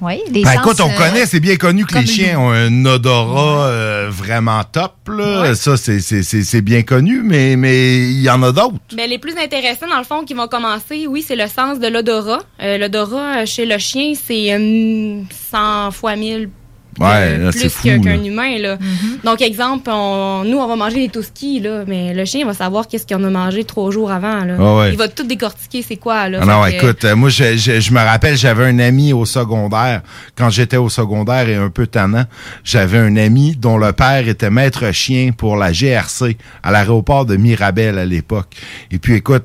[0.00, 2.50] Oui, les Ben sens, écoute, on euh, connaît, c'est bien connu que les chiens ont
[2.50, 4.92] un odorat euh, vraiment top.
[5.08, 5.54] Là.
[5.54, 8.74] Ça, c'est- c'est c'est- c'est bien connu, mais mais il y en a d'autres.
[8.94, 11.88] Ben, les plus intéressants, dans le fond, qui vont commencer, oui, c'est le sens de
[11.88, 12.40] l'odorat.
[12.62, 16.50] Euh, l'odorat chez le chien, c'est euh, 100 fois 1000
[16.98, 18.16] Ouais, là, c'est plus qu'un là.
[18.16, 18.58] humain.
[18.58, 18.78] Là.
[19.24, 22.88] Donc, exemple, on- nous, on va manger des touskis, là, mais le chien va savoir
[22.88, 24.44] qu'est-ce qu'on a mangé trois jours avant.
[24.44, 24.56] Là.
[24.76, 24.90] Ouais.
[24.92, 26.28] Il va tout décortiquer, c'est quoi.
[26.28, 26.38] Là.
[26.42, 29.24] Ah non, que- écoute, euh, moi, je, je, je me rappelle, j'avais un ami au
[29.24, 30.02] secondaire.
[30.36, 32.24] Quand j'étais au secondaire et un peu tannant,
[32.64, 37.36] j'avais un ami dont le père était maître chien pour la GRC à l'aéroport de
[37.36, 38.48] Mirabel à l'époque.
[38.90, 39.44] Et puis, écoute,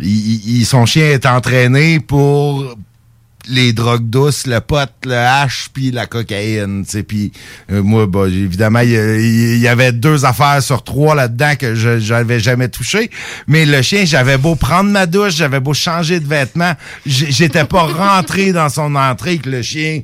[0.00, 2.64] il, il- son chien est entraîné pour
[3.48, 6.84] les drogues douces, le pot, le hash, puis la cocaïne.
[7.06, 7.32] Puis
[7.70, 12.40] euh, moi, bah, évidemment, il y, avait deux affaires sur trois là-dedans que je j'avais
[12.40, 13.10] jamais touché.
[13.46, 16.74] Mais le chien, j'avais beau prendre ma douche, j'avais beau changer de vêtements,
[17.06, 20.02] j'étais pas rentré dans son entrée que le chien...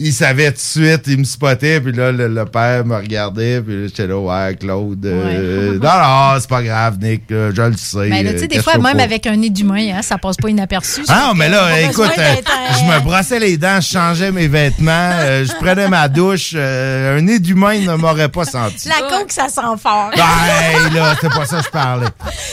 [0.00, 3.60] Il savait tout de suite, il me spottait, puis là, le, le père me regardait,
[3.60, 7.62] puis là, j'étais là, ouais, Claude, euh, non, non, c'est pas grave, Nick, euh, je
[7.62, 8.10] le sais.
[8.10, 9.04] Ben, là, tu sais, des fois, même pas.
[9.04, 11.02] avec un nez d'humain, hein, ça passe pas inaperçu.
[11.08, 15.10] Ah, mais là, écoute, euh, euh, je me brossais les dents, je changeais mes vêtements,
[15.12, 18.88] euh, je prenais ma douche, un nez d'humain ne m'aurait pas senti.
[18.88, 20.10] La coke, ça sent fort.
[20.14, 22.06] Hey, là, c'est pas ça que je parlais.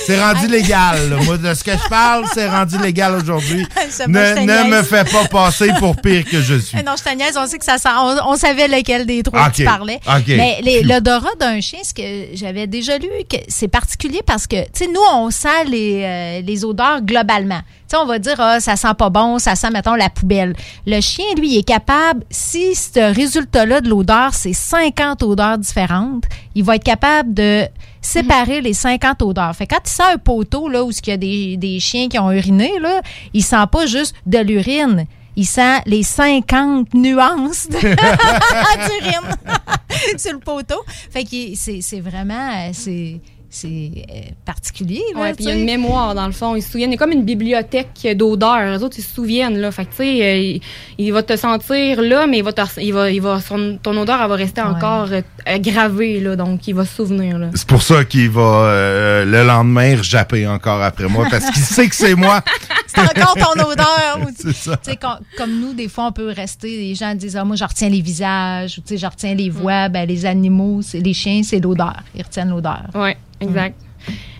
[0.05, 1.09] C'est rendu légal.
[1.09, 1.15] là.
[1.25, 3.65] Moi, de ce que je parle, c'est rendu légal aujourd'hui.
[4.07, 6.77] Ne, ne me fais pas passer pour pire que je suis.
[6.79, 7.03] Eh non, je
[7.37, 7.89] on sait que ça sent.
[7.97, 9.99] On, on savait lequel des trois Ok, tu parlais.
[10.27, 14.69] Mais l'odorat d'un chien, ce que j'avais déjà lu, que c'est particulier parce que, tu
[14.85, 17.59] sais, nous, on sent les, euh, les odeurs globalement.
[17.59, 20.55] Tu sais, on va dire, ah, ça sent pas bon, ça sent, mettons, la poubelle.
[20.85, 26.23] Le chien, lui, il est capable, si ce résultat-là de l'odeur, c'est 50 odeurs différentes,
[26.55, 27.65] il va être capable de
[28.01, 29.55] séparer les 50 odeurs.
[29.55, 32.07] Fait que quand il sent un poteau, là, où il y a des, des chiens
[32.09, 33.01] qui ont uriné, là,
[33.33, 35.05] il sent pas juste de l'urine.
[35.35, 39.35] Il sent les 50 nuances de- d'urine
[40.17, 40.81] sur le poteau.
[41.09, 42.49] Fait que c'est c'est vraiment...
[42.51, 43.21] euh, C'est
[43.53, 45.01] c'est euh, particulier.
[45.13, 46.55] Là, Ouais, puis il y a une mémoire, dans le fond.
[46.55, 46.89] Ils se souviennent.
[46.91, 48.71] Il y a comme une bibliothèque d'odeurs.
[48.77, 49.71] Les autres, ils se souviennent, là.
[49.71, 50.61] Fait que, tu sais, euh, il,
[50.97, 53.95] il va te sentir là, mais il va te, il va, il va, son- ton
[53.97, 56.35] odeur, elle va rester encore euh, euh, gravée, là.
[56.35, 57.49] Donc, il va se souvenir, là.
[57.53, 61.87] C'est pour ça qu'il va euh, le lendemain rejapper encore après moi, parce qu'il sait
[61.89, 62.41] que c'est moi.
[62.93, 64.19] C'est encore ton odeur.
[64.21, 64.75] ou- C'est ça.
[64.83, 67.55] Tu sais, com- comme nous, des fois, on peut rester, les gens disent, ah, moi,
[67.55, 69.87] je retiens les visages, ou tu sais, je retiens les voix.
[69.87, 71.95] Ben, les animaux, c'est les chiens, c'est l'odeur.
[72.15, 72.83] Ils retiennent l'odeur.
[72.93, 73.11] Oui,
[73.41, 73.75] exact.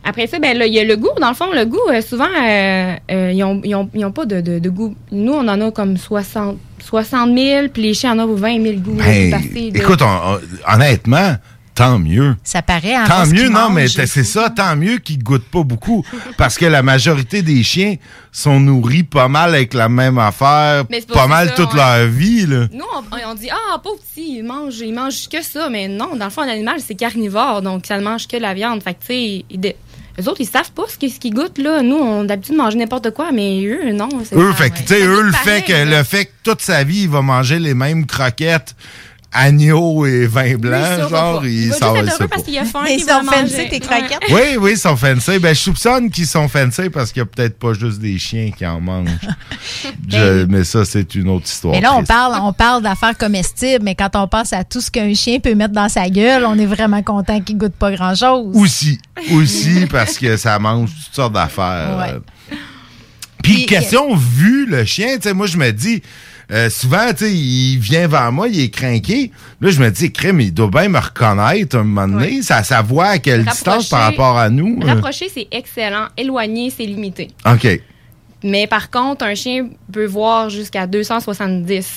[0.04, 1.12] Après ça, ben là, il y a le goût.
[1.20, 4.12] Dans le fond, le goût, euh, souvent, euh, euh, ils ont, ils ont- ils ont
[4.12, 4.96] pas de, de- de goût.
[5.12, 8.80] Nous, on en a comme 60, 60 000, puis les chiens en ont 20 000
[8.80, 8.98] goûts.
[8.98, 9.32] là, Ben,
[9.72, 11.36] de- écoute, on- on- honnêtement,
[11.74, 12.36] Tant mieux.
[12.44, 16.06] Ça paraît en Tant mieux, non, mais c'est ça, tant mieux qu'ils goûtent pas beaucoup.
[16.38, 17.96] parce que la majorité des chiens
[18.32, 21.78] sont nourris pas mal avec la même affaire, Mais pas mal ça, toute ouais.
[21.78, 22.68] leur vie, là.
[22.74, 25.70] Nous, on, on dit, ah, pauvre petit, il mange, il mange que ça.
[25.70, 28.54] Mais non, dans le fond, un animal, c'est carnivore, donc ça ne mange que la
[28.54, 28.84] viande.
[28.84, 29.06] Fait que, tu
[29.64, 29.76] sais,
[30.20, 31.82] eux autres, ils savent pas ce qu'ils goûtent, là.
[31.82, 34.10] Nous, on a d'habitude de manger n'importe quoi, mais eux, non.
[34.26, 34.82] c'est Eux, ça, fait que, ouais.
[34.82, 35.98] tu sais, Ça eux, le pareil, fait que, là.
[36.00, 38.76] le fait que toute sa vie, il va manger les mêmes croquettes,
[39.34, 41.42] agneau et vin blanc, genre,
[42.30, 42.84] parce qu'il a faim.
[42.90, 43.70] Ils puis il va sont fancy, manger.
[43.70, 44.20] tes croquettes.
[44.30, 45.40] Oui, oui, ils sont fancy.
[45.40, 48.52] Ben, je soupçonne qu'ils sont fancy parce qu'il y a peut-être pas juste des chiens
[48.56, 49.10] qui en mangent.
[50.10, 51.74] Je- mais ça, c'est une autre histoire.
[51.74, 54.92] Mais là, on parle, on parle d'affaires comestibles, mais quand on pense à tout ce
[54.92, 58.56] qu'un chien peut mettre dans sa gueule, on est vraiment content qu'il goûte pas grand-chose.
[58.56, 59.00] Aussi,
[59.34, 61.98] aussi, parce que ça mange toutes sortes d'affaires.
[61.98, 62.14] Ouais.
[62.16, 62.56] Euh,
[63.44, 66.02] Puis, Puis, question, vu le chien, tu sais, moi, je me dis,
[66.52, 69.32] euh, souvent, tu sais, il vient vers moi, il est craqué.
[69.62, 72.42] Là, je me dis, crème, il doit bien me reconnaître un moment donné.
[72.42, 74.80] Ça, ça voit à quelle distance par rapport à nous.
[74.82, 74.86] euh.
[74.88, 76.08] Rapprocher, c'est excellent.
[76.18, 77.30] Éloigner, c'est limité.
[77.46, 77.82] OK.
[78.44, 81.88] Mais par contre, un chien peut voir jusqu'à 270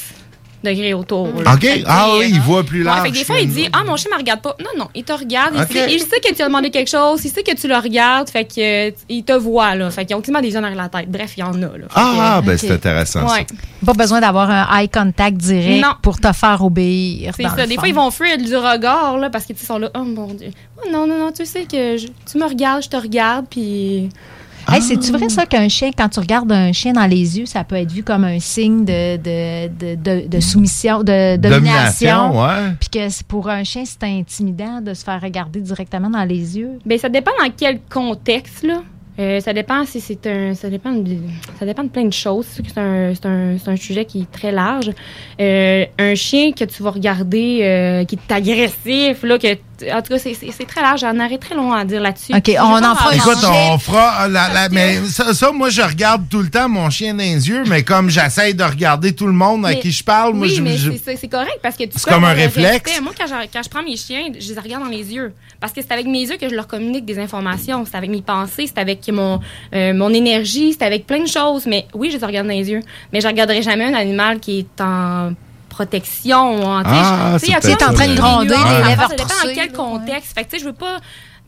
[0.64, 1.28] degrés autour.
[1.42, 1.54] là.
[1.54, 1.66] OK.
[1.86, 3.02] Ah euh, oui, il voit plus Ouais, large.
[3.02, 4.56] fait que des fois, il dit Ah, mon chien me regarde pas.
[4.60, 5.54] Non, non, il te regarde.
[5.54, 7.24] Il, sait, il sait que tu as demandé quelque chose.
[7.24, 8.28] Il sait que tu le regardes.
[8.30, 9.90] Fait que, euh, il te voit, là.
[9.90, 11.08] Fait qu'ils ont quasiment des yeux dans la tête.
[11.10, 11.86] Bref, il y en a, là.
[11.94, 13.46] Ah, que, ben, c'est intéressant, Ouais.
[13.86, 15.92] Pas besoin d'avoir un eye contact direct Non.
[16.02, 17.32] pour te faire obéir.
[17.36, 17.66] C'est ça.
[17.66, 17.80] Des fond.
[17.80, 19.90] fois, ils vont fuir du regard, là, parce qu'ils sont là.
[19.94, 20.48] Oh mon Dieu.
[20.78, 24.08] Oh, non, non, non, tu sais que je- tu me regardes, je te regarde, puis.
[24.68, 27.64] Hey, c'est-tu vrai ça qu'un chien, quand tu regardes un chien dans les yeux, ça
[27.64, 32.28] peut être vu comme un signe de, de, de, de, de soumission, de domination?
[32.28, 32.76] Domination.
[32.80, 36.78] Puis que pour un chien, c'est intimidant de se faire regarder directement dans les yeux?
[36.86, 38.82] Ben, ça dépend dans quel contexte, là.
[39.20, 40.54] Euh, ça dépend si c'est un.
[40.54, 41.16] Ça dépend de,
[41.56, 42.46] ça dépend de plein de choses.
[42.46, 44.90] C'est un, c'est un, c'est un sujet qui est très large.
[45.40, 49.56] Euh, un chien que tu vas regarder euh, qui est agressif, là, que.
[49.92, 51.00] En tout cas, c'est- très large.
[51.00, 52.34] J'en aurais très long à dire là-dessus.
[52.34, 54.28] OK, on en fera Écoute, on fera.
[54.28, 57.48] La, la- mais ça, ça, moi, je regarde tout le temps mon chien dans les
[57.48, 60.54] yeux, mais comme j'essaie de regarder tout le monde à qui je parle, moi, oui,
[60.54, 60.62] je.
[60.62, 62.82] mais je- c'est- correct parce que tu C'est comme un réflexe.
[62.84, 63.00] respect.
[63.00, 65.32] Moi, quand je, quand je prends mes chiens, je les regarde dans les yeux.
[65.60, 67.84] Parce que c'est avec mes yeux que je leur communique des informations.
[67.90, 69.40] C'est avec mes pensées, c'est avec mon,
[69.74, 71.66] euh, mon énergie, c'est avec plein de choses.
[71.66, 72.80] Mais oui, je les regarde dans les yeux.
[73.12, 75.32] Mais je regarderai jamais un animal qui est en
[75.74, 76.60] protection.
[76.60, 77.92] sais, Ah, je- tu sais, il y a c'est peut-être plein ça.
[77.92, 80.34] en train de de gronder, les ça dépend dans quel contexte.
[80.34, 80.98] Fait que, tu sais, je veux pas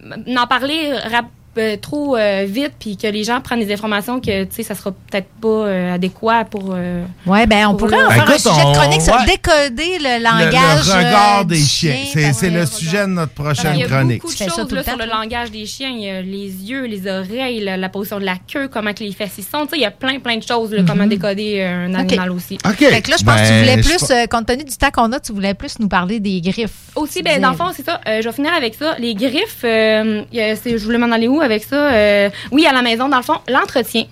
[0.03, 1.27] m- en parler rap-
[1.59, 4.75] euh, trop euh, vite puis que les gens prennent des informations que tu sais ça
[4.75, 8.31] sera peut-être pas euh, adéquat pour euh, Oui, ben on pour pourrait le- en faire
[8.31, 9.25] un sujet on- de chronique sur ouais.
[9.27, 10.87] décoder le le, langage.
[10.89, 11.97] le regard euh, des chiens.
[12.13, 14.23] chien, C'est le sujet de notre Il prochaine y a chronique.
[14.23, 15.91] beaucoup de choses là, le temps, sur le langage des chiens.
[15.91, 19.03] Il y a les yeux, les oreilles, la, la position de la queue, comment que
[19.05, 19.63] les fesses sont.
[19.65, 22.31] Tu sais, il y a plein, plein de choses, là, comment décoder euh, un animal
[22.33, 22.59] aussi.
[22.65, 22.77] OK.
[22.79, 24.91] Fait que là, je pense que tu Ben, voulais plus, euh, compte tenu du temps
[24.93, 26.71] qu'on a, tu voulais plus nous parler des griffes.
[26.95, 28.01] Aussi, ben, dans le fond, c'est ça.
[28.07, 28.95] Je vais finir avec ça.
[28.99, 30.27] Les griffes, il
[30.65, 31.93] je voulais m'en aller où avec ça?
[31.93, 34.05] Euh, oui, à la maison, dans le fond, l'entretien.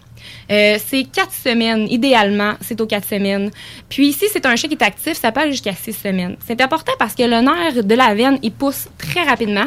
[0.51, 3.51] Euh, c'est quatre semaines, idéalement, c'est aux quatre semaines.
[3.89, 6.36] Puis si c'est un chien qui est actif, ça peut aller jusqu'à six semaines.
[6.47, 9.66] C'est important parce que le nerf de la veine, il pousse très rapidement.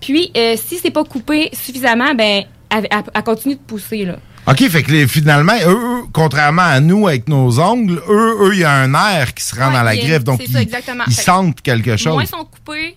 [0.00, 4.16] Puis euh, si c'est pas coupé suffisamment, ben, elle, continue de pousser, là.
[4.48, 8.50] OK, fait que les- finalement, eux, eux, contrairement à nous avec nos ongles, eux, eux,
[8.54, 11.12] il y a un air qui se rend Ouais, dans la griffe, donc ça, ils,
[11.12, 12.12] sentent quelque chose.
[12.12, 12.96] Moins ils sont coupés,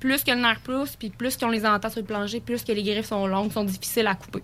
[0.00, 2.72] plus que le nerf pousse, puis plus qu'on les entend sur le plancher, plus que
[2.72, 4.42] les griffes sont longues, sont difficiles à couper.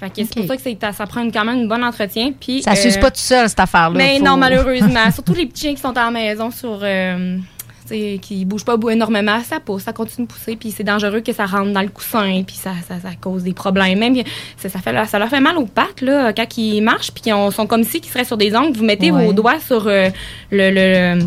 [0.00, 2.32] Fait que c'est pour ça que ça prend une- quand même un bon entretien.
[2.38, 3.96] Puis, Ça euh, s'use pas tout seul, cette affaire-là.
[3.96, 5.10] Mais Faut- non, malheureusement.
[5.14, 6.78] Surtout les petits chiens qui sont à la maison sur.
[6.82, 7.38] Euh,
[8.22, 11.44] qui bougent pas énormément, ça pousse, ça continue de pousser, puis c'est dangereux que ça
[11.44, 13.98] rentre dans le coussin, puis ça, ça, ça cause des problèmes.
[13.98, 14.16] Même
[14.56, 17.34] ça, ça, fait, ça leur fait mal aux pattes là, quand ils marchent, puis ils
[17.34, 18.74] ont- sont comme si ils seraient sur des ongles.
[18.78, 19.26] Vous mettez Ouais.
[19.26, 20.08] vos doigts sur euh,
[20.50, 21.26] le, le-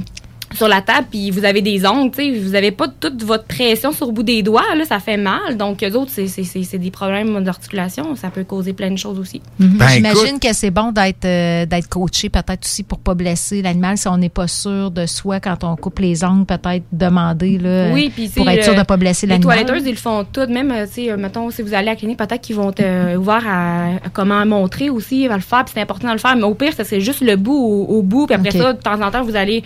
[0.53, 3.45] sur la table, puis vous avez des ongles, tu sais, vous avez pas toute votre
[3.45, 5.57] pression sur le bout des doigts, là, ça fait mal.
[5.57, 8.97] Donc, eux autres, c'est- c'est c'est- c'est des problèmes d'articulation, ça peut causer plein de
[8.97, 9.41] choses aussi.
[9.59, 9.77] Mhm.
[9.77, 13.97] Ben, J'imagine que c'est bon d'être euh, d'être coaché peut-être aussi pour pas blesser l'animal
[13.97, 17.89] si on n'est pas sûr de soi quand on coupe les ongles, peut-être demander là,
[17.91, 19.65] Oui, puis pour être sûr euh, de pas blesser Les l'animal.
[19.65, 20.49] toiletteuses, ils le font toutes.
[20.49, 22.69] Même, euh, tu sais, euh, mettons, si vous allez à la clinique, peut-être qu'ils vont
[22.69, 26.13] être euh, ouverts à, à comment montrer aussi, à le faire, puis c'est important de
[26.13, 26.35] le faire.
[26.35, 28.81] Mais au pire, ça, c'est juste le bout au, au bout, puis après ça, de
[28.81, 29.63] temps en temps, vous allez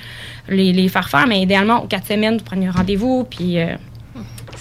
[0.50, 1.28] les, les faire faire.
[1.28, 3.60] Mais idéalement, aux quatre semaines, vous prenez un rendez-vous, puis...
[3.60, 3.76] euh,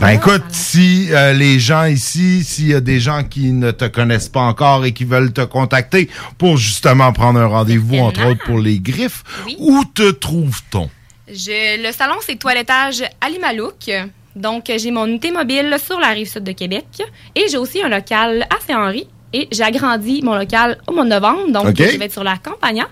[0.01, 3.87] Ben écoute, si euh, les gens ici, s'il y a des gens qui ne te
[3.87, 8.45] connaissent pas encore et qui veulent te contacter pour justement prendre un rendez-vous, entre autres
[8.45, 9.25] pour les griffes,
[9.59, 10.89] où te trouve-t-on?
[11.27, 13.91] Je, le salon, c'est toilettage Alimalouk.
[14.37, 16.87] Donc, j'ai mon unité mobile sur la rive sud de Québec.
[17.35, 21.51] Et j'ai aussi un local à Saint-Henri Et j'agrandis mon local au mois de novembre.
[21.51, 22.89] Donc, je vais être sur la Campagna.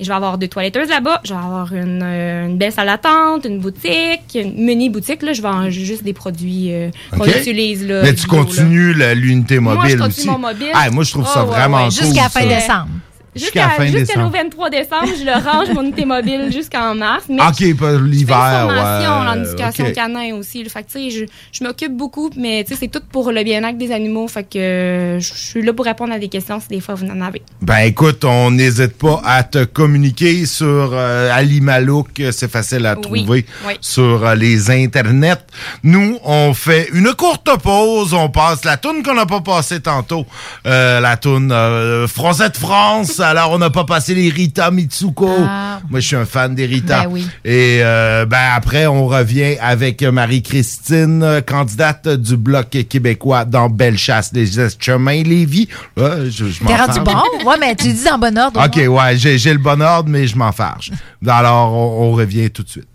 [0.00, 1.20] Et je vais avoir deux toiletteuses là-bas.
[1.24, 5.20] Je vais avoir une, euh, une belle salle d'attente, une boutique, une mini boutique.
[5.22, 7.86] Là, je vends juste des produits euh, qu'on utilise.
[7.86, 10.26] Là, Mais tu bio, continues la- l'unité mobile Moi, je continue aussi.
[10.30, 10.68] mon mobile.
[10.72, 11.90] Ah, moi, je trouve ça ouais, vraiment ouais.
[11.94, 12.06] cool.
[12.06, 12.88] Jusqu'à fin décembre.
[13.34, 14.30] Jusqu'à décembre.
[14.32, 17.24] 23 décembre, je le range, mon unité mobile, jusqu'en mars.
[17.28, 19.06] Mais OK, pas je fais l'hiver, une ouais.
[19.06, 20.62] en éducation canin aussi.
[20.64, 20.70] là.
[20.70, 24.26] Fait que, je, je m'occupe beaucoup, mais c'est tout pour le bien-être des animaux.
[24.28, 27.20] Fait que je suis là pour répondre à des questions si des fois vous en
[27.20, 27.42] avez.
[27.62, 32.94] Ben écoute, on n'hésite pas à te communiquer sur euh, Ali Malouk, c'est facile à
[32.96, 33.74] Oui, trouver oui.
[33.80, 35.36] sur euh, les internets.
[35.82, 40.26] Nous, on fait une courte pause, on passe la toune qu'on n'a pas passée tantôt,
[40.66, 43.19] euh, la toune euh, Français de France.
[43.20, 45.28] Alors on n'a pas passé les Rita Mitsuko.
[45.46, 45.80] Ah.
[45.88, 47.04] Moi, je suis un fan des Rita.
[47.04, 47.26] Ben oui.
[47.44, 54.30] Et euh, ben après, on revient avec Marie-Christine, euh, candidate du bloc québécois dans Bellechasse,
[54.32, 54.46] les
[54.78, 55.68] chemins Lévis.
[55.96, 57.48] Ouais, je, je m'en T'es rendu bon?
[57.48, 58.62] Ouais, mais tu dis en bon ordre.
[58.64, 60.90] OK, ouais, j'ai j'ai le bon ordre, mais je m'en fâche.
[61.26, 62.86] Alors, on, on revient tout de suite.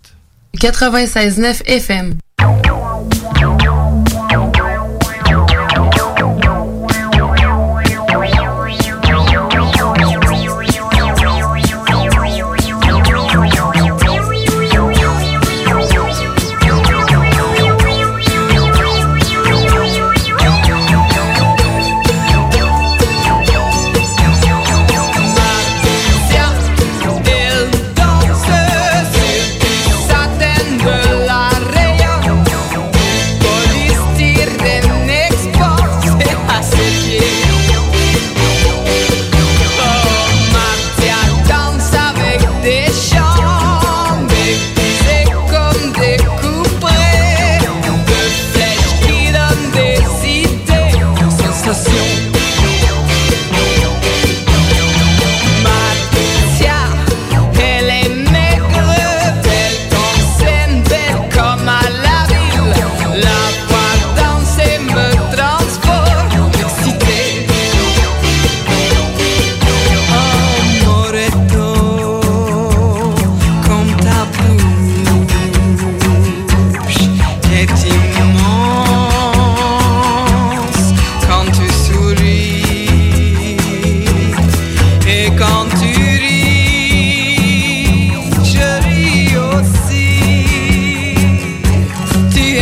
[0.60, 2.15] 96.9 FM.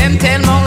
[0.03, 0.62] j'aime tellement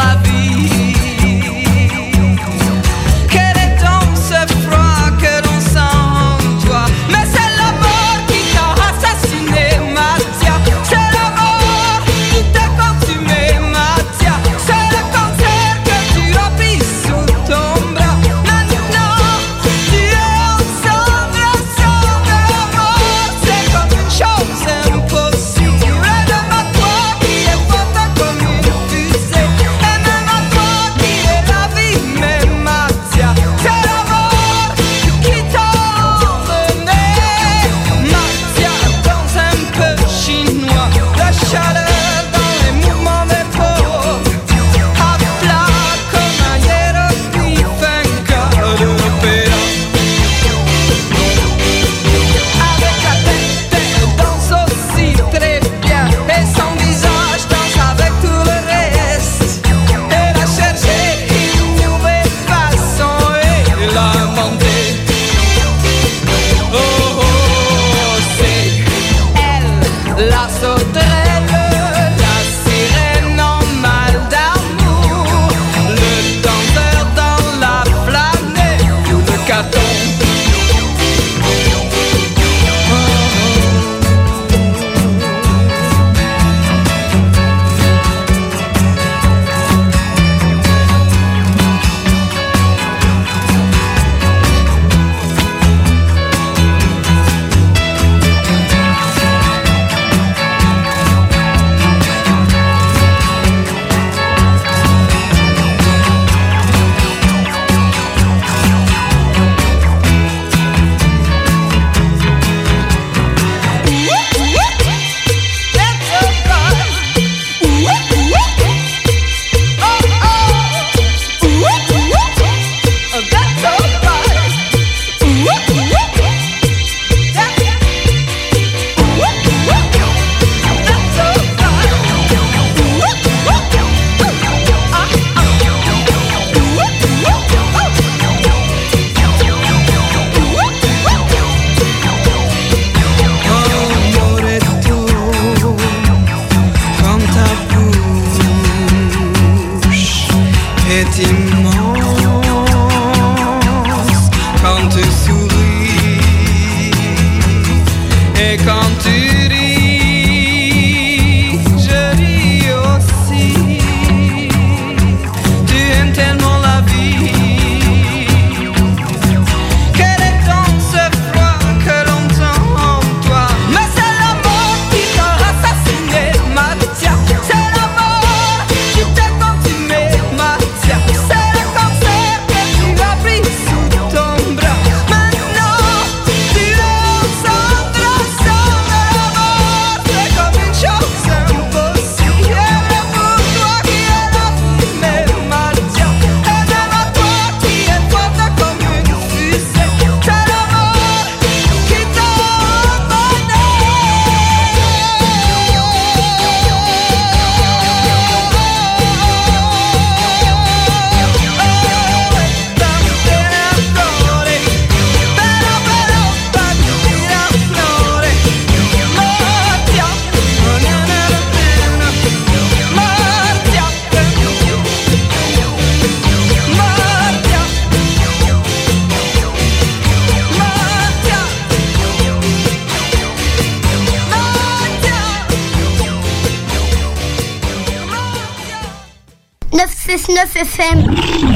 [240.44, 241.55] FM.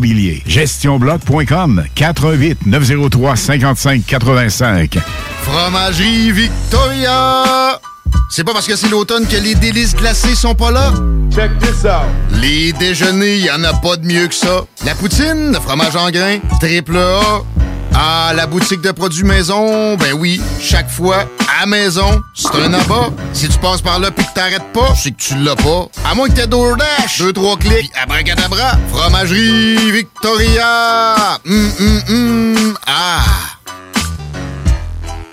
[0.45, 4.97] GestionBloc.com 418 903 55 85.
[5.43, 7.79] Fromagerie Victoria!
[8.29, 10.93] C'est pas parce que c'est l'automne que les délices glacées sont pas là?
[11.33, 12.07] Check this out!
[12.41, 14.63] Les déjeuners, y en a pas de mieux que ça.
[14.85, 17.43] La poutine, le fromage en grains, triple A.
[17.93, 21.25] Ah, la boutique de produits maison, ben oui, chaque fois,
[21.61, 23.09] à maison, c'est un abat.
[23.33, 25.87] Si tu passes par là pis que t'arrêtes pas, c'est que tu l'as pas.
[26.09, 31.37] À moins que t'aies DoorDash, deux, trois clics, abracadabra, fromagerie Victoria!
[31.45, 33.23] Hum, hum, hum, ah!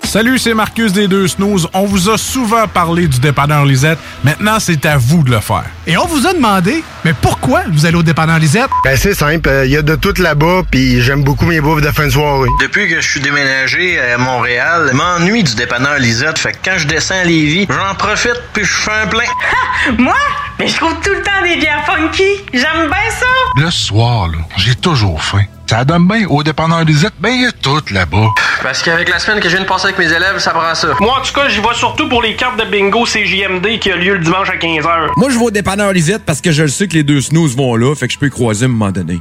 [0.09, 1.67] Salut, c'est Marcus des Deux Snooze.
[1.71, 3.99] On vous a souvent parlé du dépanneur Lisette.
[4.23, 5.65] Maintenant, c'est à vous de le faire.
[5.85, 8.71] Et on vous a demandé, mais pourquoi vous allez au dépanneur Lisette?
[8.83, 11.91] Ben c'est simple, il y a de tout là-bas, puis j'aime beaucoup mes bouffes de
[11.91, 12.49] fin de soirée.
[12.59, 16.39] Depuis que je suis déménagé à Montréal, je m'ennuie du dépanneur Lisette.
[16.39, 19.29] Fait que quand je descends à Lévis, j'en profite puis je fais un plein.
[19.99, 20.15] Moi?
[20.57, 22.31] Mais je trouve tout le temps des bières funky.
[22.51, 23.27] J'aime bien ça.
[23.63, 25.43] Le soir, là, j'ai toujours faim.
[25.69, 28.29] Ça donne bien au dépanneur Lisette, ben il y a tout là-bas.
[28.63, 30.87] Parce qu'avec la semaine que je viens de passer avec mes élèves, ça prend ça.
[30.99, 33.95] Moi, en tout cas, j'y vais surtout pour les cartes de bingo CJMD qui a
[33.95, 35.09] lieu le dimanche à 15h.
[35.15, 37.55] Moi, je vais au dépanneur Lisette parce que je le sais que les deux snooze
[37.55, 39.19] vont là, fait que je peux y croiser à un moment donné.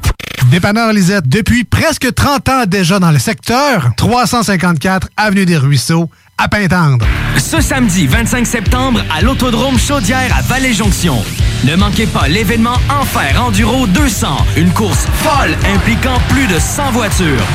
[0.50, 6.08] Dépanneur Lisette, depuis presque 30 ans déjà dans le secteur, 354 Avenue des Ruisseaux,
[6.38, 7.04] à Pintendre.
[7.36, 11.22] Ce samedi 25 septembre à l'Autodrome Chaudière à Vallée-Jonction.
[11.64, 17.46] Ne manquez pas l'événement Enfer Enduro 200, une course folle impliquant plus de 100 voitures.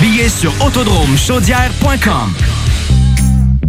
[0.00, 2.32] Billets sur autodromechaudière.com.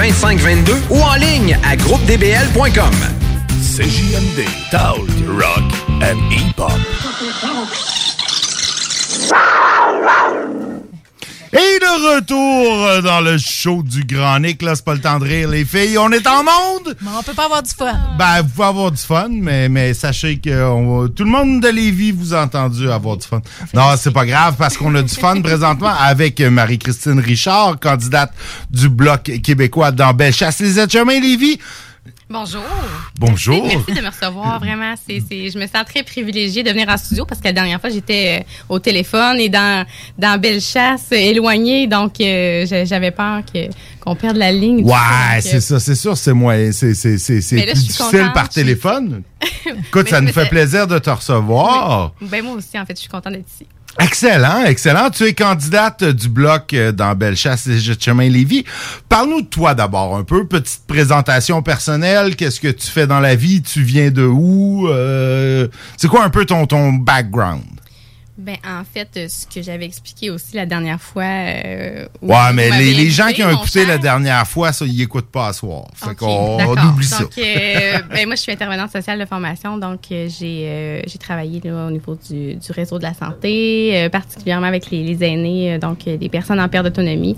[0.00, 2.94] 2522 ou en ligne à groupedbl.com.
[3.60, 5.70] CJMD, Talk, Rock
[6.00, 6.72] and Hip-Hop.
[11.52, 15.24] Et de retour dans le show du Grand Nick, là, c'est pas le temps de
[15.24, 15.98] rire, les filles.
[15.98, 16.96] On est en monde!
[17.00, 17.92] Mais on peut pas avoir du fun.
[18.16, 21.60] Ben, vous pouvez avoir du fun, mais, mais sachez que on va- tout le monde
[21.60, 23.40] de Lévis vous a entendu avoir du fun.
[23.74, 28.32] Non, c'est pas grave, parce qu'on a du fun présentement avec Marie-Christine Richard, candidate
[28.70, 30.60] du Bloc québécois dans Bellechasse.
[30.60, 31.58] Les Chemin Lévis.
[32.32, 32.62] Bonjour.
[33.18, 33.66] Bonjour.
[33.66, 34.60] Merci de me recevoir.
[34.60, 35.18] Vraiment, c'est,
[35.50, 38.38] je me sens très privilégiée de venir en studio parce que la dernière fois, j'étais
[38.40, 39.84] euh, au téléphone et dans,
[40.16, 41.88] dans Bellechasse, euh, éloignée.
[41.88, 43.66] Donc, euh, j'a- j'avais peur que,
[43.98, 44.84] qu'on perde la ligne.
[44.84, 49.22] Ouais, Donc, c'est euh, ça, c'est sûr, c'est moins, c'est, plus difficile contente, par téléphone.
[49.88, 52.12] Écoute, ça nous fait plaisir de te recevoir.
[52.20, 53.66] Ben, moi aussi, en fait, je suis contente d'être ici.
[53.98, 55.10] Excellent, excellent.
[55.10, 58.64] Tu es candidate du bloc euh, dans Bellechasse et Chemin-Lévis.
[59.08, 60.46] Parle-nous de toi d'abord un peu.
[60.46, 62.36] Petite présentation personnelle.
[62.36, 63.62] Qu'est-ce que tu fais dans la vie?
[63.62, 64.88] Tu viens de où?
[64.88, 67.79] Euh, c'est quoi un peu ton, ton background?
[68.42, 71.24] Ben, en fait, euh, ce que j'avais expliqué aussi la dernière fois.
[71.24, 75.30] euh, Ouais, mais les, les gens qui ont écouté la dernière fois, ça, ils écoutent
[75.30, 75.84] pas à soir.
[75.94, 76.92] Fait qu'on on D'accord.
[76.94, 77.24] oublie ça.
[77.24, 81.60] Euh, ben, moi, je suis intervenante sociale de formation, donc euh, j'ai euh, j'ai travaillé
[81.62, 85.78] là, au niveau du, du réseau de la santé, euh, particulièrement avec les, les aînés,
[85.78, 87.36] donc des personnes en perte d'autonomie.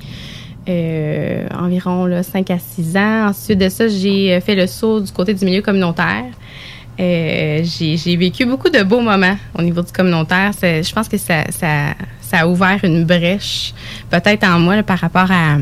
[0.69, 3.27] euh, environ là, 5 à 6 ans.
[3.31, 6.27] Ensuite de ça, j'ai fait le saut du côté du milieu communautaire.
[7.03, 10.53] Euh, j'ai vécu beaucoup de beaux moments au niveau du communautaire.
[10.63, 11.45] Je pense que ça,
[12.33, 13.75] a ouvert une brèche,
[14.09, 15.59] peut-être en moi, par rapport à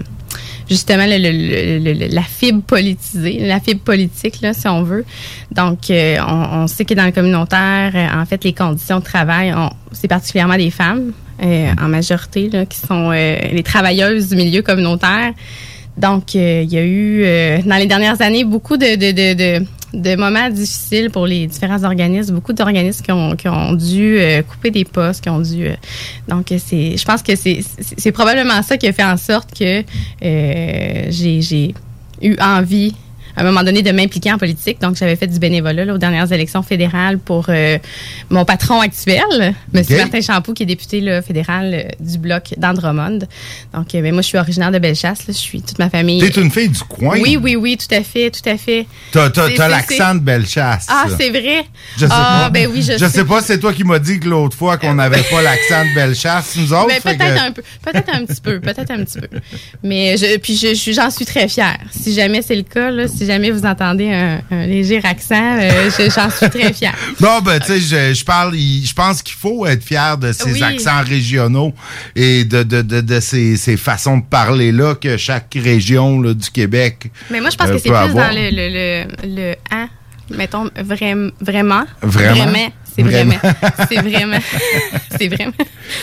[0.69, 5.05] justement la fibre politisée, la fibre politique, si on veut.
[5.51, 9.53] Donc, euh, on, sait que dans le communautaire, euh, en fait, les conditions de travail,
[9.93, 11.13] c'est particulièrement des femmes,
[11.43, 15.33] en majorité, qui sont les travailleuses du milieu communautaire.
[16.01, 21.11] Donc, euh, il y a eu, euh, dans les dernières années, beaucoup de, moments difficiles
[21.11, 23.05] pour les différents organismes, beaucoup d'organismes
[23.37, 25.69] qui ont, dû euh, couper des postes, qui ont dû...
[26.27, 29.85] donc, c'est, je pense que c'est, probablement ça qui a fait en sorte que
[31.11, 31.75] j'ai
[32.23, 32.95] eu envie
[33.37, 34.81] à un moment donné de m'impliquer en politique.
[34.81, 37.79] Donc, j'avais fait du bénévolat là, aux dernières élections fédérales pour euh,
[38.29, 39.85] mon patron actuel, M.
[39.97, 43.29] Martin Champoux, qui est député là, fédéral euh, du bloc d'Andromode.
[43.75, 45.27] Donc, euh, ben, moi, je suis originaire de Bellechasse.
[45.27, 45.35] là.
[45.35, 46.21] Je suis toute ma famille.
[46.21, 47.17] T'es une fille du coin?
[47.21, 48.87] Oui, oui, oui, tout à fait, tout à fait.
[49.13, 50.87] T'as, l'accent de Bellechasse.
[50.89, 51.65] Ah, c'est vrai?
[51.97, 52.51] Je sais ah, pas.
[52.51, 54.95] ben oui, je, Je sais pas, c'est toi qui m'as dit que l'autre fois qu'on
[54.95, 56.89] n'avait pas l'accent de Bellechasse, nous autres.
[56.89, 59.29] Ben, peut-être que- un peu, peut-être un petit peu, peut-être un petit peu.
[59.83, 61.79] Mais je, puis je, je- j'en suis très fière.
[61.91, 65.91] Si jamais c'est le cas, là, si jamais vous entendez un, un léger accent, euh,
[65.91, 66.95] je- j'en suis très fière.
[67.21, 70.53] Non, ben, tu sais, je, je parle, je pense qu'il faut être fier de ces
[70.53, 70.63] Oui.
[70.63, 71.73] accents régionaux
[72.17, 76.51] et de, de, de, de ces, ces façons de parler-là que chaque région là, du
[76.51, 77.11] Québec.
[77.31, 78.29] Mais moi, je pense euh, que c'est plus avoir.
[78.31, 79.89] dans le, le, le, le hein,
[80.31, 81.85] mettons, vraim- vraiment.
[82.03, 82.71] Vraiment?
[82.97, 83.37] C'est vraiment.
[83.37, 83.55] Vraiment.
[83.89, 84.39] C'est vraiment.
[85.19, 85.53] c'est vraiment.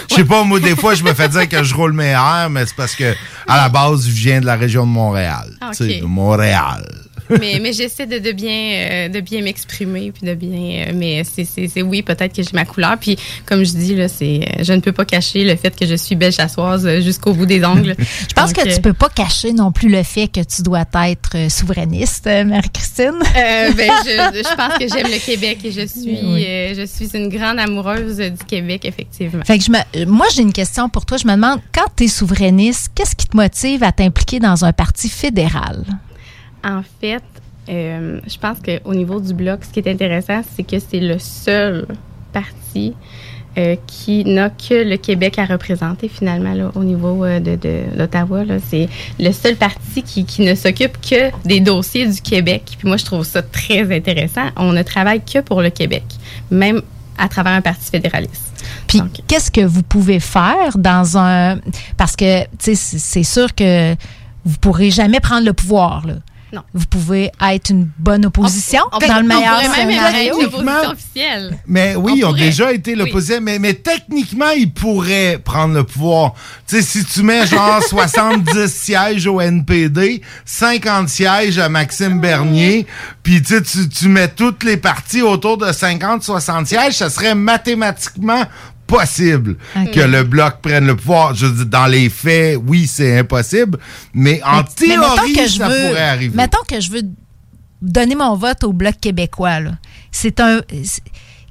[0.09, 2.47] Je sais pas, moi, des fois, je me fais dire que je roule mes airs,
[2.49, 3.13] mais c'est parce que,
[3.47, 5.47] à la base, je viens de la région de Montréal.
[5.59, 6.85] Ah, Tu sais, de Montréal.
[7.29, 11.23] Mais mais j'essaie de, de bien euh, de bien m'exprimer puis de bien euh, mais
[11.23, 14.73] c'est oui peut-être que j'ai ma couleur puis comme je dis là c'est euh, je
[14.73, 17.63] ne peux pas cacher le fait que je suis belle chassoise euh, jusqu'au bout des
[17.65, 17.95] ongles
[18.29, 20.85] Je pense Donc, que tu peux pas cacher non plus le fait que tu dois
[21.05, 23.19] être souverainiste, Marie-Christine.
[23.33, 26.45] Ben, je, je pense que j'aime le Québec et je suis Oui.
[26.75, 29.43] je suis une grande amoureuse du Québec effectivement.
[29.45, 31.17] Fait que je me, moi, j'ai une question pour toi.
[31.17, 34.73] Je me demande, quand tu es souverainiste, qu'est-ce qui te motive à t'impliquer dans un
[34.73, 35.83] parti fédéral?
[36.67, 37.23] En fait,
[37.69, 41.17] euh, je pense qu'au niveau du bloc, ce qui est intéressant, c'est que c'est le
[41.17, 41.87] seul
[42.33, 42.93] parti
[43.57, 47.57] euh, qui n'a que le Québec à représenter finalement là, au niveau euh, de,
[47.97, 48.43] d'Ottawa.
[48.69, 52.63] C'est le seul parti qui, qui ne s'occupe que des dossiers du Québec.
[52.77, 54.49] Puis moi, je trouve ça très intéressant.
[54.57, 56.03] On ne travaille que pour le Québec,
[56.51, 56.81] même
[57.17, 58.43] à travers un parti fédéraliste.
[58.87, 61.59] Puis, qu'est-ce que vous pouvez faire dans un.
[61.95, 63.95] Parce que, tu sais, c'est c'est sûr que
[64.45, 66.15] vous pourrez jamais prendre le pouvoir, là.
[66.53, 66.61] Non.
[66.73, 70.39] Vous pouvez être une bonne opposition On- dans le on meilleur scénario.
[70.39, 71.57] être l'opposition officielle.
[71.67, 72.39] Mais oui, On ils ont pourrait.
[72.41, 76.33] déjà été l'opposition, mais, mais techniquement, ils pourraient prendre le pouvoir.
[76.65, 82.87] Tu sais, si tu mets genre 70 sièges au NPD, 50 sièges à Maxime Bernier,
[83.23, 88.43] puis tu tu mets toutes les parties autour de 50-60 sièges, ça serait mathématiquement
[88.87, 89.91] possible Ok.
[89.91, 91.35] que le bloc prenne le pouvoir.
[91.35, 93.77] Je dire, dans les faits, oui, c'est impossible,
[94.13, 96.35] mais en Mais- mais théorie, que je ça veux- pourrait arriver.
[96.35, 97.01] Mettons que je veux
[97.81, 99.59] donner mon vote au Bloc québécois.
[100.11, 100.61] C'est un.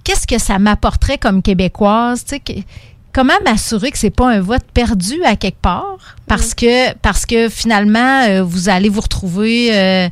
[0.03, 2.25] Qu'est-ce que ça m'apporterait comme québécoise?
[2.25, 2.53] que-
[3.13, 6.17] comment m'assurer que c'est pas un vote perdu à quelque part?
[6.27, 10.09] Parce que parce que finalement, euh, vous allez vous retrouver euh,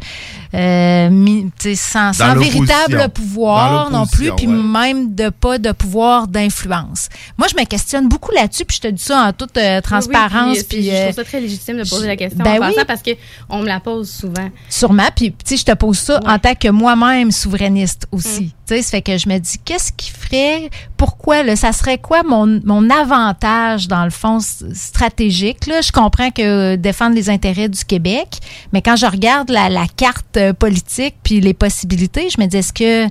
[0.54, 5.72] euh, mi- tu sais, sans, sans véritable pouvoir non plus, puis même de pas de
[5.72, 7.08] pouvoir d'influence.
[7.36, 10.56] Moi, je me questionne beaucoup là-dessus, puis je te dis ça en toute euh, transparence.
[10.58, 12.68] Oui, puis, puis, je euh, trouve ça très légitime de poser la question ben en
[12.68, 12.74] oui.
[12.86, 14.48] parce qu'on me la pose souvent.
[14.68, 15.08] Sûrement.
[15.16, 18.44] Puis, tu sais, je te pose ça en tant que moi-même souverainiste aussi.
[18.44, 18.50] Mm.
[18.66, 21.98] Tu sais, ça fait que je me dis, qu'est-ce qui ferait, pourquoi, là, ça serait
[21.98, 25.80] quoi mon, mon avantage, dans le fond, stratégique, là?
[25.80, 28.38] Je comprends que euh, défendre les intérêts du Québec,
[28.72, 32.58] mais quand je regarde la, la carte euh, politique puis les possibilités, je me dis,
[32.58, 33.06] est-ce que,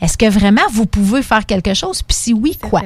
[0.00, 2.02] est-ce que vraiment vous pouvez faire quelque chose?
[2.02, 2.82] Puis si oui, quoi?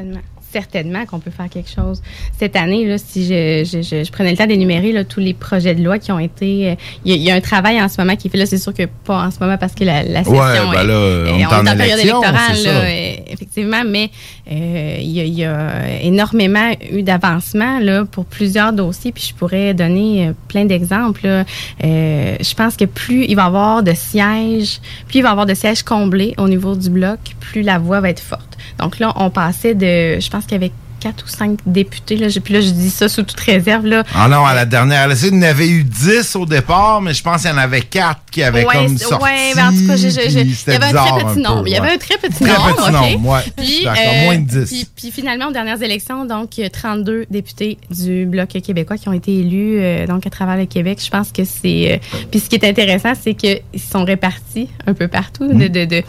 [0.52, 1.06] Certainement.
[1.06, 2.02] qu'on peut faire quelque chose.
[2.38, 5.34] Cette année, là, si je, je, je, je prenais le temps d'énumérer là, tous les
[5.34, 6.70] projets de loi qui ont été...
[6.70, 6.74] euh,
[7.04, 8.46] Il y, a- il y a un travail en ce moment qui est fait là.
[8.46, 10.86] C'est sûr que pas en ce moment parce que la, la session Ouais, ben est,
[10.86, 14.10] là, on est- en en période électorale, là, euh, effectivement, mais
[14.50, 19.24] euh, il y, a, il y a énormément eu d'avancement là, pour plusieurs dossiers, puis
[19.28, 21.26] je pourrais donner euh, plein d'exemples.
[21.26, 21.44] là.
[21.84, 25.32] Euh, je pense que plus il va y avoir de sièges, plus il va y
[25.32, 28.51] avoir de sièges comblés au niveau du bloc, plus la voix va être forte.
[28.78, 32.60] Donc là, on passait de, je pense avait quatre ou cinq députés, là, puis là,
[32.60, 33.86] je dis ça sous toute réserve.
[33.86, 34.04] Là.
[34.14, 37.12] Ah non, à la dernière LSC, il y en avait eu 10 au départ, mais
[37.14, 39.24] je pense qu'il y en avait 4 qui avaient Ouais, comme sorti.
[39.24, 41.34] ouais, ben, en tout cas, je- je- je- puis il y avait un très petit
[41.34, 41.62] peu, nombre.
[41.66, 42.76] Il y avait un très petit Très nombre.
[42.76, 43.40] petit nombre, ouais.
[43.56, 44.68] Puis, euh, moins de 10.
[44.70, 48.96] Puis, puis finalement, aux dernières élections, donc, il y a 32 députés du Bloc québécois
[48.96, 51.00] qui ont été élus euh, donc, à travers le Québec.
[51.04, 51.92] Je pense que c'est.
[51.92, 53.60] euh, puis ce qui est intéressant, c'est qu'ils
[53.90, 55.48] sont répartis un peu partout.
[55.52, 56.02] De, de, de,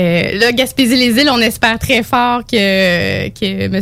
[0.00, 3.80] euh, là, Gaspésie-les-Îles, on espère très fort que, que M.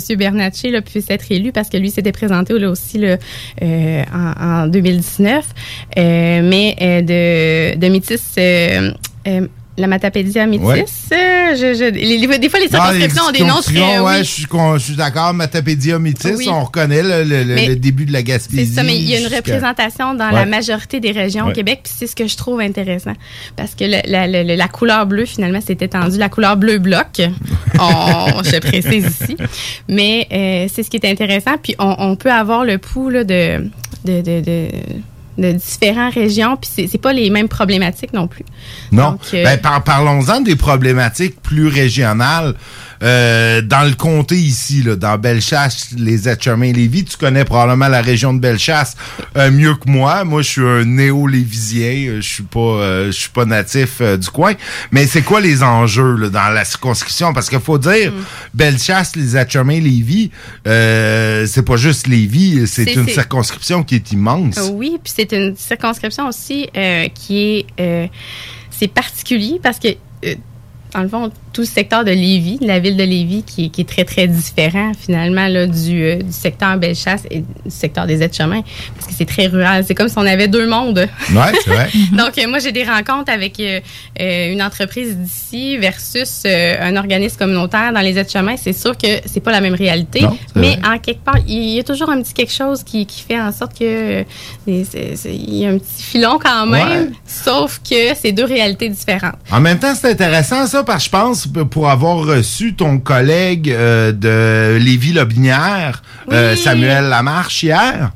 [0.84, 5.44] Puisse être élu parce que lui s'était présenté aussi euh, en, en 2019.
[5.96, 8.36] Euh, mais euh, de, de Métis.
[9.76, 10.64] Euh, euh, la Matapédia Métis.
[10.66, 10.84] Ouais.
[11.12, 13.72] euh, je, je- les- les- des fois, les circonscriptions ont des noms très.
[13.72, 14.18] circonscriptions, ouais, oui.
[14.18, 15.34] je suis con- je suis d'accord.
[15.34, 16.46] Matapédia Métis, Oui.
[16.48, 18.72] on reconnaît le, début de la C'est Gaspésie.
[18.74, 20.34] ça, mais il y a une représentation dans Ouais.
[20.34, 23.12] la majorité des régions au Québec, puis c'est ce que je trouve intéressant.
[23.56, 26.18] Parce que le- la, la- la- la couleur bleue, finalement, s'est étendue.
[26.18, 27.20] La couleur bleu bloc,
[27.80, 29.36] on- je précise ici.
[29.88, 31.56] Mais euh, c'est ce qui est intéressant.
[31.62, 33.70] Puis on, on peut avoir le pouls là, de,
[34.04, 34.68] de, de, de,
[35.38, 38.44] de différentes régions, puis c'est- pas les mêmes problématiques non plus.
[38.92, 39.12] Non.
[39.12, 42.54] Donc, euh, Ben, par- parlons-en des problématiques plus régionales.
[43.02, 48.32] Euh, dans le comté ici, là, dans Bellechasse, les Etchemin-Lévis, tu connais probablement la région
[48.34, 48.96] de Bellechasse
[49.36, 50.24] euh, mieux que moi.
[50.24, 52.08] Moi, je suis un néo-lévisien.
[52.08, 54.54] euh, Je suis pas, euh, je suis pas natif du coin.
[54.90, 57.32] Mais c'est quoi les enjeux là, dans la circonscription?
[57.32, 58.24] Parce qu'il faut dire, Mm.
[58.54, 60.30] Bellechasse, les Etchemin-Lévis,
[60.66, 64.58] euh, c'est pas juste Lévis, c'est C'est- une circonscription qui est immense.
[64.72, 68.06] Oui, puis c'est une circonscription aussi euh, qui est euh,
[68.70, 69.88] c'est particulier parce que
[70.24, 70.34] euh,
[70.94, 73.82] dans le fond tout le secteur de Lévis, la ville de Lévis, qui, est- qui
[73.82, 78.22] est très très différent finalement là, du, euh, du secteur Bellechasse et du secteur des
[78.22, 78.62] aides-chemins
[78.96, 79.84] parce que c'est très rural.
[79.86, 80.98] C'est comme si on avait deux mondes.
[80.98, 81.88] Ouais, c'est vrai.
[82.12, 83.80] Donc, euh, moi, j'ai des rencontres avec euh,
[84.52, 88.56] une entreprise d'ici versus un organisme communautaire dans les aides-chemins.
[88.56, 90.88] C'est sûr que c'est pas la même réalité, Non, mais vrai.
[90.94, 93.52] en quelque part, il y a toujours un petit quelque chose qui, qui fait en
[93.52, 94.24] sorte que
[94.66, 97.10] il y a un petit filon quand même, Ouais.
[97.26, 99.36] sauf que c'est deux réalités différentes.
[99.50, 103.70] En même temps, c'est intéressant ça parce que je pense pour avoir reçu ton collègue
[103.70, 106.02] euh, de Lévis-Lobinière,
[106.32, 106.58] euh, Oui.
[106.62, 108.10] Samuel Lamarche hier.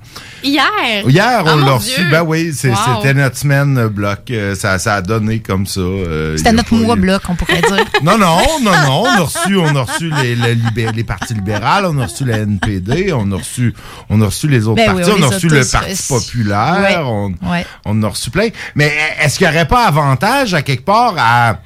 [0.45, 0.63] Hier?
[1.09, 2.01] Hier, Ah, on mon l'a reçu.
[2.13, 2.77] Ben oui, c'est- Wow.
[3.03, 4.31] c'était notre semaine euh, bloc.
[4.31, 5.81] Euh, ça, ça a donné comme ça.
[5.81, 7.85] euh, C'était notre mois eu- bloc, on pourrait dire.
[8.05, 9.03] Non, non, non, non.
[9.03, 12.25] On a reçu, on a reçu les, le libé- les partis libérales, on a reçu
[12.25, 13.75] la NPD, on a reçu,
[14.09, 15.91] on a reçu les autres Ben oui, partis, on on, a les reçu le Parti
[15.91, 16.97] euh, populaire, ouais,
[17.43, 17.67] on, ouais.
[17.85, 18.49] on en a reçu plein.
[18.77, 21.59] Mais est-ce qu'il n'y aurait pas avantage à quelque part à,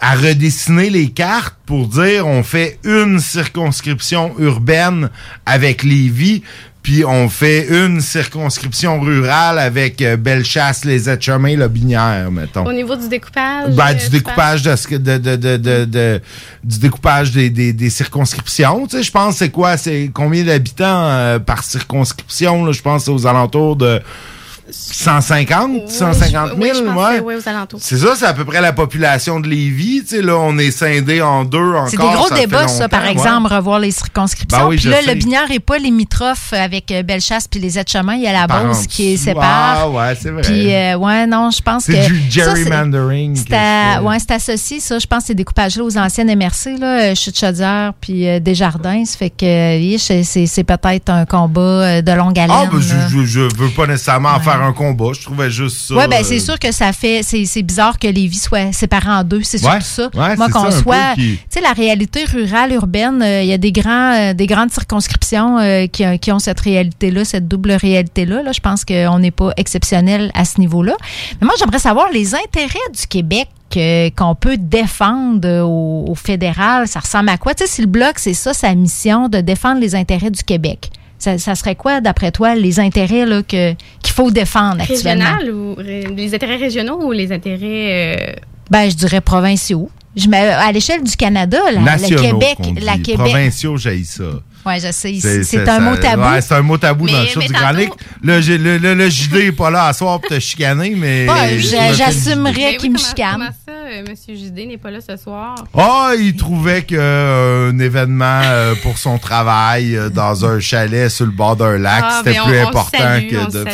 [0.00, 5.10] à redessiner les cartes pour dire on fait une circonscription urbaine
[5.46, 6.42] avec Lévis,
[6.82, 12.64] puis on fait une circonscription rurale avec euh, Bellechasse, les Etchemins, le Binière, mettons.
[12.66, 13.74] Au niveau du découpage.
[13.74, 15.36] Ben, euh, du découpage de, ce que- de, de,
[15.84, 16.20] de,
[16.64, 18.86] du découpage des, des, des circonscriptions.
[18.86, 19.76] Tu sais, je pense c'est quoi?
[19.76, 22.64] C'est combien d'habitants euh, par circonscription?
[22.64, 22.72] là?
[22.72, 24.00] Je pense aux alentours de
[24.72, 27.20] 150, 150 oui, 000, je pensais, ouais.
[27.20, 27.80] oui, aux alentours.
[27.82, 30.02] C'est ça, c'est à peu près la population de Lévis.
[30.02, 31.88] Tu sais, là, on est scindé en deux encore.
[31.88, 33.56] C'est des gros ça débats, ça, par exemple, ouais.
[33.56, 34.58] revoir les circonscriptions.
[34.58, 35.14] Ben oui, puis là, sais.
[35.14, 38.14] le Binière n'est pas limitrophe avec euh, Bellechasse puis les Aides-Chemins.
[38.14, 39.78] Il y a la Beauce qui sépare.
[39.82, 40.42] Ah, ouais, c'est vrai.
[40.42, 41.92] Puis, euh, ouais, non, je pense que.
[41.92, 43.36] C'est du c'est- gerrymandering.
[43.36, 44.98] C'est c'est- ouais, c'est associé, ça.
[44.98, 49.04] Je pense que ces découpages-là aux anciennes MRC, là, euh, Chute Chaudière puis euh, Desjardins.
[49.04, 52.56] Ça fait que, oui, c'est c'est- c'est peut-être un combat de longue haleine.
[52.56, 52.84] Ah, ben, là.
[53.08, 55.12] je, je, je veux pas nécessairement en faire un combat.
[55.14, 55.94] Je trouvais juste ça.
[55.94, 57.22] Oui, ben c'est euh, sûr que ça fait.
[57.22, 59.42] C'est bizarre que Lévis soit séparé en deux.
[59.42, 60.28] C'est Ouais, surtout ça.
[60.28, 61.14] ouais, Moi, qu'on ça un peu soit.
[61.14, 64.46] qui- Tu sais, la réalité rurale, urbaine, euh, il y a des, grands, euh, des
[64.46, 68.42] grandes circonscriptions euh, qui, ont- qui ont cette réalité-là, cette double réalité-là.
[68.42, 68.52] Là.
[68.52, 70.94] Je pense qu'on n'est pas exceptionnel à ce niveau-là.
[71.40, 73.48] Mais moi, j'aimerais savoir les intérêts du Québec
[74.16, 76.88] qu'on peut défendre au, au fédéral.
[76.88, 77.54] Ça ressemble à quoi?
[77.54, 80.90] Tu sais, si le Bloc, c'est ça sa mission, de défendre les intérêts du Québec.
[81.20, 85.36] Ça, ça serait quoi, d'après toi, les intérêts là, que, qu'il faut défendre actuellement?
[85.36, 88.16] Régional ou ré- les intérêts régionaux ou les intérêts.
[88.18, 88.32] euh,
[88.70, 89.90] Ben, je dirais provinciaux.
[90.16, 92.80] Je mets, à l'échelle du Canada, la, le Québec, qu'on dit.
[92.80, 93.16] la Québec.
[93.16, 94.24] Provinciaux, j'ai ça.
[94.66, 94.92] Ouais, je sais.
[94.92, 96.22] C'est- C'est c'est- un ça- mot tabou.
[96.22, 97.90] Ouais, c'est un mot tabou dans le show du Grand Lick.
[98.22, 101.26] Le, le, le, le JD est pas là à soir pour te chicaner, mais.
[101.28, 103.32] Ouais, j'assumerais Ben oui, qu'il me chicane.
[103.32, 105.54] comment ça, euh, Monsieur Judé n'est pas là ce soir?
[105.76, 111.08] Ah, il trouvait que euh, un événement euh, pour son travail euh, dans un chalet
[111.10, 113.48] sur le bord d'un lac, Ah, c'était ben, plus on- on important salue, que on
[113.48, 113.64] de.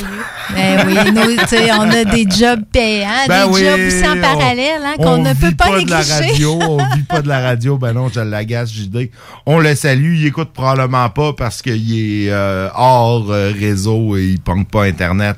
[0.55, 4.21] Ben oui, nous, on a des jobs payants, Ben des oui, jobs aussi en on-
[4.21, 6.13] parallèle hein, on qu'on ne peut vit pas, de la négliger.
[6.13, 7.77] radio, on vit pas de la radio.
[7.77, 9.11] Ben non, je l'agace, JD.
[9.47, 10.15] On le salue.
[10.21, 10.76] Il écoute probablement
[11.15, 11.93] pas parce qu'il
[12.27, 15.37] est euh, hors euh, réseau et il punk pas Internet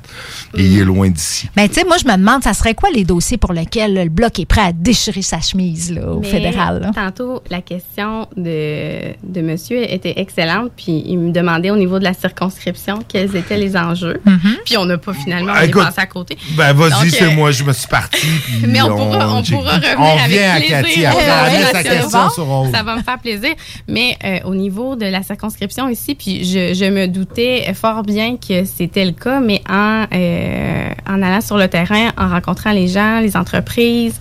[0.57, 1.49] et il est loin d'ici.
[1.57, 4.09] Ben, tu sais, moi, je me demande, ça serait quoi les dossiers pour lesquels le
[4.09, 6.81] Bloc est prêt à déchirer sa chemise là, au Mais fédéral?
[6.81, 6.91] là?
[6.95, 12.05] Tantôt, la question de, de monsieur était excellente, puis il me demandait au niveau de
[12.05, 14.21] la circonscription quels étaient les enjeux.
[14.65, 16.39] Puis on n'a pas finalement, est Écoute, à côté.
[16.57, 18.27] Ben vas-y, c'est euh, moi, je me suis parti.
[18.67, 20.81] Mais on pourra, on pourra revenir On avec revient à plaisir.
[20.83, 21.19] Cathy après.
[21.29, 22.31] Ouais, ouais, c'est question bon.
[22.31, 22.71] sur Rose.
[22.73, 23.51] Ça va me faire plaisir.
[23.87, 28.37] Mais euh, au niveau de la circonscription ici, puis je, je me doutais fort bien
[28.37, 32.89] que c'était le cas, mais en, euh, en allant sur le terrain, en rencontrant les
[32.89, 34.19] gens, les entreprises,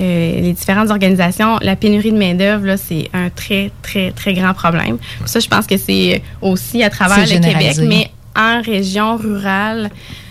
[0.00, 4.98] euh, les différentes organisations, la pénurie de main-d'œuvre, c'est un très, très, très grand problème.
[5.26, 9.90] Ça, je pense que c'est aussi à travers le Québec, mais en région rurale,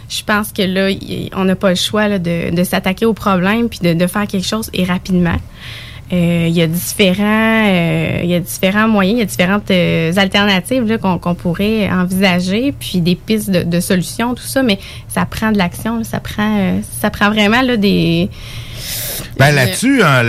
[0.09, 0.89] je pense que là,
[1.35, 4.27] on n'a pas le choix là, de, de s'attaquer au problème puis de, de faire
[4.27, 5.37] quelque chose et rapidement.
[6.13, 9.71] Euh, Il y a différents, euh, il y a différents moyens, il y a différentes
[9.71, 14.77] euh, alternatives qu'on pourrait envisager, puis des pistes de, de solutions, tout ça, mais
[15.07, 18.29] ça prend de l'action, ça prend, ça prend vraiment là, des.
[19.39, 20.21] Ben là-dessus, hein,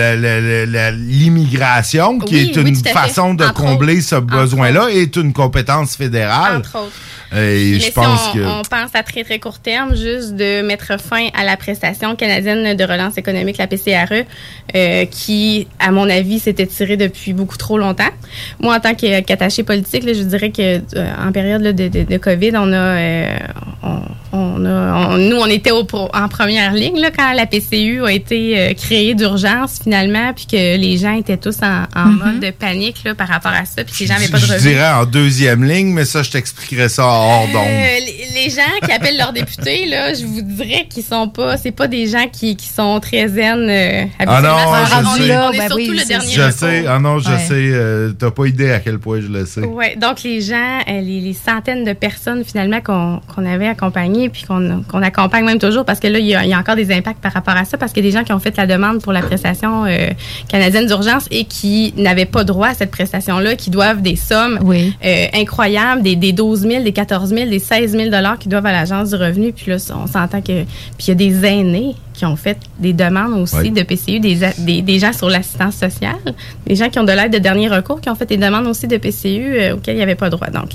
[0.92, 6.58] l'immigration, qui Oui, est une façon de Entre combler ce besoin-là, est une compétence fédérale.
[6.58, 6.92] Entre autres.
[7.36, 8.40] Et Mais je si pense on, que.
[8.44, 12.76] on pense à très, très court terme, juste de mettre fin à la prestation canadienne
[12.76, 14.24] de relance économique, la PCRE,
[14.74, 18.04] euh, qui, à mon avis, s'était tirée depuis beaucoup trop longtemps.
[18.60, 21.88] Moi, en tant que- qu'attaché politique, là, je dirais que euh, en période là, de,
[21.88, 23.38] de, de COVID, on a, euh,
[23.82, 24.00] on,
[24.32, 28.12] on a on- nous, on était au en première ligne là, quand la PCU a
[28.12, 32.18] été euh, créée d'urgence, finalement, puis que les gens étaient tous en, en Mhm.
[32.24, 34.42] mode de panique là, par rapport à ça, puis que les gens n'avaient pas de
[34.46, 34.72] Je revenus.
[34.72, 37.66] dirais en deuxième ligne, mais ça, je t'expliquerai ça hors d'onde.
[37.66, 41.56] Euh, les, les gens qui appellent leurs députés, là, je vous dirais qu'ils sont pas,
[41.56, 43.68] c'est pas des gens qui, qui sont très zen.
[43.68, 44.84] euh, Ah non, habituellement.
[44.84, 45.28] je sais.
[45.28, 46.58] est- on est Ben surtout oui, le dernier Je recours.
[46.58, 47.38] sais, ah non, je Ouais.
[47.38, 49.60] sais, euh, t'as pas idée à quel point je le sais.
[49.60, 54.15] Ouais, donc les gens, euh, les, les centaines de personnes finalement qu'on qu'on avait accompagnées
[54.32, 56.76] puis qu'on accompagne même toujours parce que là il y, a, il y a encore
[56.76, 58.56] des impacts par rapport à ça parce qu'il y a des gens qui ont fait
[58.56, 60.10] la demande pour la prestation euh,
[60.48, 64.58] canadienne d'urgence et qui n'avaient pas droit à cette prestation là, qui doivent des sommes
[64.64, 68.66] euh, incroyables, des, des 12 000, des 14 000, des 16 000 dollars qui doivent
[68.66, 69.52] à l'agence du revenu.
[69.52, 70.64] Puis là on s'entend que
[70.96, 74.38] puis il y a des aînés qui ont fait des demandes aussi de PCU, des,
[74.58, 76.16] des, des gens sur l'assistance sociale,
[76.66, 78.86] des gens qui ont de l'aide de dernier recours, qui ont fait des demandes aussi
[78.86, 80.48] de PCU euh, auxquelles il n'y avait pas droit.
[80.48, 80.70] Donc,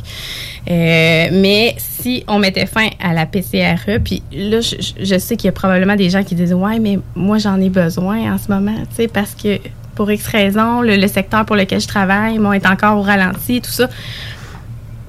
[0.67, 5.45] mais si on mettait fin à la PCRE, puis là, je, je- je sais qu'il
[5.47, 8.51] y a probablement des gens qui disent ouais, mais moi j'en ai besoin en ce
[8.51, 9.59] moment, tu sais, parce que
[9.95, 13.61] pour X raisons, le, le secteur pour lequel je travaille, moi, est encore au ralenti,
[13.61, 13.89] tout ça.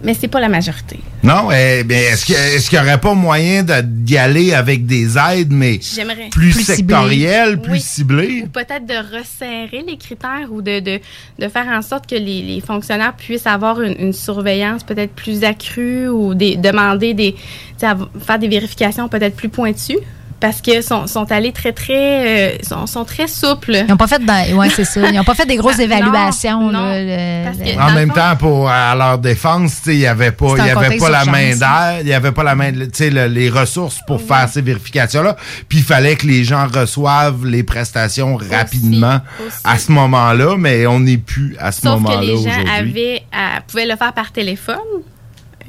[0.05, 0.99] Mais c'est pas la majorité.
[1.23, 2.24] Non, eh bien, est-ce
[2.69, 6.29] qu'il n'y aurait pas moyen de- d'y aller avec des aides, mais J'aimerais.
[6.31, 7.81] plus, Plus sectorielles, plus Oui.
[7.81, 8.43] ciblées?
[8.45, 10.99] Ou peut-être de resserrer les critères ou de, de,
[11.39, 15.45] de faire en sorte que les, les fonctionnaires puissent avoir une, une surveillance peut-être plus
[15.45, 17.39] accrue ou des, demander des, tu
[17.79, 19.99] sais, av- faire des vérifications peut-être plus pointues?
[20.43, 23.77] Parce que sont, sont allés très, très, euh, sont, sont très souples.
[23.77, 25.09] Ils n'ont pas fait dans- ouais, c'est ça.
[25.09, 26.60] Ils n'ont pas fait des grosses non, évaluations.
[26.70, 29.94] non, là, le- parce le- que- En même temps, pour à leur défense, tu sais,
[29.94, 32.43] il n'y avait pas, il y avait pas la main d'air, il n'y avait pas
[32.43, 35.36] la main, tu sais, le- les ressources pour faire ces vérifications-là.
[35.69, 39.56] Puis il fallait que les gens reçoivent les prestations rapidement aussi.
[39.64, 42.69] à ce moment-là, mais on n'est plus à ce Sauf moment-là que les gens aujourd'hui.
[42.77, 44.77] avaient, à- pouvaient le faire par téléphone.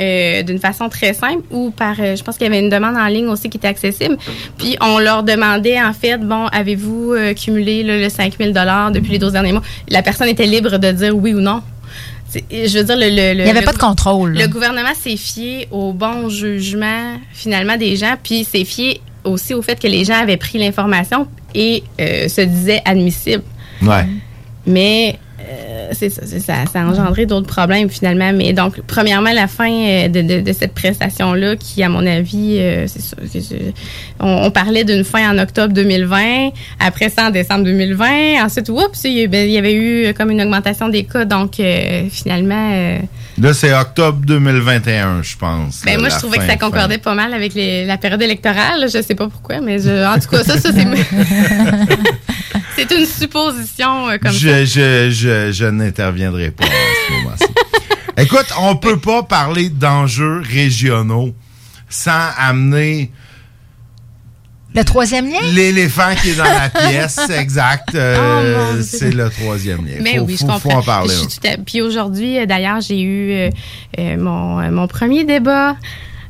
[0.02, 2.96] Euh, d'une façon très simple ou par euh, je pense qu'il y avait une demande
[2.96, 4.18] en ligne aussi qui était accessible
[4.58, 9.12] puis on leur demandait en fait bon avez-vous euh, cumulé là, le 5000 dollars depuis
[9.12, 9.62] les 12 derniers mois?
[9.90, 11.62] La personne était libre de dire oui ou non
[12.52, 14.34] je veux dire le, le- le- Il n'y avait le pas de contrôle.
[14.36, 19.62] le gouvernement s'est fié au bon jugement finalement des gens, puis s'est fié aussi au
[19.62, 23.44] fait que les gens avaient pris l'information et euh, se disaient admissibles.
[23.84, 24.06] Ouais.
[24.66, 28.32] Mais euh, c'est ça, ça, ça a engendré d'autres problèmes finalement.
[28.34, 32.86] Mais donc, premièrement, la fin euh, de, de- cette prestation-là, qui, à mon avis, euh,
[32.88, 33.56] c'est ça.
[34.20, 36.50] on, parlait d'une fin en octobre 2020,
[36.80, 38.44] après ça en décembre 2020.
[38.44, 41.26] Ensuite, oups, ben, il y avait eu comme une augmentation des cas.
[41.26, 41.60] Donc,
[42.10, 43.00] finalement,
[43.40, 45.82] Là, c'est octobre 2021, je pense.
[45.84, 48.86] ben là, moi, je trouvais que ça concordait pas mal avec les- la période électorale.
[48.94, 50.86] Je sais pas pourquoi, mais je- en tout cas, ça, ça c'est.
[52.76, 54.38] c'est une supposition euh, comme ça.
[54.38, 57.46] je, je, je, je n'interviendrai pas à ce moment-ci.
[58.18, 61.34] Écoute, on peut pas parler d'enjeux régionaux
[61.90, 63.12] sans amener
[64.76, 65.40] Le troisième lien?
[65.54, 67.94] L'éléphant qui est dans la pièce, exact.
[67.96, 68.82] euh, Oh, Dieu.
[68.84, 69.98] c'est le troisième lien.
[70.02, 70.80] Mais faut, oui, faut- je faut comprends.
[70.80, 71.14] en parler.
[71.14, 73.50] Je suis tout à- Puis aujourd'hui, euh, d'ailleurs, j'ai eu euh,
[74.00, 75.76] euh, mon, euh, mon premier débat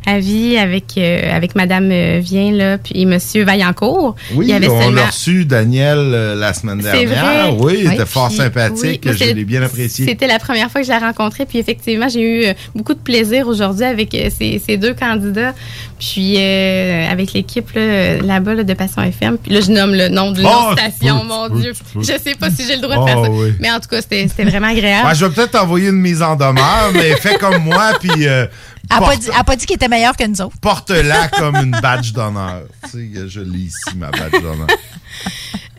[0.05, 4.15] à vie avec, euh, avec Madame euh, Vien là, puis Monsieur Vaillancourt.
[4.34, 7.07] Oui, Il y avait on seulement- l'a reçu, Daniel, euh, la semaine dernière.
[7.53, 7.57] vrai.
[7.59, 9.03] Oui, il Oui, était fort puis- sympathique.
[9.05, 10.05] oui, je l'ai bien apprécié.
[10.05, 12.99] C'était la première fois que je l'ai rencontré, puis effectivement, j'ai eu euh, beaucoup de
[12.99, 15.53] plaisir aujourd'hui avec ces, ces deux candidats,
[15.99, 19.38] puis euh, avec l'équipe là, là-bas là, de Passion FM.
[19.38, 21.71] Puis là, je nomme le nom de Oh, leur tu station, mon Dieu.
[21.93, 22.01] peux.
[22.01, 23.53] Je sais pas si j'ai le droit de Oh, faire ça, oui.
[23.59, 25.07] mais en tout cas, c'était vraiment agréable.
[25.07, 28.09] Ben, je vais peut-être t'envoyer une mise en demeure, mais fais comme moi, puis
[28.91, 30.57] Elle n'a pas dit, elle a pas dit qu'il était meilleur que nous autres.
[30.61, 32.64] porte-la comme une badge d'honneur.
[32.91, 34.68] Tu sais, je lis ici ma badge d'honneur.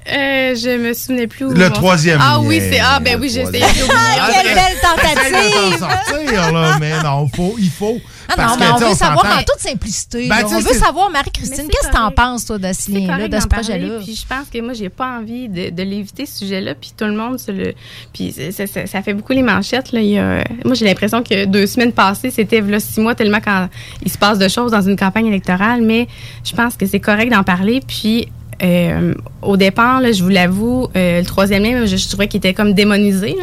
[0.06, 1.50] Euh, je me souvenais plus où.
[1.52, 2.80] Le troisième Ah oui, c'est.
[2.80, 3.64] Ah, ben oui, j'essayais.
[3.90, 5.78] Ah, Quelle belle de tentative!
[5.80, 7.98] t'en sortir, là, mais non, faut, il faut.
[8.38, 10.28] Ah non, mais que, on veut savoir en toute simplicité.
[10.28, 13.40] Ben, on veut savoir, Marie-Christine, qu'est-ce que t'en penses, toi, de ce lien-là, correct de
[13.40, 13.86] ce projet-là?
[14.04, 16.74] Puis je pense que moi, j'ai pas envie de, de l'éviter, ce sujet-là.
[16.74, 17.74] Puis tout le monde se le.
[18.12, 19.92] Puis ça, ça fait beaucoup les manchettes.
[19.92, 20.00] Là.
[20.00, 23.40] Il y a- moi, j'ai l'impression que deux semaines passées, c'était là, six mois, tellement
[23.44, 23.68] quand
[24.04, 25.82] il se passe de choses dans une campagne électorale.
[25.82, 26.08] Mais
[26.44, 27.80] je pense que c'est correct d'en parler.
[27.86, 28.28] Puis.
[28.62, 29.12] euh,
[29.42, 32.54] au départ, là, je vous l'avoue, euh, le troisième lien, je, je trouvais qu'il était
[32.54, 33.36] comme démonisé.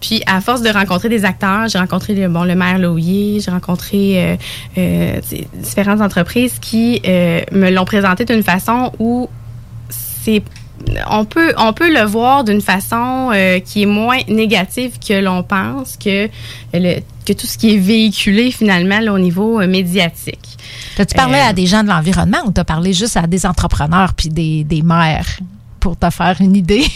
[0.00, 3.50] Puis à force de rencontrer des acteurs, j'ai rencontré le, bon, le maire Lohier, j'ai
[3.50, 4.36] rencontré euh,
[4.78, 5.20] euh,
[5.54, 9.28] différentes entreprises qui euh, me l'ont présenté d'une façon où
[9.90, 10.42] c'est
[11.10, 15.42] on peut on peut le voir d'une façon euh, qui est moins négative que l'on
[15.42, 16.28] pense que
[16.72, 20.56] le, que tout ce qui est véhiculé finalement là, au niveau euh, médiatique.
[20.96, 24.14] T'as-tu parlé Euh, à des gens de l'environnement ou t'as parlé juste à des entrepreneurs
[24.14, 25.28] puis des, des maires
[25.80, 26.86] pour te faire une idée?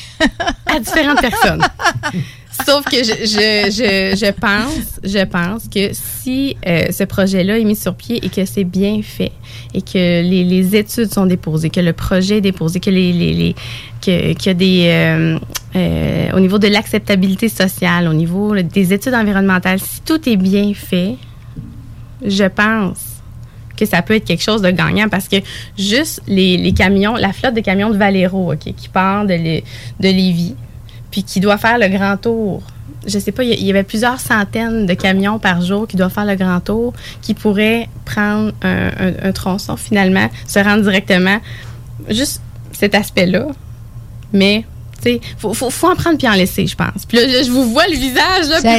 [0.67, 1.63] à différentes personnes.
[2.65, 7.75] Sauf que je, je, je, pense, je pense que si euh, ce projet-là est mis
[7.75, 9.33] sur pied et que c'est bien fait
[9.75, 13.55] et que les, les études sont déposées, que le projet est déposé, que les, les,
[14.01, 15.39] que, a des euh,
[15.75, 20.73] euh, au niveau de l'acceptabilité sociale, au niveau des études environnementales, si tout est bien
[20.75, 21.17] fait,
[22.25, 22.99] je pense
[23.77, 25.37] que ça peut être quelque chose de gagnant parce que
[25.77, 29.63] juste les, les camions, la flotte de camions de Valero, OK, qui part de, de
[30.01, 30.55] Lévis,
[31.15, 32.61] puis qui doit faire le grand tour.
[33.07, 35.95] Je sais pas, il y- il y avait plusieurs centaines de camions par jour qui
[35.97, 36.93] doivent faire le grand tour,
[37.23, 41.39] qui pourraient prendre un, un- un tronçon finalement, se rendre directement.
[42.09, 42.43] Juste
[42.73, 43.47] cet aspect-là.
[44.33, 44.65] Mais,
[44.97, 47.07] tu sais, faut, faut, faut en prendre puis en laisser, je pense.
[47.07, 48.71] Puis là, je, vous vois le visage, là, puis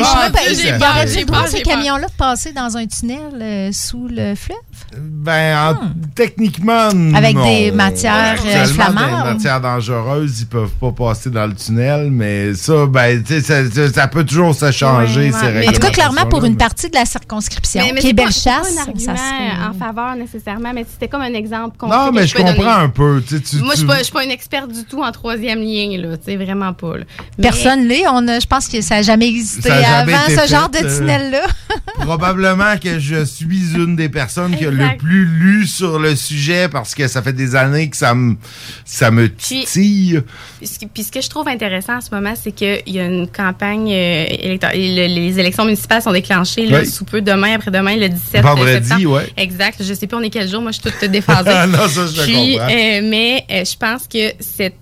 [0.56, 4.58] j'ai il peur, j'ai peur, ces camions-là, passer dans un tunnel euh, sous le fleuve?
[4.98, 5.78] Ben, en-
[6.16, 7.46] techniquement, Avec non.
[7.46, 8.66] des matières, euh.
[8.66, 13.90] Des matières dangereuses, ils peuvent pas passer dans le tunnel, mais ça, ben, tu sais,
[13.92, 15.68] ça, peut toujours se changer, ces ouais.
[15.68, 18.32] En tout cas, clairement, pour une partie de la circonscription, Mais, mais qui est belle
[18.32, 19.68] c'est pas chasse, un argument ça serait...
[19.70, 22.70] en faveur nécessairement, mais c'était comme un exemple concret Non, mais je comprends donner.
[22.70, 23.22] un peu.
[23.28, 26.18] tu Moi, je suis pas, pas une experte du tout en troisième lien, là.
[26.18, 26.98] Tu sais, vraiment pas.
[26.98, 27.04] là.
[27.38, 28.04] Mais- Personne l'est.
[28.10, 30.48] On a- Je pense que ça n'a jamais existé Ça a jamais avant, été ce
[30.52, 31.42] genre de euh, tunnel-là.
[32.00, 36.96] Probablement que je suis une des personnes qui le plus lu sur le sujet parce
[36.96, 38.36] que ça fait des années que ça me,
[38.86, 40.22] ça me titille.
[40.58, 43.00] Puis ce, qui- puis ce que je trouve intéressant en ce moment, c'est qu'il y
[43.00, 44.78] a une campagne euh, électorale.
[44.78, 46.88] Le- Les élections municipales sont déclenchées là, Oui.
[46.88, 49.12] sous peu, demain, après-demain, le 17 Vendredi, septembre.
[49.18, 49.30] ouais.
[49.38, 49.82] Exact.
[49.84, 50.62] Je sais plus on est quel jour.
[50.62, 51.50] Moi, je suis toute déphasée.
[51.68, 52.68] Non, ça, je Puis, comprends.
[52.70, 54.76] euh, mais euh, je pense que cette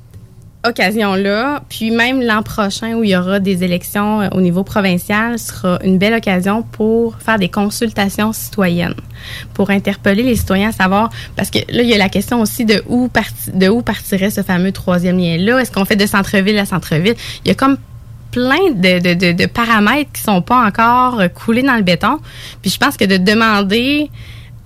[0.65, 5.37] occasion-là, puis même l'an prochain où il y aura des élections euh, au niveau provincial,
[5.37, 8.95] sera une belle occasion pour faire des consultations citoyennes,
[9.53, 12.65] pour interpeller les citoyens à savoir, parce que là, il y a la question aussi
[12.65, 13.09] de où,
[13.53, 15.59] de où partirait ce fameux troisième lien-là.
[15.59, 17.15] Est-ce qu'on fait de centre-ville à centre-ville?
[17.43, 17.77] Il y a comme
[18.31, 22.19] plein de, de, de, de paramètres qui sont pas encore coulés dans le béton.
[22.61, 24.09] Puis je pense que de demander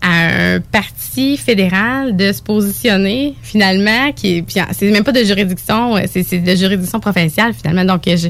[0.02, 1.07] à un parti
[1.38, 6.40] fédéral de se positionner finalement qui puis c'est même pas de juridiction euh, c'est c'est
[6.40, 8.28] de juridiction provinciale finalement donc je,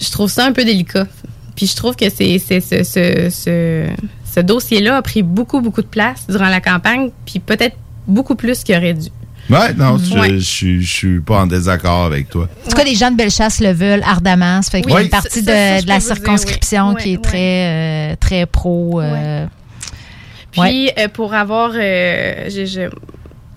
[0.00, 1.06] je trouve ça un peu délicat
[1.56, 3.86] puis je trouve que c'est c'est ce, ce, ce,
[4.34, 7.76] ce dossier-là a pris beaucoup beaucoup de place durant la campagne puis peut-être
[8.06, 9.08] beaucoup plus qu'il aurait dû
[9.50, 10.28] Ouais, non, je, Ouais.
[10.38, 12.48] je, suis- je suis pas en désaccord avec toi.
[12.64, 14.62] En tout cas, les gens de Bellechasse le veulent ardemment.
[14.62, 17.02] Ça fait qu'il y a une partie Ça- ça, de, la dire, circonscription oui.
[17.02, 19.00] qui est très, euh, très pro.
[19.00, 19.44] euh,
[20.52, 22.90] Puis euh, pour avoir, euh, je, je,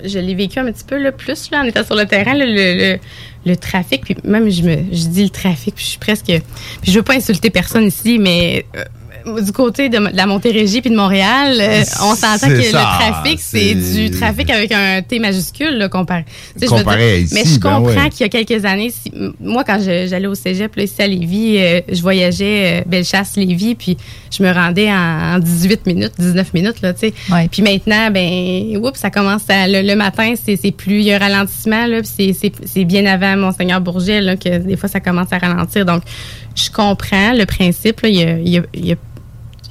[0.08, 2.46] je l'ai vécu un petit peu là, plus là, en étant sur le terrain, là,
[2.46, 3.00] le, le,
[3.46, 4.04] le trafic.
[4.04, 7.04] Puis même je me, je dis le trafic, puis je suis presque, puis je veux
[7.04, 8.84] pas insulter personne ici, mais euh,
[9.42, 13.12] du côté de, de la Montérégie puis de Montréal, euh, on s'entend que ça, le
[13.12, 16.26] trafic, c'est du trafic avec un T majuscule, là, comparé.
[16.26, 18.10] Tu sais, je veux Comparé à dire, ici, mais je ben comprends ouais.
[18.10, 21.58] qu'il y a quelques années, si- moi, quand j'allais au cégep, là, ici à Lévis,
[21.58, 23.98] euh, je voyageais euh, Bellechasse-Lévis, puis
[24.36, 27.14] je me rendais en, en 18 minutes, 19 minutes, là, tu sais.
[27.52, 31.16] Puis maintenant, ben, oups, ça commence à, le, le matin, c'est plus, il y a
[31.16, 35.38] un ralentissement, là, c'est bien avant Monseigneur Bourget, là, que des fois, ça commence à
[35.38, 35.86] ralentir.
[35.86, 36.04] Donc,
[36.56, 38.96] je comprends le principe, là, il y a- il y a- il y a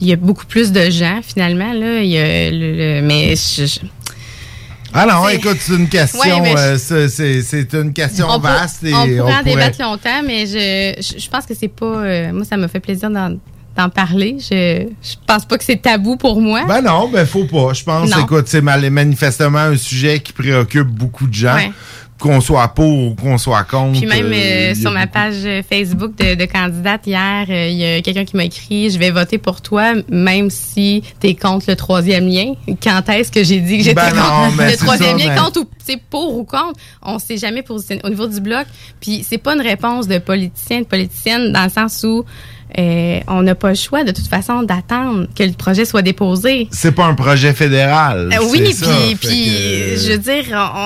[0.01, 3.37] il y a beaucoup plus de gens finalement là il y a le, le- mais
[3.37, 3.79] je- je-
[4.93, 8.83] Ah non, écoute, c'est une question, Ouais, euh, c'est- une question on, peut- vaste.
[8.85, 11.87] et on pourrait en pourrait- débattre longtemps mais je, je, je pense que c'est pas
[11.87, 16.17] euh, moi ça me fait plaisir d'en parler je je pense pas que c'est tabou
[16.17, 17.73] pour moi Ben non, ben faut pas.
[17.73, 18.23] Je pense, Non.
[18.25, 21.55] écoute, c'est manifestement un sujet qui préoccupe beaucoup de gens.
[21.55, 21.71] Ouais.
[22.25, 23.99] Qu'on soit pour ou qu'on soit contre.
[24.01, 27.77] Puis même euh, euh, sur ma page euh, Facebook de, de candidate hier, euh, il
[27.77, 31.35] y a quelqu'un qui m'a écrit Je vais voter pour toi, même si tu es
[31.35, 32.55] contre le troisième lien.
[32.83, 35.35] Quand est-ce que j'ai dit que j'étais Ben contre le troisième ça, lien?
[35.35, 35.67] mais- contre ou
[36.09, 38.65] pour ou contre On s'est jamais positionné au niveau du bloc.
[39.03, 42.25] Puis c'est pas une réponse de politicien, de politicienne, dans le sens où
[42.79, 46.69] euh, on n'a pas le choix de toute façon d'attendre que le projet soit déposé.
[46.71, 48.31] C'est pas un projet fédéral.
[48.33, 50.45] Euh, oui, puis, fait puis que- je veux dire,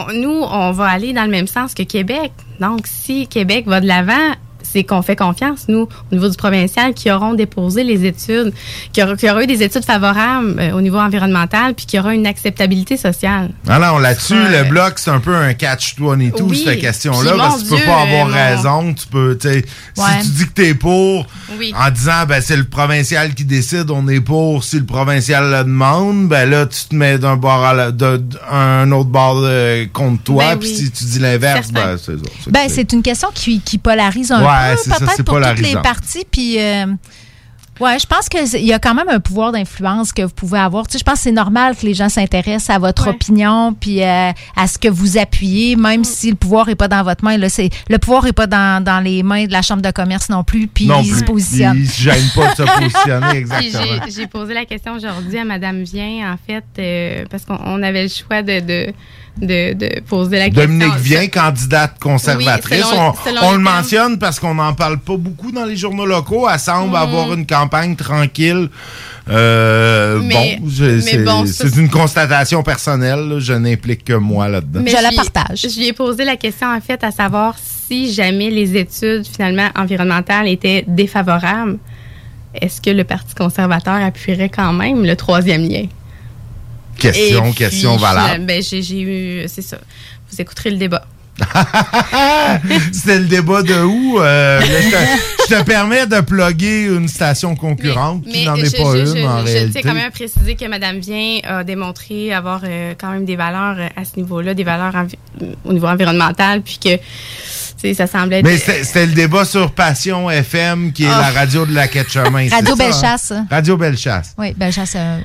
[0.09, 2.33] on- nous, on va aller dans le même sens que Québec.
[2.61, 4.35] Donc, si Québec va de l'avant,
[4.73, 8.53] c'est qu'on fait confiance, nous, au niveau du provincial, qui auront déposé les études,
[8.93, 12.15] qui aura, qui aura eu des études favorables euh, au niveau environnemental, puis qui aura
[12.15, 13.51] une acceptabilité sociale.
[13.69, 14.63] Alors là-dessus, Ouais.
[14.63, 16.63] le bloc, c'est un peu un catch-22, Oui.
[16.65, 18.95] cette question-là, parce que tu peux Dieu, pas avoir mon- raison.
[18.95, 19.65] Tu peux, tu sais,
[19.97, 20.05] Ouais.
[20.23, 21.27] si tu dis que t'es pour,
[21.59, 21.73] Oui.
[21.77, 25.65] en disant, ben, c'est le provincial qui décide, on est pour, si le provincial le
[25.65, 28.17] demande, ben là, tu te mets d'un bord à la- de-
[28.51, 30.77] d'un autre bord euh, contre toi, Ben puis oui.
[30.77, 32.23] si tu dis l'inverse, ben, c'est ça.
[32.45, 35.23] c'est- Ben, c'est une question qui, qui polarise un Ouais, peu, c'est ça, peut-être c'est
[35.23, 36.25] pour toutes les parties.
[36.31, 36.87] Puis, euh,
[37.81, 40.87] ouais, je pense qu'il y a quand même un pouvoir d'influence que vous pouvez avoir.
[40.89, 44.03] Tu sais, je pense que c'est normal que les gens s'intéressent à votre opinion, puis
[44.03, 45.81] euh, à ce que vous appuyez, Mm.
[45.81, 47.37] même si le pouvoir n'est pas dans votre main.
[47.37, 50.29] Là, c'est, le pouvoir n'est pas dans, dans les mains de la Chambre de commerce
[50.29, 51.21] non plus, puis Non ils plus.
[51.21, 51.77] se positionnent.
[51.79, 53.85] Ils se gênent pas de se positionner, exactement.
[54.07, 57.83] j'ai- J'ai posé la question aujourd'hui à Madame Vien, en fait, euh, parce qu'on on
[57.83, 58.93] avait le choix de, de,
[59.41, 60.63] de, de poser la question.
[60.63, 62.85] Dominique Vien, candidate conservatrice.
[62.85, 63.77] Oui, selon- on selon on les le termes.
[63.77, 66.49] mentionne parce qu'on n'en parle pas beaucoup dans les journaux locaux.
[66.53, 66.95] Elle semble Mhm.
[66.97, 68.69] avoir une campagne tranquille.
[69.31, 73.29] Euh, Mais- bon, je- mais c'est bon, ça, c'est une constatation personnelle.
[73.29, 73.39] là.
[73.39, 74.81] Je n'implique que moi là-dedans.
[74.83, 78.51] Mais je lui- Je lui ai posé la question, en fait, à savoir si jamais
[78.51, 81.79] les études, finalement, environnementales étaient défavorables,
[82.61, 85.85] est-ce que le Parti conservateur appuierait quand même le troisième lien?
[86.99, 88.45] Question, puis, question valable.
[88.47, 89.79] Ben, j'ai eu, c'est ça.
[90.31, 91.05] Vous écouterez le débat.
[92.93, 94.19] C'était le débat de où?
[94.21, 94.97] Euh, je, te,
[95.55, 99.17] je te permets de plugger une station concurrente qui n'en est je, pas je- une
[99.19, 99.81] je- en je réalité.
[99.81, 103.37] tiens quand même à préciser que Mme Vien a démontré avoir euh, quand même des
[103.37, 104.93] valeurs euh, à ce niveau-là, des valeurs
[105.65, 107.03] au niveau environnemental, puis que tu
[107.81, 108.43] sais, ça semblait.
[108.43, 111.31] Mais c'était le débat sur Passion FM, qui est Ah.
[111.33, 112.49] la radio de la quête chemin.
[112.51, 113.31] Radio ça, Bellechasse.
[113.31, 113.47] hein?
[113.49, 114.35] Radio Bellechasse.
[114.39, 114.55] Oui,
[114.85, 115.19] ça,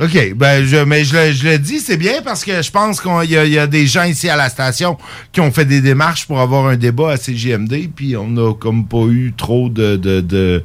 [0.00, 3.00] OK, ben je, mais je, le- je le dis, c'est bien parce que je pense
[3.00, 4.96] qu'il y, y a des gens ici à la station
[5.30, 8.88] qui ont fait des démarches pour avoir un débat à CGMD, puis on n'a comme
[8.88, 10.64] pas eu trop de, de, de,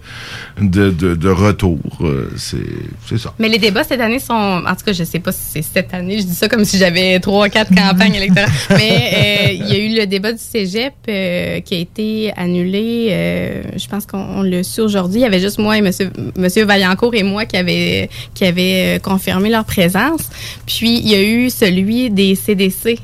[0.60, 1.78] de, de, retours.
[2.02, 3.34] Euh, C'est ça.
[3.38, 4.34] Mais les débats cette année sont.
[4.34, 6.18] En tout cas, je sais pas si c'est cette année.
[6.20, 8.50] Je dis ça comme si j'avais trois, quatre campagnes électorales.
[8.72, 13.10] Mais euh, il y a eu le débat du cégep euh, qui a été annulé.
[13.12, 15.20] euh, je pense qu'on on l'a su aujourd'hui.
[15.20, 18.98] Il y avait juste moi et monsieur, monsieur Vaillancourt et moi qui avaient, qui avaient
[18.98, 20.22] euh, confirmé leur présence.
[20.66, 22.98] Puis il y a eu celui des CDC.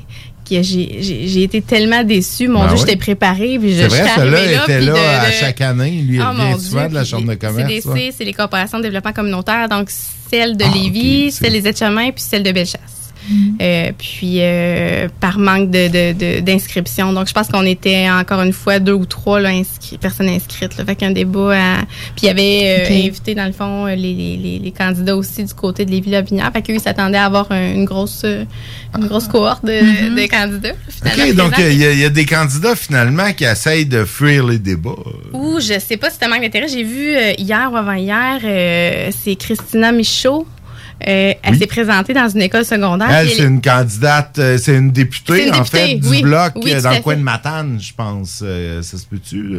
[0.48, 2.46] que J'ai été tellement déçue.
[2.48, 3.58] Mon Ben Dieu, j'étais préparée.
[3.58, 5.90] Puis je, C'est vrai, celui-là était là de- à chaque année.
[6.06, 7.68] Lui, il Oh, vient souvent Dieu, de la Chambre de commerce.
[7.82, 9.88] CDC, c'est les corporations de développement communautaire, donc
[10.30, 12.80] celle de Ah, Lévis, celle des Aides-Chemins, puis celle de Bellechasse.
[13.60, 17.12] Euh, puis euh, par manque de, de- de- d'inscription.
[17.12, 20.76] Donc je pense qu'on était encore une fois deux ou trois là, inscrits, personnes inscrites.
[20.76, 21.76] Là, fait qu'un débat à...
[22.16, 25.44] Puis il y avait euh, invité dans le fond les, les- les- les candidats aussi
[25.44, 26.50] du côté de Lévis-Lobinière.
[26.52, 30.72] Fait qu'eux, ils s'attendaient à avoir un- une grosse une grosse cohorte de, de candidats.
[30.88, 34.04] finalement, OK, donc il y, a- il y a des candidats finalement qui essayent de
[34.04, 34.90] fuir les débats.
[35.32, 36.68] Ou je sais pas si c'est un manque d'intérêt.
[36.68, 40.46] J'ai vu euh, hier ou avant-hier, euh, c'est Christina Michaud.
[41.06, 41.58] Euh, elle Oui.
[41.58, 43.10] s'est présentée dans une école secondaire.
[43.10, 46.72] Elle, c'est une candidate, euh, c'est une députée, une en députée, fait, du bloc Oui,
[46.72, 48.40] euh, dans le coin de Matane, je pense.
[48.42, 49.58] Euh, ça se peut-tu?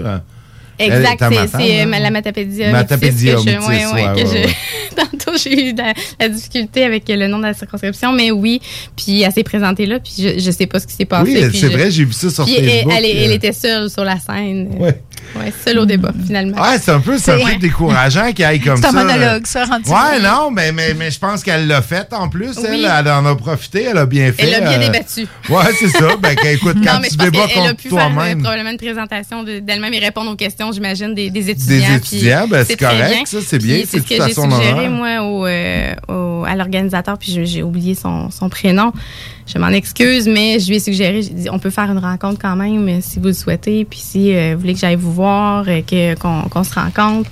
[0.79, 1.91] Exact, Elle c'est c'est, hein?
[1.93, 2.71] euh, la matapédia.
[2.71, 4.55] Matapédia que je- métisse, ouais, ouais, ouais, que ouais, je- ouais.
[4.95, 8.61] Tantôt, j'ai eu de la, la difficulté avec le nom de la circonscription, mais oui.
[8.95, 11.31] Puis elle s'est présentée là, puis je, je sais pas ce qui s'est passé.
[11.31, 13.35] Oui, puis c'est je- vrai, j'ai vu ça sur puis elle- Facebook, Elle, elle euh.
[13.35, 14.69] était seule sur la scène.
[14.79, 15.01] Ouais.
[15.35, 16.61] Ouais, seule au débat, finalement.
[16.61, 18.89] Ouais, c'est un peu, c'est un peu décourageant qu'il aille comme C'est ça.
[18.89, 22.29] un monologue, ça, rendu Ouais, non, mais, mais, mais je pense qu'elle l'a fait en
[22.29, 22.57] plus.
[22.63, 22.85] Elle, Oui.
[22.89, 24.43] elle en a profité, elle a bien fait.
[24.47, 25.27] Elle a bien euh, débattu.
[25.49, 26.15] Ouais, c'est ça.
[26.21, 28.41] Ben, qu'écoute, quand non, mais tu je pense débats qu'elle a contre pu faire toi-même.
[28.41, 31.87] probablement une présentation de- d'elle-même et répondre aux questions, j'imagine, des, des étudiants.
[31.89, 35.45] Des étudiants, ben, c'est correct, ça, c'est bien, c'est ce que j'ai suggéré, moi, au,
[35.45, 38.91] euh, au- à l'organisateur, puis j'ai oublié son, son prénom.
[39.45, 42.39] Je m'en excuse, mais je lui ai suggéré, j'ai dit, on peut faire une rencontre
[42.41, 45.13] quand même, euh, si vous le souhaitez, puis si euh, vous voulez que j'aille vous
[45.13, 45.65] voir,
[46.19, 47.29] qu'on se rencontre.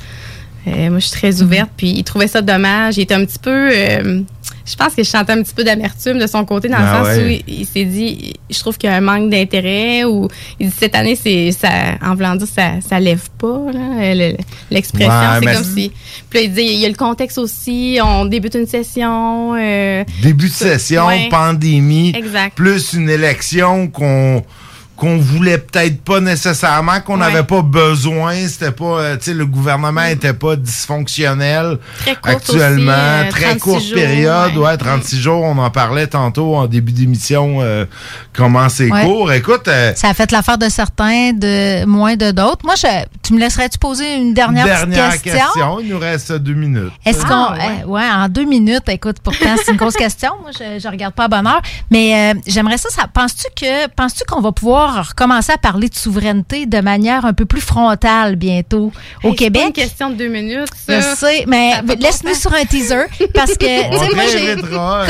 [0.67, 2.97] Euh, moi, je suis très ouverte, puis il trouvait ça dommage.
[2.97, 3.69] Il était un petit peu...
[3.71, 4.21] euh,
[4.65, 7.05] je pense que je sentais un petit peu d'amertume de son côté, dans Ah le
[7.05, 7.23] sens ouais.
[7.23, 10.27] où il, il s'est dit, je trouve qu'il y a un manque d'intérêt, ou
[10.59, 11.69] il dit, cette année, c'est ça,
[12.01, 14.35] en voulant dire, ça, ça lève pas, le-
[14.71, 15.11] l'expression.
[15.41, 15.91] C'est comme si...
[16.29, 19.53] Puis là, il dit, il y a le contexte aussi, on débute une session.
[19.55, 21.27] euh, Début de session, Ouais.
[21.29, 22.55] pandémie, Exact.
[22.55, 24.43] plus une élection qu'on
[24.95, 27.27] qu'on voulait peut-être pas nécessairement, qu'on Ouais.
[27.31, 31.77] n'avait pas besoin, c'était pas, euh, tu sais, le gouvernement était pas dysfonctionnel.
[31.99, 34.65] Très courte Actuellement, aussi, euh, très 36 courte jours, période, ouais.
[34.67, 37.85] ouais, 36 jours, on en parlait tantôt en début d'émission, euh,
[38.33, 39.03] comment c'est Ouais.
[39.03, 39.31] court.
[39.31, 42.65] Écoute, euh, Ça a fait l'affaire de certains, de moins de d'autres.
[42.65, 42.87] Moi, je,
[43.23, 45.31] tu me laisserais-tu poser une dernière, dernière question?
[45.33, 45.79] question.
[45.81, 46.91] il nous reste deux minutes.
[47.05, 47.33] Est-ce qu'on.
[47.33, 47.83] Ah, ouais.
[47.83, 50.31] euh, ouais, en deux minutes, écoute, pourtant, c'est une grosse question.
[50.41, 51.61] Moi, je ne regarde pas à bonne heure.
[51.91, 52.89] Mais euh, j'aimerais ça.
[52.89, 57.33] ça Penses-tu que penses-tu qu'on va pouvoir recommencer à parler de souveraineté de manière un
[57.33, 58.91] peu plus frontale bientôt
[59.23, 59.63] au Hey, c'est Québec?
[59.67, 63.57] une question de deux minutes, Je sais, mais laisse-nous sur un teaser parce que,
[63.91, 64.55] tu sais, On moi, j'ai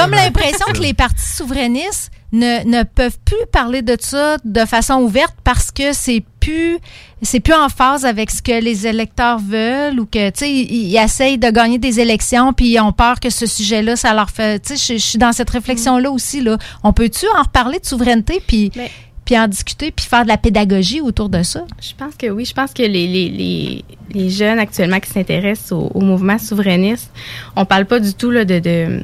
[0.01, 4.95] comme l'impression que les partis souverainistes ne, ne peuvent plus parler de ça de façon
[4.95, 6.79] ouverte parce que c'est plus
[7.21, 10.91] c'est plus en phase avec ce que les électeurs veulent ou que tu sais ils,
[10.91, 14.29] ils essayent de gagner des élections puis ils ont peur que ce sujet-là ça leur
[14.29, 16.57] fait tu sais je, je suis dans cette réflexion là aussi là.
[16.83, 18.91] On peut-tu en reparler de souveraineté puis Mais-
[19.25, 21.65] puis en discuter puis faire de la pédagogie autour de ça?
[21.81, 22.45] Je pense que oui.
[22.45, 27.11] Je pense que les, les, les, les jeunes actuellement qui s'intéressent au, mouvement souverainiste,
[27.55, 29.01] on parle pas du tout là, de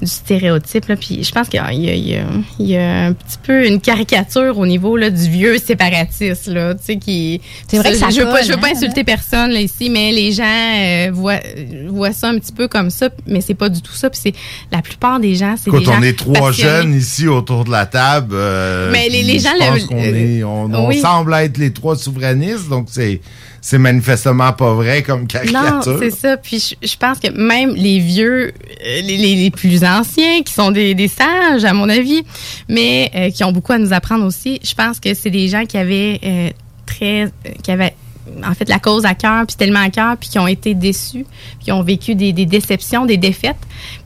[0.00, 0.86] du stéréotype.
[0.86, 0.96] Là.
[0.96, 2.22] Puis je pense qu'il y a, il y, a,
[2.58, 6.46] il y a- un petit peu une caricature au niveau là, du vieux séparatiste.
[6.48, 8.72] Là, tu sais, qui, C'est vrai que ça je veux pas, je veux pas hein,
[8.76, 11.40] insulter personne là, ici, mais les gens euh, voient,
[11.88, 14.10] voient ça un petit peu comme ça, mais c'est pas du tout ça.
[14.10, 14.34] Puis c'est
[14.72, 17.86] la plupart des gens, c'est des gens on est trois jeunes ici autour de la
[17.86, 18.34] table.
[18.34, 21.00] euh, Mais les- les gens je pense le- qu'on euh, est- on, on oui.
[21.00, 23.20] semble être les trois souverainistes, donc c'est
[23.60, 25.98] c'est manifestement pas vrai comme Non, caricature.
[26.00, 26.36] c'est ça.
[26.36, 30.52] Puis je, je pense que même les vieux, euh, les, les- les plus anciens, qui
[30.52, 32.22] sont des, des sages, à mon avis,
[32.68, 35.66] mais euh, qui ont beaucoup à nous apprendre aussi, je pense que c'est des gens
[35.66, 36.48] qui avaient euh,
[36.86, 37.30] très,
[37.62, 37.94] qui avaient
[38.44, 41.24] en fait la cause à cœur, puis tellement à cœur, puis qui ont été déçus,
[41.58, 43.56] puis qui ont vécu des, des déceptions, des défaites.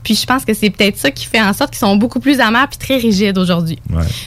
[0.03, 2.39] Puis je pense que c'est peut-être ça qui fait en sorte qu'ils sont beaucoup plus
[2.39, 3.79] amers puis très rigides aujourd'hui.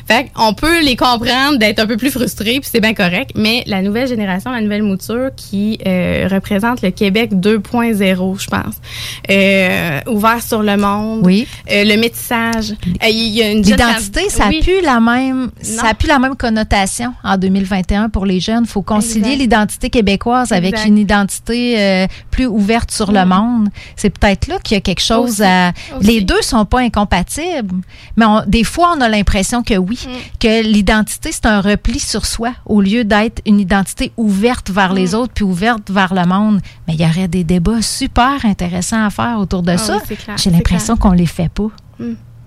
[0.06, 3.62] Fait qu'on peut les comprendre d'être un peu plus frustrés, puis c'est bien correct, mais
[3.66, 8.74] la nouvelle génération, la nouvelle mouture qui euh, représente le Québec 2.0, je pense,
[9.30, 11.46] euh, ouvert sur le monde, Oui.
[11.70, 12.72] euh, le métissage,
[13.02, 14.60] euh, il y a une L'identité, ça a oui.
[14.62, 18.64] plus la même, ça a plus la même connotation en 2021 pour les jeunes.
[18.64, 19.38] Il faut concilier Exact.
[19.90, 20.88] Québécoise avec Exact.
[20.88, 23.28] une identité euh, plus ouverte sur le Mm.
[23.28, 23.68] monde.
[23.96, 25.42] C'est peut-être là qu'il y a quelque chose Aussi.
[25.44, 25.72] à.
[25.96, 26.06] Aussi.
[26.06, 27.74] Les deux sont pas incompatibles,
[28.16, 30.10] mais on- des fois on a l'impression que oui, Mm.
[30.40, 35.12] que l'identité c'est un repli sur soi au lieu d'être une identité ouverte vers les
[35.12, 35.14] Mm.
[35.18, 36.60] autres puis ouverte vers le monde.
[36.86, 39.98] Mais il y aurait des débats super intéressants à faire autour de Ah ça.
[40.10, 41.68] oui, J'ai l'impression qu'on les fait pas.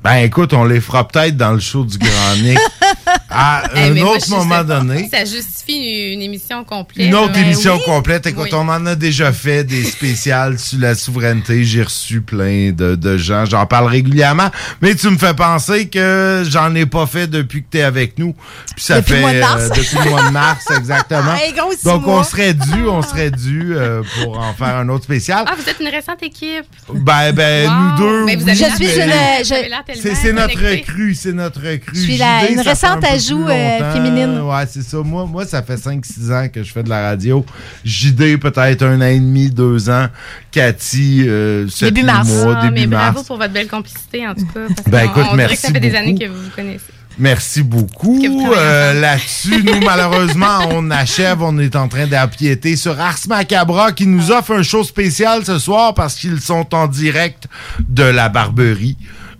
[0.03, 2.57] Ben écoute, on les fera peut-être dans le show du Grand Nick
[3.29, 5.07] à Eh, un moi, autre moment donné.
[5.13, 7.05] Ça justifie une émission complète.
[7.05, 7.83] Une autre Ben émission oui.
[7.85, 8.25] complète.
[8.25, 8.57] Écoute, Oui.
[8.59, 11.63] on en a déjà fait des spéciales sur la souveraineté.
[11.63, 13.45] J'ai reçu plein de, de gens.
[13.45, 14.49] J'en parle régulièrement.
[14.81, 18.17] Mais tu me fais penser que j'en ai pas fait depuis que tu es avec
[18.17, 18.33] nous.
[18.75, 19.69] Puis ça Depuis le fait mois de mars.
[19.69, 21.35] depuis le mois de mars, exactement.
[21.35, 25.03] Hey, gros Donc on serait dû, on serait dû euh, pour en faire un autre
[25.03, 25.45] spécial.
[25.47, 26.65] Ah, vous êtes une récente équipe.
[26.91, 27.73] Ben, ben, Wow.
[27.75, 28.25] nous deux.
[28.25, 31.59] Mais vous oui, avez Je l'air- suis mais- une- tellement c'est notre recrue, c'est notre
[31.61, 31.95] recrue.
[31.95, 34.39] Je suis la- JD, une récente ajout, euh, féminine.
[34.41, 34.97] Ouais, c'est ça.
[34.97, 37.45] Moi, moi, ça fait 5-6 ans que je fais de la radio.
[37.83, 40.07] JD, peut-être un an et demi, deux ans.
[40.51, 42.27] Cathy, euh, sept, Début mars.
[42.29, 43.13] mois, Ah, début mais mars.
[43.13, 44.61] bravo pour votre belle complicité, en tout cas.
[44.75, 46.25] Parce Ben, écoute, on dirait merci que ça fait des années beaucoup.
[46.25, 46.85] que vous vous connaissez.
[47.19, 48.23] Merci beaucoup.
[48.55, 48.99] Euh.
[48.99, 51.41] Là-dessus, nous, malheureusement, on achève.
[51.41, 55.59] On est en train d'appiéter sur Ars Macabra qui nous offre un show spécial ce
[55.59, 57.47] soir parce qu'ils sont en direct
[57.87, 58.97] de la Barberie.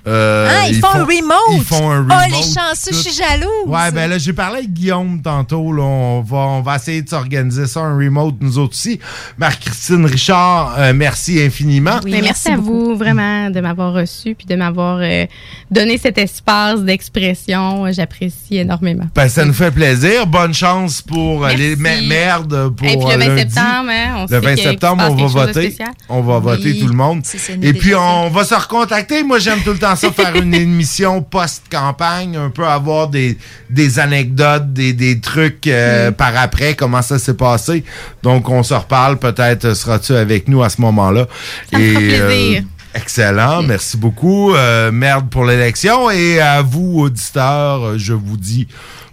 [0.07, 1.37] Euh, Ah, ils, font, un remote.
[1.53, 3.47] Ils font un Oh, les chanceux, je suis jalouse.
[3.67, 5.71] Ouais, ben là, j'ai parlé avec Guillaume tantôt.
[5.71, 8.99] Là, on, va, on va essayer de s'organiser ça, un remote, nous autres aussi.
[9.37, 11.99] Marc-Christine Richard, euh, merci infiniment.
[12.05, 15.25] Mais merci, à vous vraiment de m'avoir reçu puis de m'avoir euh,
[15.69, 17.91] donné cet espace d'expression.
[17.91, 19.05] J'apprécie énormément.
[19.15, 20.25] Ben, ça nous fait plaisir.
[20.27, 23.41] Bonne chance pour les mer- merdes pour Et puis le euh, 20 lundi.
[23.41, 25.51] septembre, hein, on le sait 20 qu'il- septembre, on va voter.
[25.67, 25.89] spécial.
[26.09, 26.79] On va voter Oui.
[26.79, 27.21] tout le monde.
[27.61, 29.23] Et puis, on va se recontacter.
[29.23, 33.37] Moi, j'aime tout le temps ça, faire une émission post-campagne, un peu avoir des,
[33.69, 36.13] des anecdotes, des, des trucs euh, Mm.
[36.13, 37.83] par après, comment ça s'est passé.
[38.23, 39.17] Donc, on se reparle.
[39.17, 41.27] Peut-être euh, seras-tu avec nous à ce moment-là.
[41.71, 42.63] Ça me fera plaisir.
[42.93, 44.53] Excellent, merci beaucoup.
[44.53, 46.09] Euh, merde pour l'élection.
[46.11, 48.67] Et à vous, auditeurs, euh, je vous dis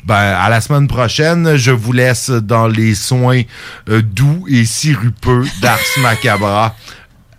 [0.05, 1.57] ben, à la semaine prochaine.
[1.57, 3.43] Je vous laisse dans les soins
[3.89, 6.75] euh, doux et sirupeux d'Ars Macabra.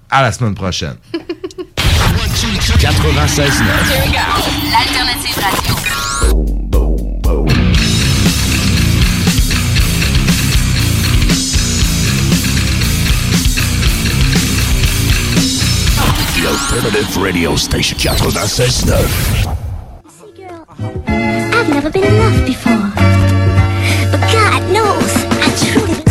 [0.09, 0.95] À la semaine prochaine.
[2.59, 3.63] 96.9.
[4.69, 5.75] L'alternative radio.
[16.35, 19.57] The Alternative Radio Station 96.9.
[21.53, 22.91] I've never been in love before.
[24.11, 26.03] But God knows I truly.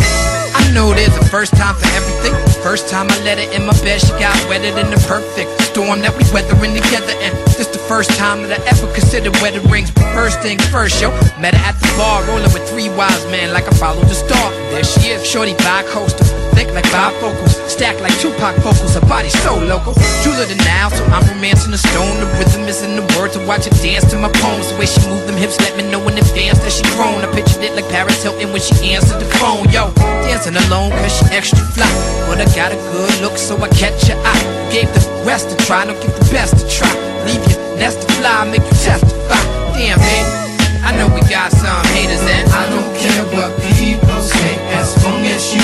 [0.55, 2.48] I know there's a first time for everything.
[2.61, 6.01] First time I let her in my bed, she got wetter than the perfect storm
[6.01, 7.15] that we weathering together.
[7.23, 9.91] And this the first time that I ever considered wedding rings.
[9.91, 11.09] But first things first, yo.
[11.39, 14.51] Met her at the bar, rolling with three wise men like I followed the star.
[14.69, 16.27] There she is, shorty bi-coastal.
[16.53, 18.93] Thick like bifocals, stacked like Tupac vocals.
[18.93, 19.95] Her body so local.
[20.21, 22.19] Jeweler than now, so I'm romancing the stone.
[22.19, 24.67] The rhythm is in the words, to watch her dance to my poems.
[24.67, 27.23] The way she moved them hips, let me know in advance that she grown.
[27.23, 29.71] I pictured it like Paris Hilton when she answered the phone.
[29.71, 29.95] Yo,
[30.39, 31.89] dancing alone cause she extra fly.
[32.27, 34.69] But I got a good look, so I catch your eye.
[34.71, 36.91] Gave the rest a try, don't get the best to try.
[37.25, 39.43] Leave your nest to fly, make you testify.
[39.73, 40.39] Damn, baby.
[40.81, 45.21] I know we got some haters and I don't care what people say As long
[45.25, 45.61] as you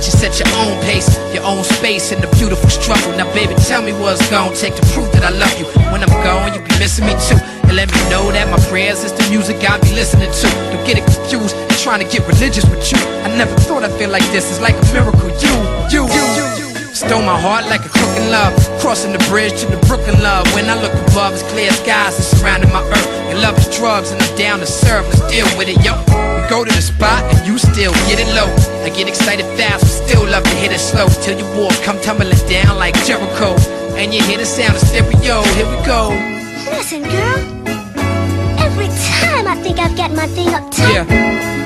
[0.00, 3.12] let you set your own pace, your own space in the beautiful struggle.
[3.20, 5.66] Now, baby, tell me what's gonna take the proof that I love you.
[5.92, 7.36] When I'm gone, you be missing me too.
[7.68, 10.46] And let me know that my prayers is the music I be listening to.
[10.72, 12.96] Don't get it confused, I'm trying to get religious with you.
[12.96, 14.48] I never thought I'd feel like this.
[14.48, 15.28] It's like a miracle.
[15.36, 15.52] You,
[15.92, 16.24] you, you,
[16.56, 16.66] you.
[16.96, 18.56] Stole my heart like a cooking love.
[18.80, 20.48] Crossing the bridge to the Brooklyn love.
[20.56, 23.08] When I look above, it's clear skies that surrounding my earth.
[23.28, 25.04] Your love is drugs, and I'm down to serve.
[25.12, 26.19] Let's deal with it, yo.
[26.50, 28.50] Go to the spot, and you still get it low.
[28.82, 31.06] I get excited fast, but still love to hit it slow.
[31.22, 33.54] Till your walls come tumbling down like Jericho.
[33.94, 35.42] And you hear the sound of stereo.
[35.54, 36.10] Here we go.
[36.74, 37.38] Listen, girl.
[38.58, 41.59] Every time I think I've got my thing up top, Yeah.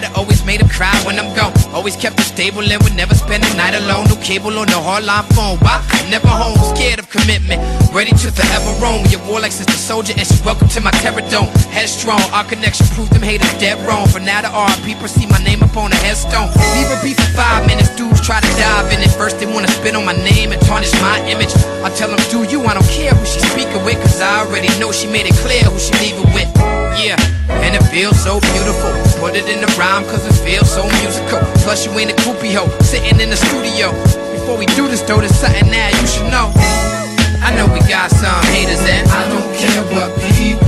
[0.00, 1.52] The that always made him cry when I'm gone.
[1.74, 4.06] Always kept it stable and would never spend a night alone.
[4.08, 5.58] No cable or no hardline phone.
[5.58, 5.82] Why?
[6.10, 7.60] Never home, scared of commitment.
[7.92, 9.04] Ready to forever roam.
[9.10, 12.86] Your war like sister soldier and she's welcome to my terror dome Headstrong, our connection
[12.94, 14.08] proved them haters dead wrong.
[14.08, 16.50] For now the RP see my name up on a headstone.
[16.76, 19.10] Leave a beef for five minutes, dudes try to dive in it.
[19.16, 21.52] First they wanna spit on my name and tarnish my image.
[21.82, 24.68] I tell them do you, I don't care who she speaking with Cause I already
[24.78, 28.92] know she made it clear who she leaving with Yeah, and it feels so beautiful.
[29.20, 31.40] Put it in the rhyme cause it feels so musical.
[31.64, 33.92] Plus you ain't a groupie hoe, sitting in the studio.
[34.32, 36.52] Before we do this though, there's something that you should know.
[37.40, 40.67] I know we got some haters and I don't care what people